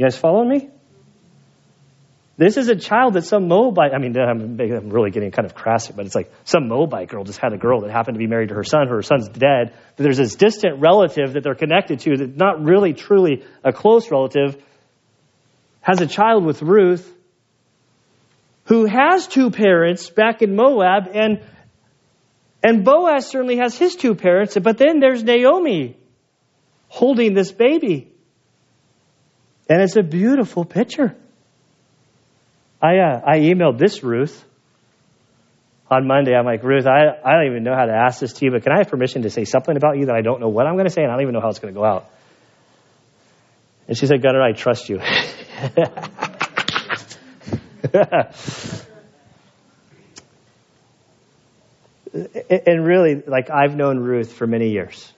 You 0.00 0.06
guys 0.06 0.16
following 0.16 0.48
me? 0.48 0.70
This 2.38 2.56
is 2.56 2.70
a 2.70 2.74
child 2.74 3.12
that 3.16 3.26
some 3.26 3.48
Moabite, 3.48 3.92
I 3.92 3.98
mean, 3.98 4.18
I'm, 4.18 4.58
I'm 4.58 4.88
really 4.88 5.10
getting 5.10 5.30
kind 5.30 5.44
of 5.44 5.54
crass, 5.54 5.88
but 5.88 6.06
it's 6.06 6.14
like 6.14 6.32
some 6.44 6.68
Moabite 6.68 7.10
girl 7.10 7.22
just 7.22 7.38
had 7.38 7.52
a 7.52 7.58
girl 7.58 7.82
that 7.82 7.90
happened 7.90 8.14
to 8.14 8.18
be 8.18 8.26
married 8.26 8.48
to 8.48 8.54
her 8.54 8.64
son. 8.64 8.88
Her 8.88 9.02
son's 9.02 9.28
dead. 9.28 9.74
But 9.96 10.02
there's 10.02 10.16
this 10.16 10.36
distant 10.36 10.80
relative 10.80 11.34
that 11.34 11.42
they're 11.42 11.54
connected 11.54 12.00
to 12.00 12.16
that's 12.16 12.34
not 12.34 12.64
really 12.64 12.94
truly 12.94 13.44
a 13.62 13.74
close 13.74 14.10
relative, 14.10 14.56
has 15.82 16.00
a 16.00 16.06
child 16.06 16.46
with 16.46 16.62
Ruth, 16.62 17.06
who 18.64 18.86
has 18.86 19.26
two 19.26 19.50
parents 19.50 20.08
back 20.08 20.40
in 20.40 20.56
Moab, 20.56 21.10
and, 21.12 21.44
and 22.64 22.86
Boaz 22.86 23.26
certainly 23.26 23.58
has 23.58 23.76
his 23.76 23.96
two 23.96 24.14
parents, 24.14 24.56
but 24.56 24.78
then 24.78 24.98
there's 24.98 25.22
Naomi 25.22 25.98
holding 26.88 27.34
this 27.34 27.52
baby. 27.52 28.09
And 29.70 29.80
it's 29.80 29.94
a 29.94 30.02
beautiful 30.02 30.64
picture. 30.64 31.14
I, 32.82 32.98
uh, 32.98 33.20
I 33.24 33.38
emailed 33.38 33.78
this 33.78 34.02
Ruth 34.02 34.44
on 35.88 36.08
Monday. 36.08 36.34
I'm 36.34 36.44
like, 36.44 36.64
Ruth, 36.64 36.88
I, 36.88 37.06
I 37.24 37.34
don't 37.34 37.46
even 37.46 37.62
know 37.62 37.76
how 37.76 37.86
to 37.86 37.92
ask 37.92 38.18
this 38.18 38.32
to 38.34 38.44
you, 38.44 38.50
but 38.50 38.64
can 38.64 38.72
I 38.72 38.78
have 38.78 38.88
permission 38.88 39.22
to 39.22 39.30
say 39.30 39.44
something 39.44 39.76
about 39.76 39.96
you 39.96 40.06
that 40.06 40.16
I 40.16 40.22
don't 40.22 40.40
know 40.40 40.48
what 40.48 40.66
I'm 40.66 40.74
going 40.74 40.86
to 40.86 40.90
say 40.90 41.02
and 41.02 41.12
I 41.12 41.14
don't 41.14 41.22
even 41.22 41.34
know 41.34 41.40
how 41.40 41.50
it's 41.50 41.60
going 41.60 41.72
to 41.72 41.78
go 41.78 41.84
out? 41.84 42.10
And 43.86 43.96
she 43.96 44.06
said, 44.06 44.22
Gunnar, 44.22 44.42
I 44.42 44.52
trust 44.52 44.88
you. 44.88 45.00
and 52.66 52.84
really, 52.84 53.22
like, 53.24 53.50
I've 53.50 53.76
known 53.76 54.00
Ruth 54.00 54.32
for 54.32 54.48
many 54.48 54.70
years. 54.70 55.12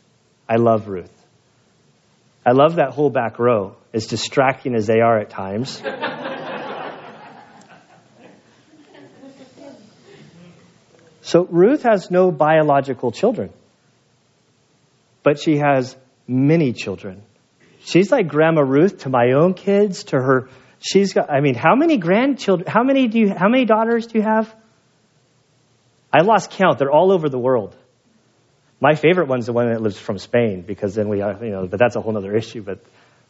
I 0.46 0.56
love 0.56 0.88
Ruth. 0.88 1.21
I 2.44 2.52
love 2.52 2.76
that 2.76 2.90
whole 2.90 3.10
back 3.10 3.38
row, 3.38 3.76
as 3.94 4.06
distracting 4.06 4.74
as 4.74 4.86
they 4.86 5.00
are 5.00 5.18
at 5.18 5.30
times. 5.30 5.80
So 11.24 11.44
Ruth 11.44 11.84
has 11.84 12.10
no 12.10 12.30
biological 12.30 13.12
children, 13.12 13.50
but 15.22 15.38
she 15.38 15.56
has 15.58 15.96
many 16.26 16.72
children. 16.72 17.22
She's 17.80 18.12
like 18.12 18.28
Grandma 18.28 18.62
Ruth 18.62 18.98
to 18.98 19.08
my 19.08 19.32
own 19.32 19.54
kids, 19.54 20.04
to 20.04 20.16
her. 20.16 20.48
She's 20.80 21.12
got, 21.12 21.30
I 21.30 21.40
mean, 21.40 21.54
how 21.54 21.74
many 21.74 21.96
grandchildren, 21.96 22.68
how 22.68 22.82
many 22.82 23.06
do 23.06 23.18
you, 23.18 23.28
how 23.34 23.48
many 23.48 23.64
daughters 23.64 24.08
do 24.08 24.18
you 24.18 24.24
have? 24.24 24.54
I 26.12 26.22
lost 26.22 26.50
count. 26.50 26.78
They're 26.78 26.90
all 26.90 27.12
over 27.12 27.28
the 27.28 27.38
world. 27.38 27.76
My 28.82 28.96
favorite 28.96 29.28
one's 29.28 29.46
the 29.46 29.52
one 29.52 29.68
that 29.68 29.80
lives 29.80 29.96
from 29.96 30.18
Spain 30.18 30.62
because 30.62 30.96
then 30.96 31.08
we, 31.08 31.18
you 31.18 31.50
know, 31.50 31.68
but 31.68 31.78
that's 31.78 31.94
a 31.94 32.00
whole 32.00 32.16
other 32.18 32.34
issue. 32.34 32.62
But, 32.62 32.84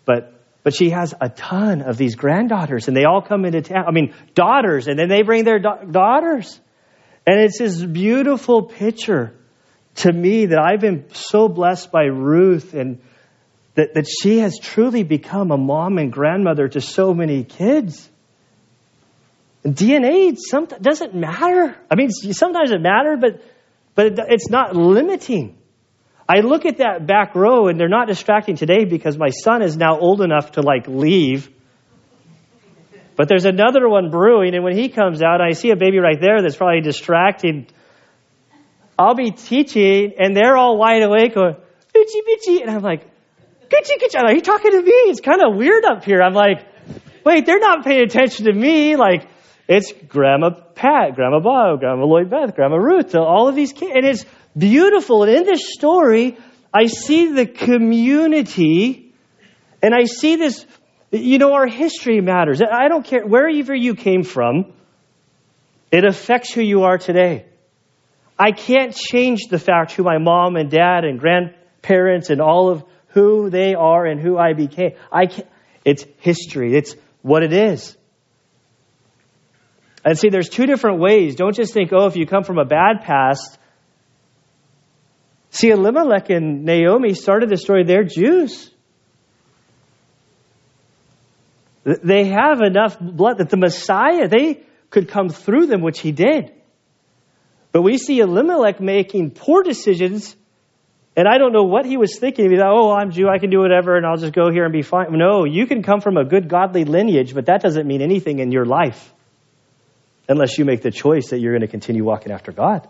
but, 0.06 0.32
but 0.62 0.74
she 0.74 0.88
has 0.88 1.12
a 1.20 1.28
ton 1.28 1.82
of 1.82 1.98
these 1.98 2.14
granddaughters 2.14 2.88
and 2.88 2.96
they 2.96 3.04
all 3.04 3.20
come 3.20 3.44
into 3.44 3.60
town. 3.60 3.84
I 3.86 3.90
mean, 3.90 4.14
daughters 4.34 4.88
and 4.88 4.98
then 4.98 5.10
they 5.10 5.20
bring 5.20 5.44
their 5.44 5.58
da- 5.58 5.84
daughters. 5.84 6.58
And 7.26 7.38
it's 7.38 7.58
this 7.58 7.84
beautiful 7.84 8.62
picture 8.62 9.34
to 9.96 10.10
me 10.10 10.46
that 10.46 10.58
I've 10.58 10.80
been 10.80 11.12
so 11.12 11.48
blessed 11.48 11.92
by 11.92 12.04
Ruth 12.04 12.72
and 12.72 13.02
that, 13.74 13.92
that 13.92 14.06
she 14.08 14.38
has 14.38 14.58
truly 14.58 15.02
become 15.02 15.50
a 15.50 15.58
mom 15.58 15.98
and 15.98 16.10
grandmother 16.10 16.66
to 16.68 16.80
so 16.80 17.12
many 17.12 17.44
kids. 17.44 18.08
DNA 19.66 20.34
doesn't 20.80 21.14
matter. 21.14 21.76
I 21.90 21.94
mean, 21.94 22.08
sometimes 22.08 22.70
it 22.70 22.80
matters, 22.80 23.18
but, 23.20 23.42
but 23.94 24.18
it's 24.30 24.48
not 24.48 24.74
limiting. 24.74 25.58
I 26.28 26.40
look 26.40 26.64
at 26.66 26.78
that 26.78 27.06
back 27.06 27.34
row 27.34 27.68
and 27.68 27.78
they're 27.78 27.88
not 27.88 28.08
distracting 28.08 28.56
today 28.56 28.84
because 28.84 29.18
my 29.18 29.28
son 29.28 29.62
is 29.62 29.76
now 29.76 29.98
old 29.98 30.22
enough 30.22 30.52
to 30.52 30.62
like 30.62 30.86
leave 30.88 31.50
but 33.16 33.28
there's 33.28 33.44
another 33.44 33.88
one 33.88 34.10
brewing, 34.10 34.54
and 34.54 34.64
when 34.64 34.76
he 34.76 34.88
comes 34.88 35.22
out, 35.22 35.40
I 35.40 35.52
see 35.52 35.70
a 35.70 35.76
baby 35.76 35.98
right 35.98 36.18
there 36.20 36.40
that's 36.40 36.56
probably 36.56 36.80
distracting. 36.80 37.66
I'll 38.98 39.14
be 39.14 39.30
teaching, 39.32 40.14
and 40.18 40.34
they're 40.34 40.56
all 40.56 40.78
wide 40.78 41.02
awake 41.02 41.34
going, 41.34 41.54
bitchy, 41.94 42.20
bitchy. 42.28 42.62
And 42.62 42.70
I'm 42.70 42.82
like, 42.82 43.04
bitchy, 43.68 44.00
bitchy. 44.00 44.22
Are 44.22 44.32
you 44.32 44.40
talking 44.40 44.72
to 44.72 44.82
me? 44.82 44.92
It's 45.10 45.20
kind 45.20 45.42
of 45.42 45.56
weird 45.56 45.84
up 45.84 46.04
here. 46.04 46.22
I'm 46.22 46.32
like, 46.32 46.64
wait, 47.24 47.44
they're 47.44 47.58
not 47.58 47.84
paying 47.84 48.02
attention 48.02 48.46
to 48.46 48.52
me. 48.52 48.96
Like, 48.96 49.28
it's 49.68 49.92
Grandma 50.08 50.50
Pat, 50.74 51.14
Grandma 51.14 51.40
Bob, 51.40 51.80
Grandma 51.80 52.04
Lloyd 52.04 52.30
Beth, 52.30 52.54
Grandma 52.54 52.76
Ruth, 52.76 53.14
all 53.14 53.48
of 53.48 53.54
these 53.54 53.72
kids. 53.72 53.92
And 53.94 54.06
it's 54.06 54.24
beautiful. 54.56 55.22
And 55.22 55.32
in 55.32 55.44
this 55.44 55.72
story, 55.72 56.36
I 56.72 56.86
see 56.86 57.32
the 57.32 57.46
community, 57.46 59.12
and 59.82 59.94
I 59.94 60.04
see 60.04 60.36
this 60.36 60.66
you 61.12 61.36
know, 61.36 61.52
our 61.52 61.66
history 61.66 62.20
matters. 62.22 62.62
I 62.62 62.88
don't 62.88 63.04
care 63.04 63.24
wherever 63.24 63.74
you 63.74 63.94
came 63.94 64.22
from, 64.22 64.72
it 65.90 66.04
affects 66.04 66.52
who 66.54 66.62
you 66.62 66.84
are 66.84 66.96
today. 66.96 67.44
I 68.38 68.52
can't 68.52 68.94
change 68.94 69.48
the 69.50 69.58
fact 69.58 69.92
who 69.92 70.02
my 70.04 70.16
mom 70.16 70.56
and 70.56 70.70
dad 70.70 71.04
and 71.04 71.20
grandparents 71.20 72.30
and 72.30 72.40
all 72.40 72.70
of 72.70 72.84
who 73.08 73.50
they 73.50 73.74
are 73.74 74.06
and 74.06 74.18
who 74.18 74.38
I 74.38 74.54
became. 74.54 74.92
I 75.12 75.26
can't, 75.26 75.46
it's 75.84 76.06
history. 76.18 76.74
It's 76.74 76.96
what 77.20 77.42
it 77.42 77.52
is. 77.52 77.94
And 80.04 80.18
see, 80.18 80.30
there's 80.30 80.48
two 80.48 80.66
different 80.66 80.98
ways. 80.98 81.36
Don't 81.36 81.54
just 81.54 81.72
think, 81.72 81.92
oh, 81.92 82.06
if 82.06 82.16
you 82.16 82.26
come 82.26 82.42
from 82.42 82.58
a 82.58 82.64
bad 82.64 83.02
past. 83.02 83.58
See, 85.50 85.70
Elimelech 85.70 86.30
and 86.30 86.64
Naomi 86.64 87.14
started 87.14 87.48
the 87.50 87.56
story. 87.56 87.84
They're 87.84 88.04
Jews. 88.04 88.70
They 91.84 92.24
have 92.24 92.60
enough 92.62 92.98
blood 92.98 93.38
that 93.38 93.50
the 93.50 93.56
Messiah, 93.56 94.28
they 94.28 94.62
could 94.90 95.08
come 95.08 95.28
through 95.28 95.66
them, 95.66 95.82
which 95.82 96.00
he 96.00 96.12
did. 96.12 96.52
But 97.70 97.82
we 97.82 97.98
see 97.98 98.20
Elimelech 98.20 98.80
making 98.80 99.30
poor 99.32 99.62
decisions, 99.62 100.36
and 101.16 101.26
I 101.26 101.38
don't 101.38 101.52
know 101.52 101.64
what 101.64 101.86
he 101.86 101.96
was 101.96 102.18
thinking. 102.18 102.50
He 102.50 102.56
thought, 102.56 102.72
oh, 102.72 102.92
I'm 102.92 103.10
Jew, 103.10 103.28
I 103.28 103.38
can 103.38 103.50
do 103.50 103.58
whatever, 103.60 103.96
and 103.96 104.06
I'll 104.06 104.16
just 104.16 104.32
go 104.32 104.50
here 104.50 104.64
and 104.64 104.72
be 104.72 104.82
fine. 104.82 105.06
No, 105.10 105.44
you 105.44 105.66
can 105.66 105.82
come 105.82 106.00
from 106.00 106.16
a 106.16 106.24
good 106.24 106.48
godly 106.48 106.84
lineage, 106.84 107.34
but 107.34 107.46
that 107.46 107.62
doesn't 107.62 107.86
mean 107.86 108.02
anything 108.02 108.38
in 108.38 108.52
your 108.52 108.64
life 108.64 109.12
unless 110.28 110.58
you 110.58 110.64
make 110.64 110.82
the 110.82 110.90
choice 110.90 111.30
that 111.30 111.40
you're 111.40 111.52
going 111.52 111.62
to 111.62 111.68
continue 111.68 112.04
walking 112.04 112.32
after 112.32 112.52
God. 112.52 112.88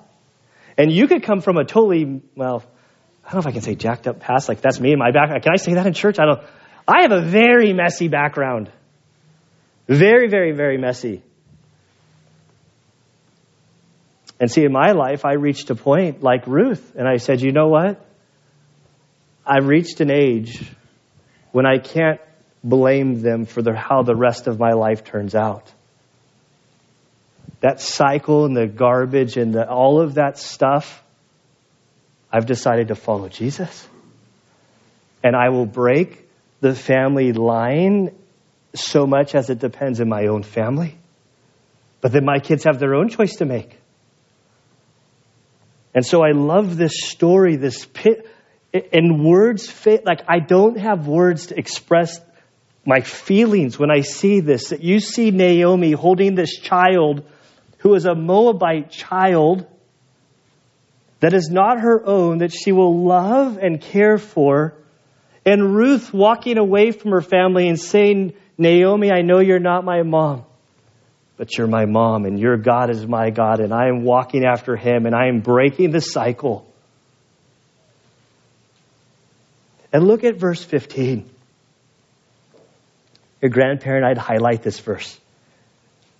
And 0.76 0.91
you 0.91 1.07
could 1.07 1.22
come 1.22 1.41
from 1.41 1.57
a 1.57 1.64
totally, 1.64 2.22
well, 2.35 2.64
I 3.24 3.33
don't 3.33 3.35
know 3.35 3.41
if 3.41 3.47
I 3.47 3.53
can 3.53 3.62
say 3.62 3.74
jacked 3.74 4.07
up 4.07 4.20
past, 4.20 4.49
like 4.49 4.61
that's 4.61 4.80
me 4.80 4.93
in 4.93 4.99
my 4.99 5.11
back. 5.11 5.43
Can 5.43 5.53
I 5.53 5.57
say 5.57 5.74
that 5.74 5.87
in 5.87 5.93
church? 5.93 6.18
I 6.18 6.26
don't. 6.26 6.41
I 6.87 7.03
have 7.03 7.12
a 7.12 7.20
very 7.20 7.72
messy 7.72 8.09
background. 8.09 8.70
Very, 9.87 10.28
very, 10.28 10.53
very 10.53 10.78
messy. 10.78 11.22
And 14.41 14.51
see, 14.51 14.64
in 14.64 14.72
my 14.72 14.91
life, 14.93 15.24
I 15.24 15.35
reached 15.35 15.70
a 15.70 15.76
point 15.76 16.22
like 16.22 16.47
Ruth, 16.49 16.95
and 16.97 17.07
I 17.07 17.18
said, 17.18 17.43
you 17.43 17.53
know 17.53 17.68
what? 17.68 18.05
I've 19.47 19.68
reached 19.68 20.01
an 20.01 20.11
age 20.11 20.64
when 21.53 21.64
I 21.64 21.78
can't 21.78 22.20
blame 22.64 23.20
them 23.20 23.45
for 23.45 23.62
the, 23.62 23.76
how 23.76 24.03
the 24.03 24.16
rest 24.16 24.49
of 24.49 24.59
my 24.59 24.72
life 24.72 25.05
turns 25.05 25.35
out. 25.37 25.70
That 27.62 27.80
cycle 27.80 28.44
and 28.44 28.56
the 28.56 28.66
garbage 28.66 29.36
and 29.36 29.54
the, 29.54 29.68
all 29.68 30.00
of 30.00 30.14
that 30.14 30.36
stuff, 30.36 31.02
I've 32.30 32.46
decided 32.46 32.88
to 32.88 32.96
follow 32.96 33.28
Jesus. 33.28 33.88
And 35.22 35.36
I 35.36 35.50
will 35.50 35.66
break 35.66 36.28
the 36.60 36.74
family 36.74 37.32
line 37.32 38.14
so 38.74 39.06
much 39.06 39.34
as 39.34 39.48
it 39.48 39.60
depends 39.60 40.00
on 40.00 40.08
my 40.08 40.26
own 40.26 40.42
family. 40.42 40.98
But 42.00 42.10
then 42.10 42.24
my 42.24 42.40
kids 42.40 42.64
have 42.64 42.78
their 42.80 42.94
own 42.94 43.08
choice 43.08 43.36
to 43.36 43.44
make. 43.44 43.78
And 45.94 46.04
so 46.04 46.24
I 46.24 46.32
love 46.32 46.76
this 46.76 47.00
story, 47.00 47.56
this 47.56 47.86
pit, 47.86 48.28
and 48.92 49.24
words 49.24 49.70
fit, 49.70 50.04
like 50.04 50.22
I 50.26 50.40
don't 50.40 50.78
have 50.78 51.06
words 51.06 51.46
to 51.46 51.58
express 51.58 52.20
my 52.84 53.02
feelings 53.02 53.78
when 53.78 53.90
I 53.92 54.00
see 54.00 54.40
this. 54.40 54.70
That 54.70 54.82
you 54.82 54.98
see 54.98 55.30
Naomi 55.30 55.92
holding 55.92 56.34
this 56.34 56.58
child 56.58 57.24
who 57.83 57.95
is 57.95 58.05
a 58.05 58.14
Moabite 58.14 58.91
child 58.91 59.66
that 61.20 61.35
is 61.35 61.51
not 61.51 61.80
her 61.80 62.05
own, 62.05 62.39
that 62.39 62.53
she 62.53 62.72
will 62.72 63.05
love 63.05 63.59
and 63.59 63.80
care 63.80 64.18
for. 64.18 64.74
And 65.45 65.74
Ruth 65.74 66.12
walking 66.12 66.59
away 66.59 66.91
from 66.91 67.12
her 67.12 67.20
family 67.20 67.68
and 67.68 67.78
saying, 67.78 68.35
Naomi, 68.59 69.12
I 69.12 69.22
know 69.22 69.39
you're 69.39 69.61
not 69.61 69.85
my 69.85 70.03
mom, 70.03 70.45
but 71.37 71.57
you're 71.57 71.68
my 71.68 71.87
mom, 71.87 72.24
and 72.24 72.39
your 72.39 72.57
God 72.57 72.91
is 72.91 73.07
my 73.07 73.30
God, 73.30 73.61
and 73.61 73.72
I 73.72 73.89
am 73.89 74.05
walking 74.05 74.45
after 74.45 74.76
him, 74.76 75.07
and 75.07 75.14
I 75.14 75.28
am 75.28 75.41
breaking 75.41 75.91
the 75.91 76.01
cycle 76.01 76.72
And 79.93 80.07
look 80.07 80.24
at 80.24 80.37
verse 80.37 80.64
15. 80.64 81.28
Your 83.43 83.51
grandparent, 83.51 84.07
I'd 84.07 84.18
highlight 84.18 84.62
this 84.62 84.80
verse. 84.80 85.18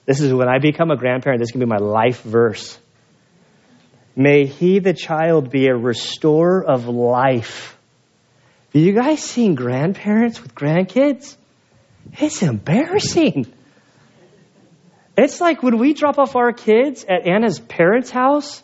This 0.05 0.21
is 0.21 0.33
when 0.33 0.49
I 0.49 0.59
become 0.59 0.91
a 0.91 0.97
grandparent, 0.97 1.41
this 1.41 1.51
can 1.51 1.61
be 1.61 1.67
my 1.67 1.77
life 1.77 2.23
verse. 2.23 2.79
May 4.17 4.47
he, 4.47 4.79
the 4.79 4.93
child, 4.93 5.51
be 5.51 5.67
a 5.69 5.75
restorer 5.75 6.63
of 6.63 6.87
life. 6.89 7.79
Have 8.73 8.83
you 8.83 8.93
guys 8.93 9.23
seen 9.23 9.55
grandparents 9.55 10.43
with 10.43 10.55
grandkids? 10.55 11.37
It's 12.19 12.43
embarrassing. 12.43 13.53
It's 15.17 15.41
like 15.41 15.63
when 15.63 15.79
we 15.79 15.95
drop 15.95 16.19
off 16.19 16.37
our 16.37 16.53
kids 16.53 17.05
at 17.05 17.27
Anna's 17.27 17.61
parents' 17.61 18.11
house. 18.11 18.63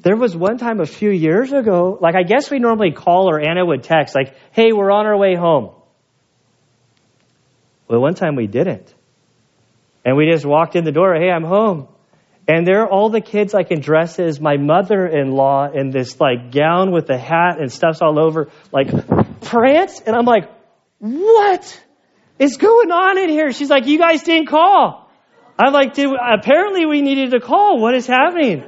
There 0.00 0.16
was 0.16 0.36
one 0.36 0.58
time 0.58 0.80
a 0.80 0.86
few 0.86 1.10
years 1.10 1.52
ago, 1.52 1.98
like 2.00 2.14
I 2.14 2.22
guess 2.22 2.50
we 2.50 2.58
normally 2.60 2.92
call 2.92 3.30
or 3.30 3.40
Anna 3.40 3.64
would 3.64 3.82
text, 3.82 4.14
like, 4.14 4.34
hey, 4.52 4.72
we're 4.72 4.90
on 4.90 5.06
our 5.06 5.16
way 5.16 5.34
home. 5.34 5.70
Well, 7.88 8.00
one 8.00 8.14
time 8.14 8.36
we 8.36 8.46
didn't. 8.46 8.94
And 10.08 10.16
we 10.16 10.24
just 10.24 10.46
walked 10.46 10.74
in 10.74 10.84
the 10.84 10.90
door, 10.90 11.14
hey, 11.14 11.30
I'm 11.30 11.44
home. 11.44 11.86
And 12.48 12.66
there 12.66 12.80
are 12.80 12.88
all 12.88 13.10
the 13.10 13.20
kids 13.20 13.52
like 13.52 13.70
in 13.70 13.80
dresses, 13.80 14.40
my 14.40 14.56
mother 14.56 15.06
in 15.06 15.32
law 15.32 15.70
in 15.70 15.90
this 15.90 16.18
like 16.18 16.50
gown 16.50 16.92
with 16.92 17.06
the 17.06 17.18
hat 17.18 17.60
and 17.60 17.70
stuff's 17.70 18.00
all 18.00 18.18
over, 18.18 18.48
like 18.72 18.88
prance. 19.42 20.00
And 20.00 20.16
I'm 20.16 20.24
like, 20.24 20.50
what 20.98 21.84
is 22.38 22.56
going 22.56 22.90
on 22.90 23.18
in 23.18 23.28
here? 23.28 23.52
She's 23.52 23.68
like, 23.68 23.86
you 23.86 23.98
guys 23.98 24.22
didn't 24.22 24.48
call. 24.48 25.10
I'm 25.58 25.74
like, 25.74 25.92
Did, 25.92 26.08
apparently 26.08 26.86
we 26.86 27.02
needed 27.02 27.32
to 27.32 27.40
call. 27.40 27.78
What 27.78 27.94
is 27.94 28.06
happening? 28.06 28.64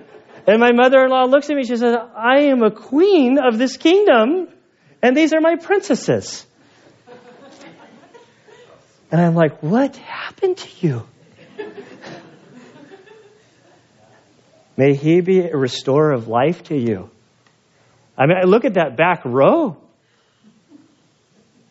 And 0.47 0.61
my 0.61 0.73
mother 0.73 1.03
in 1.03 1.11
law 1.11 1.25
looks 1.25 1.49
at 1.49 1.57
me. 1.57 1.65
She 1.65 1.77
says, 1.77 1.97
I 2.15 2.51
am 2.51 2.63
a 2.63 2.71
queen 2.71 3.39
of 3.39 3.57
this 3.57 3.79
kingdom, 3.79 4.49
and 5.01 5.17
these 5.17 5.33
are 5.33 5.41
my 5.41 5.57
princesses. 5.57 6.47
And 9.11 9.23
I'm 9.23 9.35
like, 9.35 9.63
what 9.63 9.97
happened 9.97 10.59
to 10.59 10.87
you? 10.87 11.07
May 14.81 14.95
he 14.95 15.21
be 15.21 15.41
a 15.41 15.55
restorer 15.55 16.11
of 16.11 16.27
life 16.27 16.63
to 16.71 16.75
you. 16.75 17.11
I 18.17 18.25
mean, 18.25 18.39
look 18.47 18.65
at 18.65 18.75
that 18.75 18.97
back 18.97 19.27
row. 19.27 19.77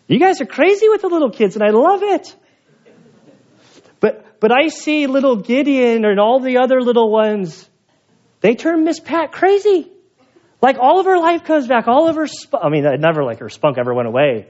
You 0.05 0.19
guys 0.19 0.41
are 0.41 0.45
crazy 0.45 0.87
with 0.89 1.01
the 1.01 1.07
little 1.07 1.31
kids, 1.31 1.55
and 1.55 1.63
I 1.63 1.71
love 1.71 2.03
it. 2.03 2.35
But, 3.99 4.39
but 4.39 4.51
I 4.51 4.67
see 4.67 5.07
little 5.07 5.37
Gideon 5.37 6.05
and 6.05 6.19
all 6.19 6.39
the 6.39 6.59
other 6.59 6.83
little 6.83 7.09
ones, 7.09 7.67
they 8.41 8.53
turn 8.53 8.83
Miss 8.83 8.99
Pat 8.99 9.31
crazy. 9.31 9.91
Like 10.61 10.77
all 10.79 10.99
of 10.99 11.07
her 11.07 11.17
life 11.17 11.45
comes 11.45 11.67
back, 11.67 11.87
all 11.87 12.09
of 12.09 12.15
her, 12.15 12.27
I 12.61 12.69
mean, 12.69 12.83
never 12.99 13.23
like 13.23 13.39
her 13.39 13.49
spunk 13.49 13.79
ever 13.79 13.91
went 13.91 14.07
away. 14.07 14.49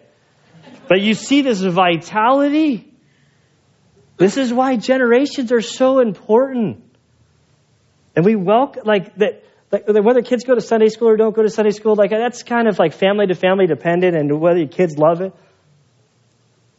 But 0.89 0.99
you 0.99 1.13
see 1.13 1.43
this 1.43 1.61
vitality. 1.61 2.91
This 4.17 4.35
is 4.35 4.51
why 4.51 4.75
generations 4.75 5.53
are 5.53 5.61
so 5.61 5.99
important. 5.99 6.88
And 8.19 8.25
we 8.25 8.35
welcome, 8.35 8.83
like, 8.83 9.15
that, 9.15 9.45
like, 9.71 9.87
whether 9.87 10.21
kids 10.21 10.43
go 10.43 10.53
to 10.53 10.59
Sunday 10.59 10.89
school 10.89 11.07
or 11.07 11.15
don't 11.15 11.33
go 11.33 11.41
to 11.41 11.49
Sunday 11.49 11.71
school, 11.71 11.95
like, 11.95 12.09
that's 12.09 12.43
kind 12.43 12.67
of 12.67 12.77
like 12.77 12.91
family 12.91 13.27
to 13.27 13.33
family 13.33 13.65
dependent 13.65 14.17
and 14.17 14.41
whether 14.41 14.59
your 14.59 14.67
kids 14.67 14.97
love 14.97 15.21
it. 15.21 15.33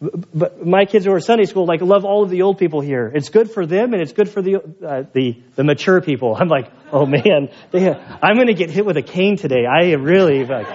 But 0.03 0.67
my 0.67 0.85
kids 0.85 1.07
who 1.07 1.13
are 1.13 1.21
Sunday 1.21 1.47
school, 1.47 1.65
like, 1.65 1.81
love 1.81 2.05
all 2.05 2.25
of 2.25 2.29
the 2.29 2.43
old 2.43 2.59
people 2.59 2.83
here. 2.83 3.11
It's 3.15 3.31
good 3.31 3.51
for 3.51 3.65
them 3.65 3.95
and 3.95 4.03
it's 4.03 4.13
good 4.13 4.29
for 4.29 4.43
the, 4.43 4.57
uh, 4.57 5.05
the, 5.15 5.43
the 5.55 5.65
mature 5.65 6.03
people. 6.03 6.37
I'm 6.39 6.49
like, 6.49 6.71
oh 6.93 7.07
man, 7.07 7.49
they, 7.71 7.89
I'm 7.89 8.35
going 8.35 8.49
to 8.49 8.53
get 8.53 8.69
hit 8.69 8.85
with 8.85 8.99
a 8.99 9.03
cane 9.03 9.39
today. 9.39 9.65
I 9.65 9.93
really, 9.95 10.45
like, 10.45 10.69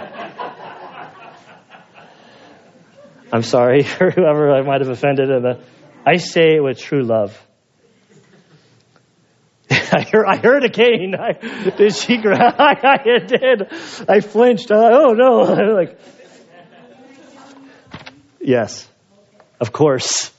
I'm 3.31 3.43
sorry 3.43 3.83
for 3.97 4.09
whoever 4.09 4.51
I 4.51 4.63
might 4.63 4.81
have 4.81 4.89
offended. 4.89 5.29
And 5.29 5.59
I 6.07 6.17
say 6.17 6.55
it 6.55 6.63
with 6.63 6.79
true 6.79 7.03
love. 7.03 7.39
I 9.95 10.01
heard, 10.01 10.25
I 10.25 10.35
heard 10.35 10.65
a 10.65 10.69
cane. 10.69 11.15
I, 11.17 11.33
did 11.69 11.95
she 11.95 12.17
grab? 12.17 12.55
I, 12.59 12.75
I 12.83 13.19
did. 13.19 13.71
I 14.09 14.19
flinched. 14.19 14.69
I, 14.69 14.91
oh 14.91 15.13
no! 15.13 15.41
like, 15.73 15.97
yes, 18.41 18.89
of 19.61 19.71
course. 19.71 20.31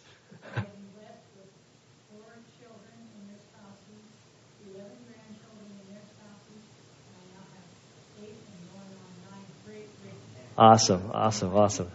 Awesome, 10.58 11.10
awesome, 11.12 11.54
awesome. 11.54 11.90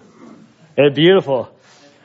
It's 0.78 0.96
beautiful. 0.96 1.52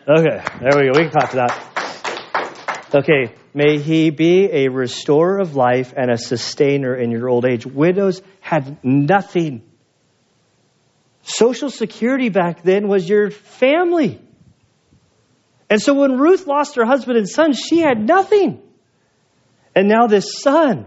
Okay, 0.08 0.42
there 0.60 0.72
we 0.76 0.86
go. 0.86 0.92
We 0.94 1.08
can 1.08 1.10
talk 1.10 1.30
to 1.30 1.36
that. 1.36 2.94
Okay, 2.94 3.34
May 3.56 3.78
he 3.78 4.10
be 4.10 4.50
a 4.52 4.68
restorer 4.68 5.38
of 5.38 5.56
life 5.56 5.94
and 5.96 6.10
a 6.10 6.18
sustainer 6.18 6.94
in 6.94 7.10
your 7.10 7.26
old 7.26 7.46
age. 7.46 7.64
Widows 7.64 8.20
had 8.40 8.84
nothing. 8.84 9.62
Social 11.22 11.70
security 11.70 12.28
back 12.28 12.62
then 12.62 12.86
was 12.86 13.08
your 13.08 13.30
family. 13.30 14.20
And 15.70 15.80
so 15.80 15.94
when 15.94 16.18
Ruth 16.18 16.46
lost 16.46 16.76
her 16.76 16.84
husband 16.84 17.16
and 17.16 17.26
son, 17.26 17.54
she 17.54 17.78
had 17.78 17.98
nothing. 17.98 18.60
And 19.74 19.88
now 19.88 20.06
this 20.06 20.38
son, 20.42 20.86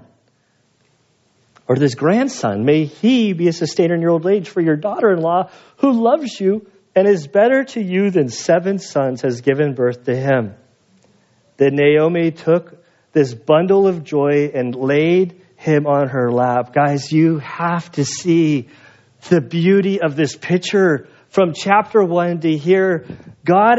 or 1.67 1.75
this 1.75 1.95
grandson, 1.95 2.65
may 2.65 2.85
he 2.85 3.33
be 3.33 3.47
a 3.47 3.53
sustainer 3.53 3.95
in 3.95 4.01
your 4.01 4.11
old 4.11 4.27
age 4.27 4.47
for 4.47 4.61
your 4.61 4.75
daughter 4.75 5.11
in 5.11 5.21
law 5.21 5.49
who 5.77 5.91
loves 6.03 6.39
you 6.39 6.69
and 6.95 7.07
is 7.07 7.25
better 7.25 7.63
to 7.63 7.81
you 7.81 8.11
than 8.11 8.29
seven 8.29 8.77
sons 8.77 9.23
has 9.23 9.41
given 9.41 9.73
birth 9.73 10.03
to 10.03 10.15
him 10.15 10.53
that 11.59 11.73
Naomi 11.73 12.31
took 12.31 12.83
this 13.11 13.33
bundle 13.33 13.87
of 13.87 14.03
joy 14.03 14.51
and 14.53 14.73
laid 14.73 15.41
him 15.57 15.85
on 15.87 16.07
her 16.07 16.31
lap. 16.31 16.73
Guys, 16.73 17.11
you 17.11 17.39
have 17.39 17.91
to 17.91 18.05
see 18.05 18.69
the 19.29 19.41
beauty 19.41 20.01
of 20.01 20.15
this 20.15 20.35
picture 20.35 21.09
from 21.27 21.53
chapter 21.53 22.03
one 22.03 22.39
to 22.39 22.57
here. 22.57 23.05
God 23.43 23.77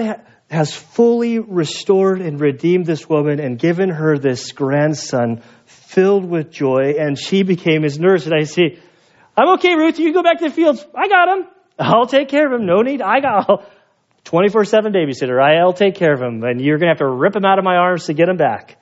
has 0.51 0.75
fully 0.75 1.39
restored 1.39 2.21
and 2.21 2.39
redeemed 2.39 2.85
this 2.85 3.09
woman 3.09 3.41
and 3.41 3.59
given 3.59 3.89
her 3.89 4.19
this 4.19 4.53
grandson 4.53 5.43
filled 5.65 6.25
with 6.29 6.51
joy, 6.51 6.95
and 6.99 7.19
she 7.19 7.43
became 7.43 7.83
his 7.83 7.99
nurse. 7.99 8.27
And 8.27 8.35
I 8.35 8.45
see, 8.45 8.79
I'm 9.37 9.55
okay, 9.55 9.75
Ruth. 9.75 9.99
You 9.99 10.13
go 10.13 10.23
back 10.23 10.39
to 10.41 10.49
the 10.49 10.55
fields. 10.55 10.85
I 10.95 11.09
got 11.09 11.29
him. 11.29 11.47
I'll 11.79 12.07
take 12.07 12.29
care 12.29 12.47
of 12.47 12.61
him. 12.61 12.67
No 12.67 12.83
need. 12.83 13.01
I 13.01 13.21
got. 13.21 13.65
24 14.25 14.65
7 14.65 14.93
babysitter. 14.93 15.41
I'll 15.43 15.73
take 15.73 15.95
care 15.95 16.13
of 16.13 16.21
him, 16.21 16.43
and 16.45 16.61
you're 16.61 16.79
going 16.79 16.89
to 16.89 16.93
have 16.93 16.99
to 16.99 17.09
rip 17.09 17.35
him 17.35 17.45
out 17.45 17.59
of 17.59 17.65
my 17.65 17.77
arms 17.77 18.07
to 18.07 18.15
get 18.15 18.29
him 18.29 18.37
back. 18.37 18.77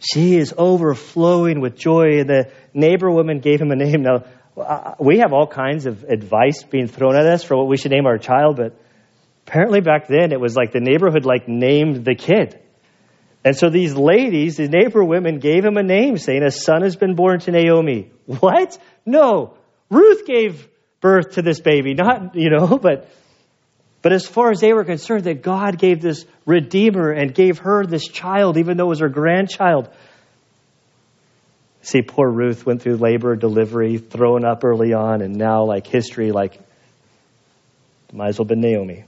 She 0.00 0.36
is 0.36 0.52
overflowing 0.56 1.60
with 1.60 1.76
joy. 1.76 2.24
The 2.24 2.50
neighbor 2.74 3.10
woman 3.10 3.40
gave 3.40 3.60
him 3.60 3.70
a 3.70 3.76
name. 3.76 4.02
Now, 4.02 4.24
uh, 4.56 4.94
we 5.00 5.18
have 5.18 5.32
all 5.32 5.46
kinds 5.46 5.86
of 5.86 6.04
advice 6.04 6.62
being 6.62 6.88
thrown 6.88 7.16
at 7.16 7.26
us 7.26 7.42
for 7.42 7.56
what 7.56 7.68
we 7.68 7.76
should 7.76 7.90
name 7.90 8.06
our 8.06 8.18
child, 8.18 8.56
but 8.56 8.78
apparently 9.46 9.80
back 9.80 10.06
then 10.08 10.32
it 10.32 10.40
was 10.40 10.56
like 10.56 10.72
the 10.72 10.80
neighborhood 10.80 11.24
like 11.24 11.48
named 11.48 12.04
the 12.04 12.14
kid. 12.14 12.60
And 13.44 13.56
so 13.56 13.68
these 13.68 13.94
ladies, 13.94 14.56
the 14.56 14.68
neighbor 14.68 15.04
women, 15.04 15.38
gave 15.38 15.64
him 15.64 15.76
a 15.76 15.82
name 15.82 16.16
saying 16.16 16.42
a 16.42 16.50
son 16.50 16.82
has 16.82 16.96
been 16.96 17.14
born 17.14 17.40
to 17.40 17.50
Naomi. 17.50 18.10
What? 18.26 18.78
No. 19.04 19.56
Ruth 19.90 20.24
gave 20.24 20.66
birth 21.00 21.32
to 21.32 21.42
this 21.42 21.60
baby, 21.60 21.92
not, 21.92 22.34
you 22.34 22.48
know, 22.48 22.78
but 22.82 23.10
but 24.04 24.12
as 24.12 24.26
far 24.26 24.50
as 24.50 24.60
they 24.60 24.74
were 24.74 24.84
concerned, 24.84 25.24
that 25.24 25.40
God 25.40 25.78
gave 25.78 26.02
this 26.02 26.26
Redeemer 26.44 27.10
and 27.10 27.34
gave 27.34 27.60
her 27.60 27.86
this 27.86 28.06
child, 28.06 28.58
even 28.58 28.76
though 28.76 28.84
it 28.84 28.88
was 28.90 29.00
her 29.00 29.08
grandchild. 29.08 29.88
See, 31.80 32.02
poor 32.02 32.28
Ruth 32.28 32.66
went 32.66 32.82
through 32.82 32.98
labor, 32.98 33.34
delivery, 33.34 33.96
thrown 33.96 34.44
up 34.44 34.62
early 34.62 34.92
on, 34.92 35.22
and 35.22 35.36
now, 35.36 35.64
like 35.64 35.86
history, 35.86 36.32
like, 36.32 36.60
might 38.12 38.28
as 38.28 38.38
well 38.38 38.44
been 38.44 38.60
Naomi. 38.60 39.04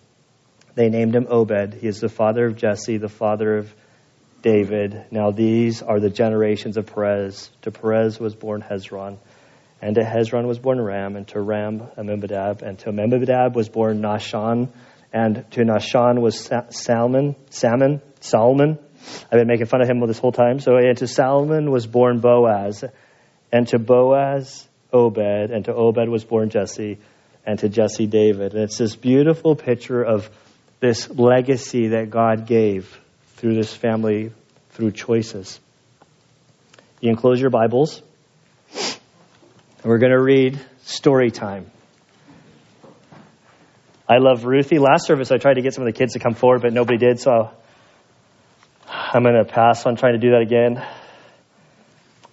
They 0.76 0.88
named 0.88 1.14
him 1.14 1.26
Obed. 1.28 1.74
He 1.74 1.88
is 1.88 2.00
the 2.00 2.08
father 2.08 2.46
of 2.46 2.56
Jesse, 2.56 2.96
the 2.96 3.10
father 3.10 3.58
of 3.58 3.74
David. 4.40 5.04
Now, 5.10 5.30
these 5.30 5.82
are 5.82 6.00
the 6.00 6.08
generations 6.08 6.78
of 6.78 6.86
Perez. 6.86 7.50
To 7.62 7.70
Perez 7.70 8.18
was 8.18 8.34
born 8.34 8.62
Hezron. 8.62 9.18
And 9.80 9.94
to 9.96 10.02
Hezron 10.02 10.46
was 10.46 10.58
born 10.58 10.80
Ram, 10.80 11.16
and 11.16 11.28
to 11.28 11.40
Ram 11.40 11.82
Amminadab, 11.98 12.62
and 12.62 12.78
to 12.80 12.88
Amminadab 12.88 13.54
was 13.54 13.68
born 13.68 14.00
Nahshon, 14.00 14.70
and 15.12 15.44
to 15.52 15.60
Nahshon 15.60 16.20
was 16.20 16.50
Salmon, 16.70 17.36
Salmon, 17.50 18.00
Solomon. 18.20 18.78
I've 19.30 19.38
been 19.38 19.46
making 19.46 19.66
fun 19.66 19.82
of 19.82 19.88
him 19.88 20.04
this 20.06 20.18
whole 20.18 20.32
time. 20.32 20.58
So, 20.60 20.76
and 20.76 20.96
to 20.98 21.06
Salmon 21.06 21.70
was 21.70 21.86
born 21.86 22.20
Boaz, 22.20 22.84
and 23.52 23.68
to 23.68 23.78
Boaz 23.78 24.66
Obed, 24.92 25.50
and 25.50 25.64
to 25.66 25.74
Obed 25.74 26.08
was 26.08 26.24
born 26.24 26.48
Jesse, 26.48 26.98
and 27.44 27.58
to 27.58 27.68
Jesse 27.68 28.06
David. 28.06 28.54
And 28.54 28.62
it's 28.62 28.78
this 28.78 28.96
beautiful 28.96 29.54
picture 29.54 30.02
of 30.02 30.28
this 30.80 31.08
legacy 31.10 31.88
that 31.88 32.10
God 32.10 32.46
gave 32.46 32.98
through 33.36 33.54
this 33.54 33.72
family 33.72 34.32
through 34.70 34.92
choices. 34.92 35.60
You 37.00 37.10
can 37.10 37.16
close 37.16 37.40
your 37.40 37.50
Bibles. 37.50 38.02
We're 39.86 39.98
going 39.98 40.10
to 40.10 40.20
read 40.20 40.58
story 40.82 41.30
time. 41.30 41.70
I 44.08 44.18
love 44.18 44.44
Ruthie. 44.44 44.80
Last 44.80 45.06
service, 45.06 45.30
I 45.30 45.38
tried 45.38 45.54
to 45.54 45.62
get 45.62 45.74
some 45.74 45.86
of 45.86 45.94
the 45.94 45.96
kids 45.96 46.14
to 46.14 46.18
come 46.18 46.34
forward, 46.34 46.62
but 46.62 46.72
nobody 46.72 46.98
did, 46.98 47.20
so 47.20 47.52
I'm 48.88 49.22
going 49.22 49.36
to 49.36 49.44
pass 49.44 49.86
on 49.86 49.94
trying 49.94 50.14
to 50.14 50.18
do 50.18 50.30
that 50.30 50.40
again. 50.40 50.84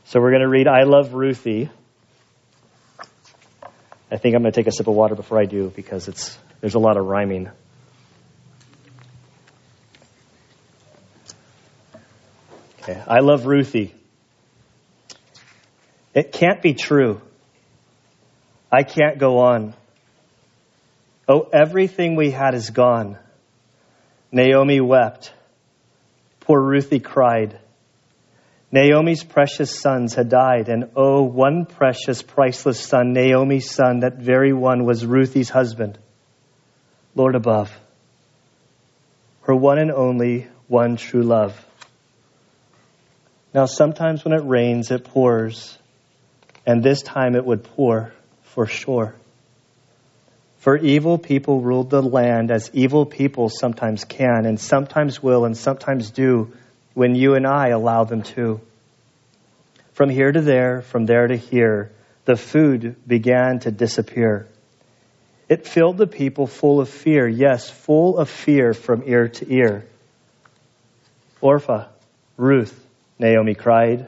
So 0.06 0.20
we're 0.20 0.32
going 0.32 0.41
to 0.41 0.49
read 0.49 0.68
I 0.68 0.82
Love 0.86 1.14
Ruthie. 1.14 1.70
I 4.12 4.18
think 4.18 4.34
I'm 4.34 4.41
going 4.41 4.51
to 4.51 4.60
take 4.60 4.66
a 4.66 4.72
sip 4.72 4.88
of 4.88 4.95
water 4.95 5.14
before 5.14 5.39
I 5.39 5.45
do 5.45 5.72
because 5.76 6.08
it's 6.08 6.36
there's 6.60 6.74
a 6.74 6.80
lot 6.80 6.97
of 6.97 7.06
rhyming. 7.06 7.51
Okay, 12.82 12.99
I 13.08 13.20
love 13.20 13.45
Ruthie. 13.45 13.93
It 16.16 16.32
can't 16.32 16.60
be 16.64 16.74
true. 16.74 17.22
I 18.74 18.82
can't 18.82 19.19
go 19.19 19.38
on. 19.38 19.76
Oh, 21.28 21.47
everything 21.53 22.15
we 22.15 22.32
had 22.32 22.55
is 22.55 22.71
gone. 22.71 23.19
Naomi 24.32 24.82
wept. 24.82 25.32
Poor 26.39 26.59
Ruthie 26.59 26.99
cried. 26.99 27.59
Naomi's 28.71 29.24
precious 29.24 29.80
sons 29.80 30.15
had 30.15 30.30
died, 30.30 30.69
and 30.69 30.89
oh, 30.95 31.21
one 31.21 31.67
precious, 31.67 32.24
priceless 32.24 32.80
son, 32.80 33.13
Naomi's 33.13 33.69
son, 33.69 33.99
that 33.99 34.17
very 34.17 34.53
one 34.53 34.86
was 34.86 35.05
Ruthie's 35.05 35.51
husband. 35.51 35.99
Lord 37.13 37.36
above, 37.36 37.71
her 39.41 39.55
one 39.55 39.78
and 39.78 39.91
only 39.91 40.47
one 40.67 40.95
true 40.95 41.21
love. 41.21 41.63
Now, 43.53 43.67
sometimes 43.67 44.26
when 44.26 44.34
it 44.34 44.43
rains, 44.43 44.89
it 44.89 45.03
pours, 45.03 45.78
and 46.65 46.82
this 46.82 47.03
time 47.03 47.36
it 47.36 47.45
would 47.45 47.63
pour 47.63 48.11
for 48.54 48.68
sure. 48.68 49.16
For 50.60 50.78
evil 50.78 51.18
people 51.18 51.60
ruled 51.60 51.89
the 51.89 52.01
land 52.01 52.51
as 52.51 52.70
evil 52.74 53.06
people 53.06 53.49
sometimes 53.49 54.06
can, 54.06 54.45
and 54.45 54.60
sometimes 54.60 55.22
will, 55.22 55.43
and 55.43 55.58
sometimes 55.58 56.12
do 56.12 56.54
when 56.93 57.16
you 57.16 57.34
and 57.36 57.45
I 57.45 57.70
allow 57.70 58.04
them 58.04 58.22
to. 58.36 58.62
From 59.93 60.10
here 60.10 60.32
to 60.32 60.41
there, 60.41 60.82
from 60.82 61.06
there 61.06 61.28
to 61.28 61.36
here, 61.36 61.91
the 62.26 62.36
food 62.36 62.95
began 63.06 63.60
to 63.60 63.72
disappear. 63.72 64.47
It 65.49 65.68
filled 65.68 65.97
the 65.97 66.08
people 66.08 66.47
full 66.47 66.80
of 66.80 66.89
fear, 66.89 67.28
yes, 67.28 67.70
full 67.70 68.18
of 68.18 68.30
fear 68.30 68.74
from 68.74 69.04
ear 69.06 69.28
to 69.28 69.54
ear. 69.54 69.86
Orpha, 71.41 71.89
Ruth, 72.38 72.80
Naomi 73.20 73.54
cried, 73.54 74.08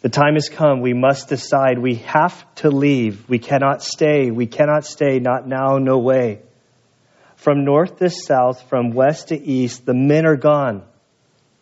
the 0.00 0.08
time 0.08 0.34
has 0.34 0.48
come. 0.48 0.80
We 0.80 0.94
must 0.94 1.28
decide. 1.28 1.78
We 1.78 1.96
have 1.96 2.54
to 2.56 2.70
leave. 2.70 3.28
We 3.28 3.38
cannot 3.38 3.82
stay. 3.82 4.30
We 4.30 4.46
cannot 4.46 4.84
stay. 4.84 5.18
Not 5.18 5.46
now, 5.46 5.78
no 5.78 5.98
way. 5.98 6.40
From 7.36 7.64
north 7.64 7.98
to 7.98 8.10
south, 8.10 8.68
from 8.68 8.90
west 8.90 9.28
to 9.28 9.40
east, 9.40 9.86
the 9.86 9.94
men 9.94 10.26
are 10.26 10.36
gone, 10.36 10.82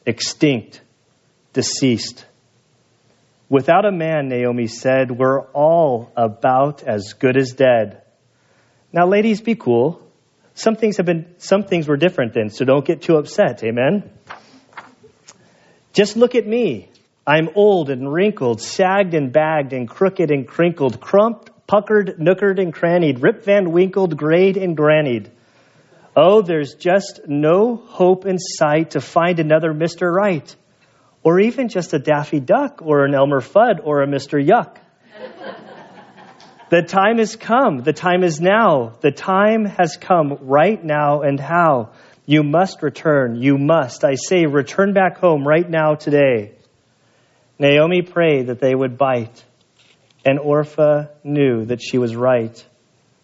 extinct, 0.06 0.80
deceased. 1.52 2.24
Without 3.48 3.84
a 3.84 3.92
man, 3.92 4.28
Naomi 4.28 4.66
said, 4.66 5.10
we're 5.10 5.42
all 5.52 6.10
about 6.16 6.82
as 6.82 7.12
good 7.12 7.36
as 7.36 7.52
dead. 7.52 8.02
Now, 8.92 9.06
ladies, 9.06 9.40
be 9.40 9.54
cool. 9.54 10.02
Some 10.54 10.76
things 10.76 10.96
have 10.96 11.04
been, 11.06 11.34
some 11.38 11.64
things 11.64 11.86
were 11.86 11.98
different 11.98 12.32
then, 12.32 12.48
so 12.48 12.64
don't 12.64 12.84
get 12.84 13.02
too 13.02 13.16
upset. 13.16 13.62
Amen. 13.62 14.10
Just 15.92 16.16
look 16.16 16.34
at 16.34 16.46
me. 16.46 16.88
I'm 17.26 17.48
old 17.56 17.90
and 17.90 18.12
wrinkled, 18.12 18.62
sagged 18.62 19.12
and 19.14 19.32
bagged 19.32 19.72
and 19.72 19.88
crooked 19.88 20.30
and 20.30 20.46
crinkled, 20.46 21.00
crumped, 21.00 21.50
puckered, 21.66 22.18
nookered 22.18 22.60
and 22.60 22.72
crannied, 22.72 23.20
Rip 23.20 23.44
Van 23.44 23.72
Winkled, 23.72 24.16
grayed 24.16 24.56
and 24.56 24.76
grannied. 24.76 25.32
Oh, 26.14 26.40
there's 26.40 26.74
just 26.74 27.22
no 27.26 27.74
hope 27.74 28.26
in 28.26 28.38
sight 28.38 28.92
to 28.92 29.00
find 29.00 29.40
another 29.40 29.74
Mr. 29.74 30.10
Right, 30.10 30.54
or 31.24 31.40
even 31.40 31.68
just 31.68 31.92
a 31.94 31.98
Daffy 31.98 32.38
Duck, 32.38 32.80
or 32.80 33.04
an 33.04 33.12
Elmer 33.12 33.40
Fudd, 33.40 33.80
or 33.82 34.02
a 34.02 34.06
Mr. 34.06 34.40
Yuck. 34.40 34.76
the 36.70 36.82
time 36.82 37.18
has 37.18 37.34
come. 37.34 37.82
The 37.82 37.92
time 37.92 38.22
is 38.22 38.40
now. 38.40 38.94
The 39.00 39.10
time 39.10 39.64
has 39.64 39.96
come 40.00 40.38
right 40.42 40.82
now, 40.82 41.22
and 41.22 41.40
how? 41.40 41.90
You 42.24 42.44
must 42.44 42.82
return. 42.82 43.34
You 43.42 43.58
must. 43.58 44.04
I 44.04 44.14
say, 44.14 44.46
return 44.46 44.92
back 44.92 45.18
home 45.18 45.46
right 45.46 45.68
now 45.68 45.96
today. 45.96 46.52
Naomi 47.58 48.02
prayed 48.02 48.48
that 48.48 48.60
they 48.60 48.74
would 48.74 48.98
bite, 48.98 49.44
and 50.24 50.38
Orpha 50.38 51.10
knew 51.24 51.64
that 51.66 51.80
she 51.80 51.98
was 51.98 52.14
right. 52.14 52.64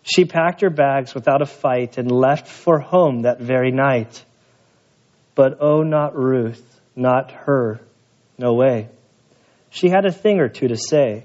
She 0.02 0.24
packed 0.24 0.62
her 0.62 0.70
bags 0.70 1.14
without 1.14 1.42
a 1.42 1.46
fight 1.46 1.98
and 1.98 2.10
left 2.10 2.48
for 2.48 2.78
home 2.80 3.22
that 3.22 3.40
very 3.40 3.70
night. 3.70 4.24
But 5.34 5.58
oh, 5.60 5.82
not 5.82 6.16
Ruth, 6.16 6.80
not 6.96 7.30
her. 7.30 7.80
No 8.38 8.54
way. 8.54 8.88
She 9.70 9.88
had 9.88 10.04
a 10.04 10.12
thing 10.12 10.40
or 10.40 10.48
two 10.48 10.68
to 10.68 10.76
say. 10.76 11.24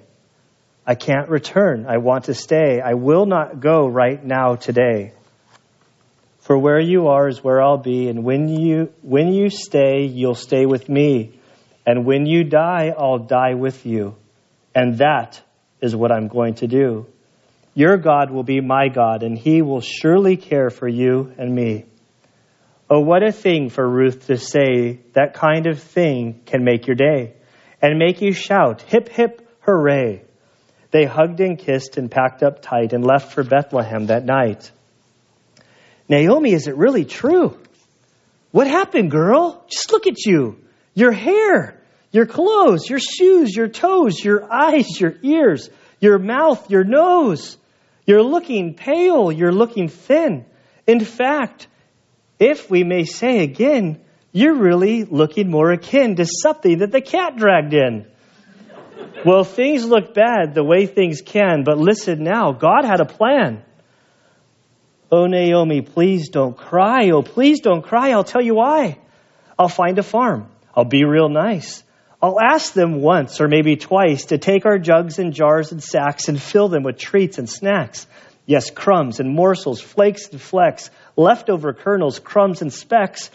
I 0.86 0.96
can't 0.96 1.30
return. 1.30 1.86
I 1.88 1.98
want 1.98 2.26
to 2.26 2.34
stay. 2.34 2.80
I 2.80 2.94
will 2.94 3.26
not 3.26 3.60
go 3.60 3.88
right 3.88 4.24
now 4.24 4.56
today. 4.56 5.14
For 6.40 6.58
where 6.58 6.80
you 6.80 7.08
are 7.08 7.28
is 7.28 7.44
where 7.44 7.62
I'll 7.62 7.78
be, 7.78 8.08
and 8.08 8.24
when 8.24 8.48
you, 8.48 8.94
when 9.02 9.34
you 9.34 9.50
stay, 9.50 10.06
you'll 10.06 10.36
stay 10.36 10.66
with 10.66 10.88
me. 10.88 11.37
And 11.88 12.06
when 12.06 12.26
you 12.26 12.44
die, 12.44 12.94
I'll 12.96 13.20
die 13.20 13.54
with 13.54 13.86
you. 13.86 14.18
And 14.76 14.98
that 14.98 15.42
is 15.82 15.96
what 15.96 16.12
I'm 16.12 16.28
going 16.28 16.56
to 16.56 16.68
do. 16.68 17.08
Your 17.74 17.96
God 17.96 18.30
will 18.30 18.44
be 18.44 18.60
my 18.60 18.90
God, 18.90 19.24
and 19.24 19.38
he 19.38 19.62
will 19.62 19.80
surely 19.80 20.36
care 20.36 20.70
for 20.70 20.88
you 20.88 21.32
and 21.38 21.56
me. 21.56 21.86
Oh, 22.90 23.00
what 23.00 23.24
a 23.24 23.32
thing 23.32 23.70
for 23.70 23.88
Ruth 23.88 24.28
to 24.28 24.38
say 24.38 25.00
that 25.14 25.34
kind 25.34 25.66
of 25.66 25.82
thing 25.82 26.42
can 26.46 26.66
make 26.66 26.88
your 26.88 26.96
day 26.96 27.34
and 27.82 27.98
make 27.98 28.22
you 28.22 28.34
shout, 28.34 28.82
hip, 28.82 29.08
hip, 29.08 29.48
hooray. 29.62 30.24
They 30.92 31.06
hugged 31.06 31.40
and 31.40 31.58
kissed 31.58 31.98
and 31.98 32.12
packed 32.12 32.44
up 32.44 32.62
tight 32.62 32.92
and 32.92 33.06
left 33.06 33.34
for 33.34 33.44
Bethlehem 33.44 34.08
that 34.08 34.26
night. 34.26 34.72
Naomi, 36.10 36.52
is 36.52 36.68
it 36.68 36.76
really 36.76 37.06
true? 37.06 37.58
What 38.52 38.68
happened, 38.68 39.12
girl? 39.12 39.64
Just 39.70 39.92
look 39.92 40.08
at 40.08 40.26
you. 40.26 40.58
Your 40.94 41.12
hair 41.12 41.77
your 42.12 42.26
clothes, 42.26 42.90
your 42.90 43.00
shoes, 43.00 43.56
your 43.56 43.68
toes, 43.68 44.24
your 44.24 44.52
eyes, 44.52 45.00
your 45.00 45.16
ears, 45.24 45.70
your 46.00 46.18
mouth, 46.20 46.70
your 46.70 46.84
nose. 46.84 47.58
You're 48.06 48.24
looking 48.24 48.74
pale, 48.74 49.32
you're 49.32 49.52
looking 49.52 49.90
thin. 49.90 50.46
In 50.86 51.02
fact, 51.02 51.68
if 52.40 52.70
we 52.70 52.84
may 52.84 53.04
say 53.04 53.40
again, 53.40 54.00
you're 54.32 54.56
really 54.56 55.04
looking 55.04 55.50
more 55.50 55.72
akin 55.72 56.16
to 56.16 56.26
something 56.26 56.80
that 56.80 56.92
the 56.92 57.02
cat 57.02 57.36
dragged 57.36 57.74
in. 57.74 58.08
well, 59.26 59.44
things 59.44 59.84
look 59.86 60.14
bad 60.14 60.54
the 60.54 60.64
way 60.64 60.86
things 60.86 61.22
can, 61.22 61.64
but 61.64 61.78
listen 61.78 62.24
now, 62.24 62.54
God 62.54 62.86
had 62.86 63.02
a 63.02 63.06
plan. 63.06 63.64
Oh, 65.12 65.26
Naomi, 65.26 65.82
please 65.82 66.30
don't 66.30 66.56
cry. 66.56 67.10
Oh, 67.12 67.22
please 67.22 67.62
don't 67.62 67.82
cry. 67.82 68.12
I'll 68.12 68.26
tell 68.26 68.42
you 68.42 68.56
why. 68.56 68.98
I'll 69.58 69.70
find 69.70 69.98
a 69.98 70.04
farm. 70.04 70.50
I'll 70.76 70.86
be 70.86 71.06
real 71.06 71.30
nice. 71.30 71.84
I'll 72.22 72.40
ask 72.40 72.74
them 72.74 73.02
once 73.02 73.40
or 73.40 73.48
maybe 73.48 73.76
twice 73.76 74.26
to 74.26 74.40
take 74.40 74.66
our 74.66 74.80
jugs 74.80 75.20
and 75.20 75.34
jars 75.34 75.72
and 75.72 75.84
sacks 75.84 76.30
and 76.30 76.42
fill 76.42 76.68
them 76.68 76.84
with 76.84 76.98
treats 76.98 77.38
and 77.38 77.48
snacks. 77.48 78.08
Yes, 78.48 78.72
crumbs 78.72 79.20
and 79.20 79.30
morsels, 79.30 79.82
flakes 79.82 80.28
and 80.30 80.42
flecks, 80.42 80.90
leftover 81.16 81.74
kernels, 81.74 82.18
crumbs 82.18 82.62
and 82.62 82.74
specks, 82.74 83.30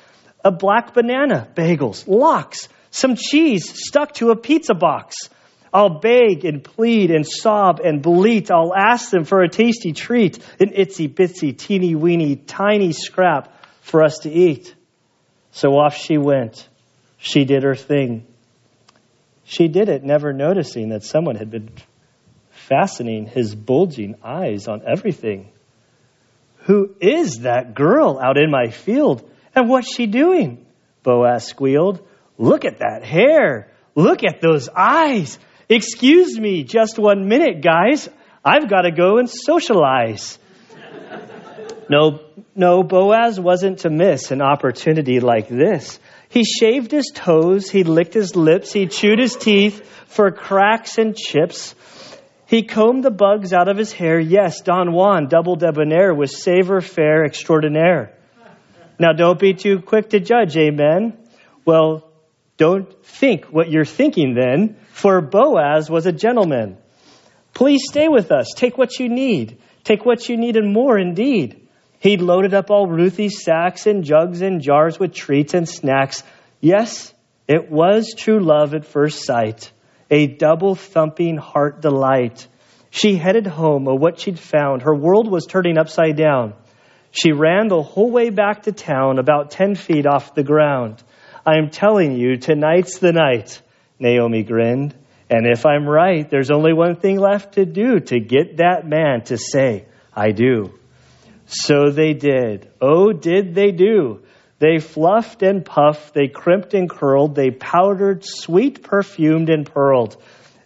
a 0.45 0.51
black 0.51 0.95
banana, 0.95 1.47
bagels, 1.55 2.09
lox, 2.09 2.69
some 2.91 3.15
cheese 3.15 3.87
stuck 3.87 4.15
to 4.15 4.31
a 4.31 4.37
pizza 4.37 4.75
box. 4.75 5.15
I'll 5.73 6.01
beg 6.01 6.45
and 6.45 6.63
plead 6.65 7.11
and 7.11 7.27
sob 7.27 7.81
and 7.81 8.03
bleat. 8.03 8.51
I'll 8.51 8.75
ask 8.75 9.11
them 9.11 9.25
for 9.25 9.43
a 9.43 9.49
tasty 9.49 9.93
treat, 9.93 10.39
an 10.61 10.71
itsy 10.71 11.09
bitsy, 11.09 11.57
teeny 11.57 11.95
weeny, 11.95 12.37
tiny 12.37 12.93
scrap 12.93 13.55
for 13.81 14.03
us 14.03 14.19
to 14.21 14.31
eat. 14.31 14.75
So 15.53 15.79
off 15.79 15.97
she 15.97 16.19
went. 16.19 16.69
She 17.19 17.45
did 17.45 17.63
her 17.63 17.77
thing. 17.77 18.27
She 19.45 19.69
did 19.69 19.89
it, 19.89 20.05
never 20.05 20.33
noticing 20.33 20.91
that 20.91 21.05
someone 21.05 21.37
had 21.37 21.51
been 21.51 21.71
fastening 22.51 23.27
his 23.27 23.55
bulging 23.55 24.17
eyes 24.23 24.69
on 24.69 24.83
everything. 24.87 25.51
Who 26.65 26.95
is 27.01 27.41
that 27.41 27.75
girl 27.75 28.21
out 28.23 28.39
in 28.39 28.51
my 28.51 28.71
field? 28.71 29.29
And 29.55 29.69
what's 29.69 29.95
she 29.95 30.07
doing? 30.07 30.65
Boaz 31.03 31.47
squealed. 31.47 32.07
Look 32.39 32.65
at 32.65 32.79
that 32.79 33.05
hair. 33.05 33.73
Look 33.95 34.23
at 34.25 34.41
those 34.41 34.69
eyes. 34.69 35.39
Excuse 35.69 36.39
me 36.39 36.65
just 36.65 36.99
one 36.99 37.29
minute, 37.29 37.63
guys. 37.63 38.09
I've 38.45 38.69
got 38.69 38.83
to 38.83 38.91
go 38.91 39.19
and 39.19 39.29
socialize. 39.29 40.39
no, 41.91 42.21
no, 42.55 42.83
Boaz 42.83 43.39
wasn't 43.39 43.81
to 43.81 43.91
miss 43.91 44.31
an 44.31 44.41
opportunity 44.41 45.21
like 45.21 45.49
this. 45.49 45.99
He 46.33 46.45
shaved 46.45 46.91
his 46.91 47.13
toes, 47.15 47.69
he 47.69 47.85
licked 47.85 48.15
his 48.15 48.35
lips, 48.35 48.73
he 48.73 48.87
chewed 48.87 49.19
his 49.19 49.37
teeth 49.37 49.87
for 50.07 50.31
cracks 50.31 50.97
and 50.97 51.15
chips. 51.15 51.75
He 52.47 52.63
combed 52.63 53.05
the 53.05 53.11
bugs 53.11 53.53
out 53.53 53.69
of 53.69 53.77
his 53.77 53.93
hair. 53.93 54.19
Yes, 54.19 54.63
Don 54.63 54.93
Juan, 54.93 55.29
double 55.29 55.57
debonair, 55.57 56.15
was 56.15 56.43
savoir 56.43 56.81
faire 56.81 57.27
extraordinaire. 57.27 58.17
Now, 58.99 59.13
don't 59.13 59.39
be 59.39 59.53
too 59.53 59.81
quick 59.81 60.11
to 60.11 60.21
judge, 60.21 60.57
amen? 60.57 61.19
Well, 61.67 62.11
don't 62.57 63.05
think 63.05 63.47
what 63.47 63.71
you're 63.71 63.85
thinking 63.85 64.35
then, 64.35 64.77
for 64.93 65.21
Boaz 65.21 65.91
was 65.91 66.07
a 66.07 66.13
gentleman. 66.13 66.79
Please 67.53 67.83
stay 67.91 68.09
with 68.09 68.33
us. 68.33 68.47
Take 68.57 68.79
what 68.79 68.99
you 68.99 69.11
need. 69.11 69.59
Take 69.85 70.07
what 70.07 70.31
you 70.31 70.39
need 70.39 70.57
and 70.57 70.73
more 70.73 70.97
indeed. 70.99 71.62
He'd 72.03 72.21
loaded 72.21 72.53
up 72.53 72.69
all 72.73 72.89
Ruthie's 72.89 73.45
sacks 73.45 73.87
and 73.87 74.03
jugs 74.03 74.43
and 74.43 74.61
jars 74.61 74.99
with 74.99 75.15
treats 75.15 75.55
and 75.55 75.69
snacks. 75.69 76.25
Yes, 76.61 77.15
it 77.47 77.71
was 77.71 78.13
true 78.19 78.41
love 78.41 78.75
at 78.75 78.85
first 78.85 79.25
sight, 79.25 79.71
a 80.11 80.27
double 80.27 80.75
thumping 80.75 81.37
heart 81.37 81.81
delight. 81.81 82.49
She 82.91 83.15
headed 83.15 83.47
home 83.47 83.87
of 83.87 84.01
what 84.01 84.19
she'd 84.19 84.41
found. 84.41 84.83
Her 84.83 84.97
world 84.97 85.31
was 85.31 85.47
turning 85.47 85.79
upside 85.79 86.17
down. 86.17 86.55
She 87.13 87.31
ran 87.31 87.69
the 87.69 87.83
whole 87.83 88.11
way 88.11 88.31
back 88.31 88.65
to 88.65 88.73
town, 88.73 89.21
about 89.21 89.53
10 89.53 89.77
feet 89.77 90.05
off 90.05 90.35
the 90.35 90.43
ground. 90.43 91.01
I'm 91.47 91.71
telling 91.71 92.17
you, 92.17 92.37
tonight's 92.37 92.99
the 92.99 93.13
night, 93.13 93.63
Naomi 94.01 94.43
grinned. 94.43 94.93
And 95.31 95.47
if 95.47 95.65
I'm 95.65 95.89
right, 95.89 96.29
there's 96.29 96.51
only 96.51 96.73
one 96.73 96.97
thing 96.97 97.21
left 97.21 97.55
to 97.55 97.65
do 97.65 98.01
to 98.01 98.19
get 98.19 98.57
that 98.57 98.85
man 98.85 99.23
to 99.27 99.39
say, 99.39 99.85
I 100.13 100.33
do. 100.33 100.81
So 101.55 101.91
they 101.91 102.15
did. 102.15 102.71
Oh, 102.81 103.13
did 103.13 103.55
they 103.55 103.73
do? 103.73 104.23
They 104.59 104.79
fluffed 104.79 105.43
and 105.43 105.63
puffed, 105.63 106.15
they 106.15 106.29
crimped 106.29 106.73
and 106.73 106.89
curled, 106.89 107.35
they 107.35 107.51
powdered, 107.51 108.25
sweet 108.25 108.83
perfumed 108.83 109.51
and 109.51 109.67
pearled. 109.67 110.17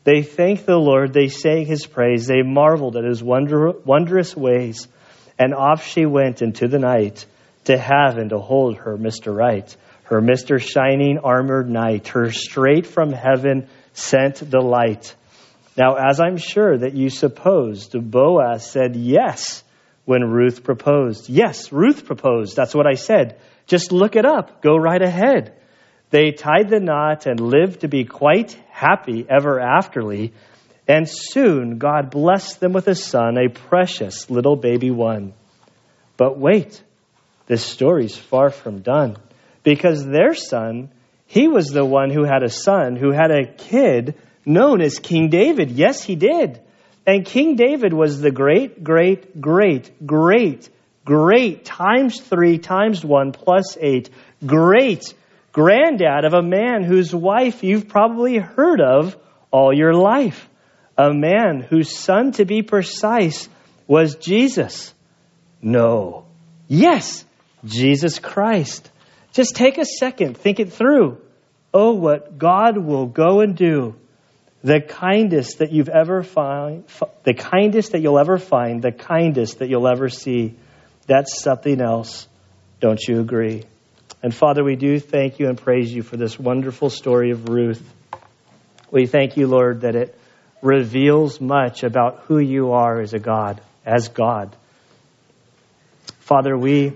They 0.05 0.23
thanked 0.23 0.65
the 0.65 0.77
Lord, 0.77 1.13
they 1.13 1.27
sang 1.27 1.67
his 1.67 1.87
praise, 1.87 2.29
they 2.29 2.43
marveled 2.43 2.97
at 2.97 3.05
his 3.05 3.21
wonder, 3.21 3.73
wondrous 3.85 4.37
ways. 4.37 4.87
And 5.39 5.55
off 5.55 5.85
she 5.85 6.07
went 6.07 6.41
into 6.41 6.69
the 6.69 6.79
night 6.79 7.27
to 7.65 7.77
have 7.77 8.17
and 8.17 8.31
to 8.31 8.39
hold 8.39 8.77
her 8.77 8.97
Mr. 8.97 9.35
Right, 9.35 9.77
her 10.05 10.21
Mr. 10.21 10.61
Shining 10.61 11.19
armored 11.19 11.69
knight, 11.69 12.09
her 12.09 12.31
straight 12.31 12.87
from 12.87 13.13
heaven 13.13 13.67
sent 13.93 14.37
the 14.37 14.61
light. 14.61 15.17
Now, 15.77 15.95
as 15.95 16.21
I'm 16.21 16.37
sure 16.37 16.79
that 16.79 16.95
you 16.95 17.11
supposed, 17.11 17.93
Boaz 17.93 18.71
said 18.71 18.95
yes 18.95 19.65
when 20.07 20.25
Ruth 20.25 20.65
proposed. 20.65 21.29
Yes, 21.29 21.71
Ruth 21.71 22.07
proposed. 22.07 22.57
That's 22.57 22.75
what 22.75 22.87
I 22.87 22.95
said. 22.95 23.39
Just 23.67 23.93
look 23.93 24.17
it 24.17 24.25
up. 24.25 24.63
Go 24.63 24.77
right 24.77 25.03
ahead. 25.03 25.53
They 26.11 26.31
tied 26.31 26.71
the 26.71 26.81
knot 26.81 27.27
and 27.27 27.41
lived 27.41 27.81
to 27.81 27.89
be 27.89 28.05
quite 28.05 28.53
happy 28.71 29.27
ever 29.29 29.61
afterly. 29.61 30.33
And 30.89 31.09
soon 31.09 31.79
God 31.79 32.11
blessed 32.11 32.61
them 32.61 32.73
with 32.73 32.87
a 32.87 32.95
son, 32.95 33.37
a 33.37 33.51
precious 33.51 34.31
little 34.31 34.55
baby 34.55 34.93
one. 34.93 35.35
But 36.17 36.39
wait, 36.39 36.81
this 37.47 37.65
story's 37.65 38.17
far 38.17 38.51
from 38.51 38.83
done. 38.83 39.17
Because 39.65 40.07
their 40.07 40.35
son, 40.35 40.91
he 41.27 41.49
was 41.49 41.67
the 41.67 41.85
one 41.85 42.11
who 42.11 42.23
had 42.23 42.45
a 42.45 42.49
son, 42.49 42.95
who 42.95 43.11
had 43.11 43.33
a 43.33 43.53
kid 43.53 44.15
known 44.45 44.81
as 44.81 45.01
King 45.01 45.29
David. 45.29 45.73
Yes, 45.73 46.05
he 46.05 46.15
did. 46.15 46.61
And 47.07 47.25
King 47.25 47.55
David 47.55 47.93
was 47.93 48.21
the 48.21 48.33
great, 48.33 48.83
great, 48.83 49.41
great, 49.41 50.05
great, 50.05 50.69
great 51.05 51.65
times 51.65 52.21
three 52.21 52.59
times 52.59 53.05
one 53.05 53.33
plus 53.33 53.79
eight, 53.81 54.11
great 54.45 55.15
granddad 55.53 56.27
of 56.27 56.35
a 56.35 56.43
man 56.43 56.83
whose 56.83 57.15
wife 57.15 57.63
you've 57.63 57.89
probably 57.89 58.37
heard 58.37 58.81
of 58.81 59.17
all 59.51 59.73
your 59.73 59.95
life. 59.95 60.49
A 60.99 61.15
man 61.15 61.61
whose 61.61 61.97
son, 61.97 62.33
to 62.33 62.45
be 62.45 62.63
precise, 62.63 63.49
was 63.87 64.17
Jesus. 64.17 64.93
No. 65.63 66.27
Yes, 66.69 67.25
Jesus 67.65 68.19
Christ. 68.19 68.91
Just 69.33 69.57
take 69.57 69.79
a 69.79 69.85
second, 69.85 70.37
think 70.37 70.61
it 70.61 70.73
through. 70.73 71.23
Oh, 71.73 71.93
what 71.93 72.37
God 72.37 72.77
will 72.77 73.07
go 73.07 73.41
and 73.41 73.57
do 73.57 73.95
the 74.67 74.81
kindest 74.81 75.59
that 75.59 75.71
you've 75.71 75.89
ever 75.89 76.25
find, 76.25 76.83
the 77.23 77.35
kindest 77.35 77.93
that 77.93 78.01
you'll 78.01 78.19
ever 78.19 78.37
find, 78.37 78.83
the 78.83 78.91
kindest 78.91 79.61
that 79.61 79.69
you'll 79.69 79.87
ever 79.87 80.09
see. 80.09 80.57
That's 81.07 81.41
something 81.41 81.81
else. 81.81 82.27
Don't 82.81 83.01
you 83.01 83.21
agree? 83.21 83.63
And 84.25 84.35
Father, 84.35 84.65
we 84.65 84.75
do 84.75 84.99
thank 84.99 85.39
you 85.39 85.49
and 85.49 85.57
praise 85.57 85.95
you 85.95 86.03
for 86.03 86.17
this 86.17 86.37
wonderful 86.37 86.91
story 86.91 87.31
of 87.31 87.49
Ruth. 87.49 87.81
We 88.91 89.07
thank 89.07 89.37
you, 89.37 89.47
Lord, 89.47 89.83
that 89.83 89.95
it 89.95 90.19
reveals 90.63 91.41
much 91.41 91.85
about 91.85 92.25
who 92.27 92.41
you 92.41 92.73
are 92.73 93.01
as 93.01 93.15
a 93.15 93.21
God, 93.21 93.61
as 93.85 94.09
God. 94.09 94.57
Father, 96.19 96.59
we 96.59 96.93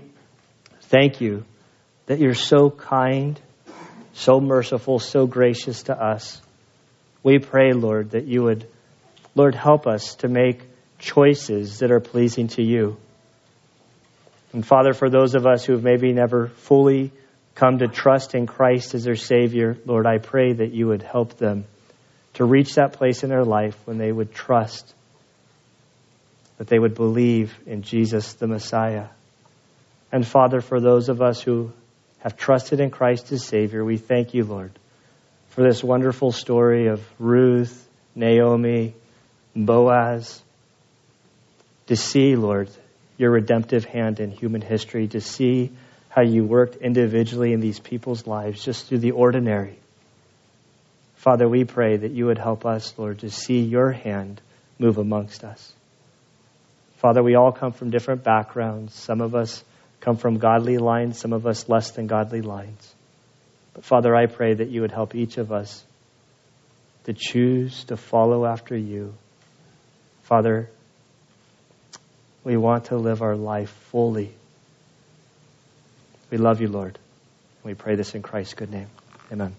thank 0.89 1.21
you 1.21 1.45
that 2.07 2.19
you're 2.19 2.33
so 2.33 2.69
kind, 2.69 3.39
so 4.11 4.41
merciful, 4.41 4.99
so 4.99 5.25
gracious 5.25 5.83
to 5.83 5.95
us. 5.97 6.41
We 7.23 7.39
pray, 7.39 7.73
Lord, 7.73 8.11
that 8.11 8.25
you 8.25 8.43
would, 8.43 8.67
Lord, 9.35 9.55
help 9.55 9.87
us 9.87 10.15
to 10.15 10.27
make 10.27 10.61
choices 10.97 11.79
that 11.79 11.91
are 11.91 11.99
pleasing 11.99 12.47
to 12.49 12.63
you. 12.63 12.97
And 14.53 14.65
Father, 14.65 14.93
for 14.93 15.09
those 15.09 15.35
of 15.35 15.45
us 15.45 15.63
who 15.65 15.73
have 15.73 15.83
maybe 15.83 16.11
never 16.11 16.47
fully 16.47 17.11
come 17.55 17.79
to 17.79 17.87
trust 17.87 18.35
in 18.35 18.47
Christ 18.47 18.93
as 18.95 19.03
their 19.03 19.15
Savior, 19.15 19.77
Lord, 19.85 20.05
I 20.05 20.17
pray 20.17 20.53
that 20.53 20.71
you 20.71 20.87
would 20.87 21.03
help 21.03 21.37
them 21.37 21.65
to 22.35 22.45
reach 22.45 22.75
that 22.75 22.93
place 22.93 23.23
in 23.23 23.29
their 23.29 23.43
life 23.43 23.77
when 23.85 23.97
they 23.97 24.11
would 24.11 24.33
trust, 24.33 24.93
that 26.57 26.67
they 26.67 26.79
would 26.79 26.95
believe 26.95 27.53
in 27.65 27.81
Jesus 27.81 28.33
the 28.33 28.47
Messiah. 28.47 29.07
And 30.11 30.25
Father, 30.25 30.61
for 30.61 30.79
those 30.79 31.09
of 31.09 31.21
us 31.21 31.41
who 31.41 31.71
have 32.19 32.37
trusted 32.37 32.79
in 32.79 32.89
Christ 32.89 33.31
as 33.31 33.43
Savior, 33.43 33.83
we 33.83 33.97
thank 33.97 34.33
you, 34.33 34.43
Lord, 34.43 34.71
for 35.51 35.63
this 35.63 35.83
wonderful 35.83 36.31
story 36.31 36.87
of 36.87 37.05
Ruth, 37.19 37.87
Naomi, 38.15 38.95
Boaz. 39.53 40.41
To 41.87 41.95
see, 41.97 42.37
Lord, 42.37 42.69
your 43.17 43.31
redemptive 43.31 43.83
hand 43.83 44.21
in 44.21 44.31
human 44.31 44.61
history, 44.61 45.07
to 45.09 45.19
see 45.19 45.71
how 46.07 46.21
you 46.21 46.45
worked 46.45 46.77
individually 46.77 47.51
in 47.51 47.59
these 47.59 47.79
people's 47.79 48.25
lives 48.25 48.63
just 48.63 48.87
through 48.87 48.99
the 48.99 49.11
ordinary. 49.11 49.77
Father, 51.15 51.47
we 51.47 51.65
pray 51.65 51.97
that 51.97 52.11
you 52.11 52.27
would 52.27 52.37
help 52.37 52.65
us, 52.65 52.93
Lord, 52.97 53.19
to 53.19 53.29
see 53.29 53.59
your 53.59 53.91
hand 53.91 54.39
move 54.79 54.97
amongst 54.97 55.43
us. 55.43 55.73
Father, 56.99 57.21
we 57.21 57.35
all 57.35 57.51
come 57.51 57.73
from 57.73 57.89
different 57.89 58.23
backgrounds. 58.23 58.93
Some 58.93 59.19
of 59.19 59.35
us 59.35 59.63
come 59.99 60.15
from 60.15 60.37
godly 60.37 60.77
lines, 60.77 61.19
some 61.19 61.33
of 61.33 61.45
us 61.45 61.67
less 61.67 61.91
than 61.91 62.07
godly 62.07 62.41
lines. 62.41 62.95
But 63.73 63.85
Father, 63.85 64.15
I 64.15 64.25
pray 64.25 64.53
that 64.53 64.69
you 64.69 64.81
would 64.81 64.91
help 64.91 65.15
each 65.15 65.37
of 65.37 65.51
us 65.51 65.83
to 67.05 67.13
choose 67.13 67.85
to 67.85 67.97
follow 67.97 68.45
after 68.45 68.75
you. 68.75 69.13
Father, 70.23 70.69
we 72.43 72.57
want 72.57 72.85
to 72.85 72.97
live 72.97 73.21
our 73.21 73.35
life 73.35 73.69
fully. 73.91 74.33
We 76.29 76.37
love 76.37 76.61
you, 76.61 76.67
Lord. 76.67 76.97
We 77.63 77.73
pray 77.73 77.95
this 77.95 78.15
in 78.15 78.21
Christ's 78.21 78.53
good 78.53 78.71
name. 78.71 78.87
Amen. 79.31 79.55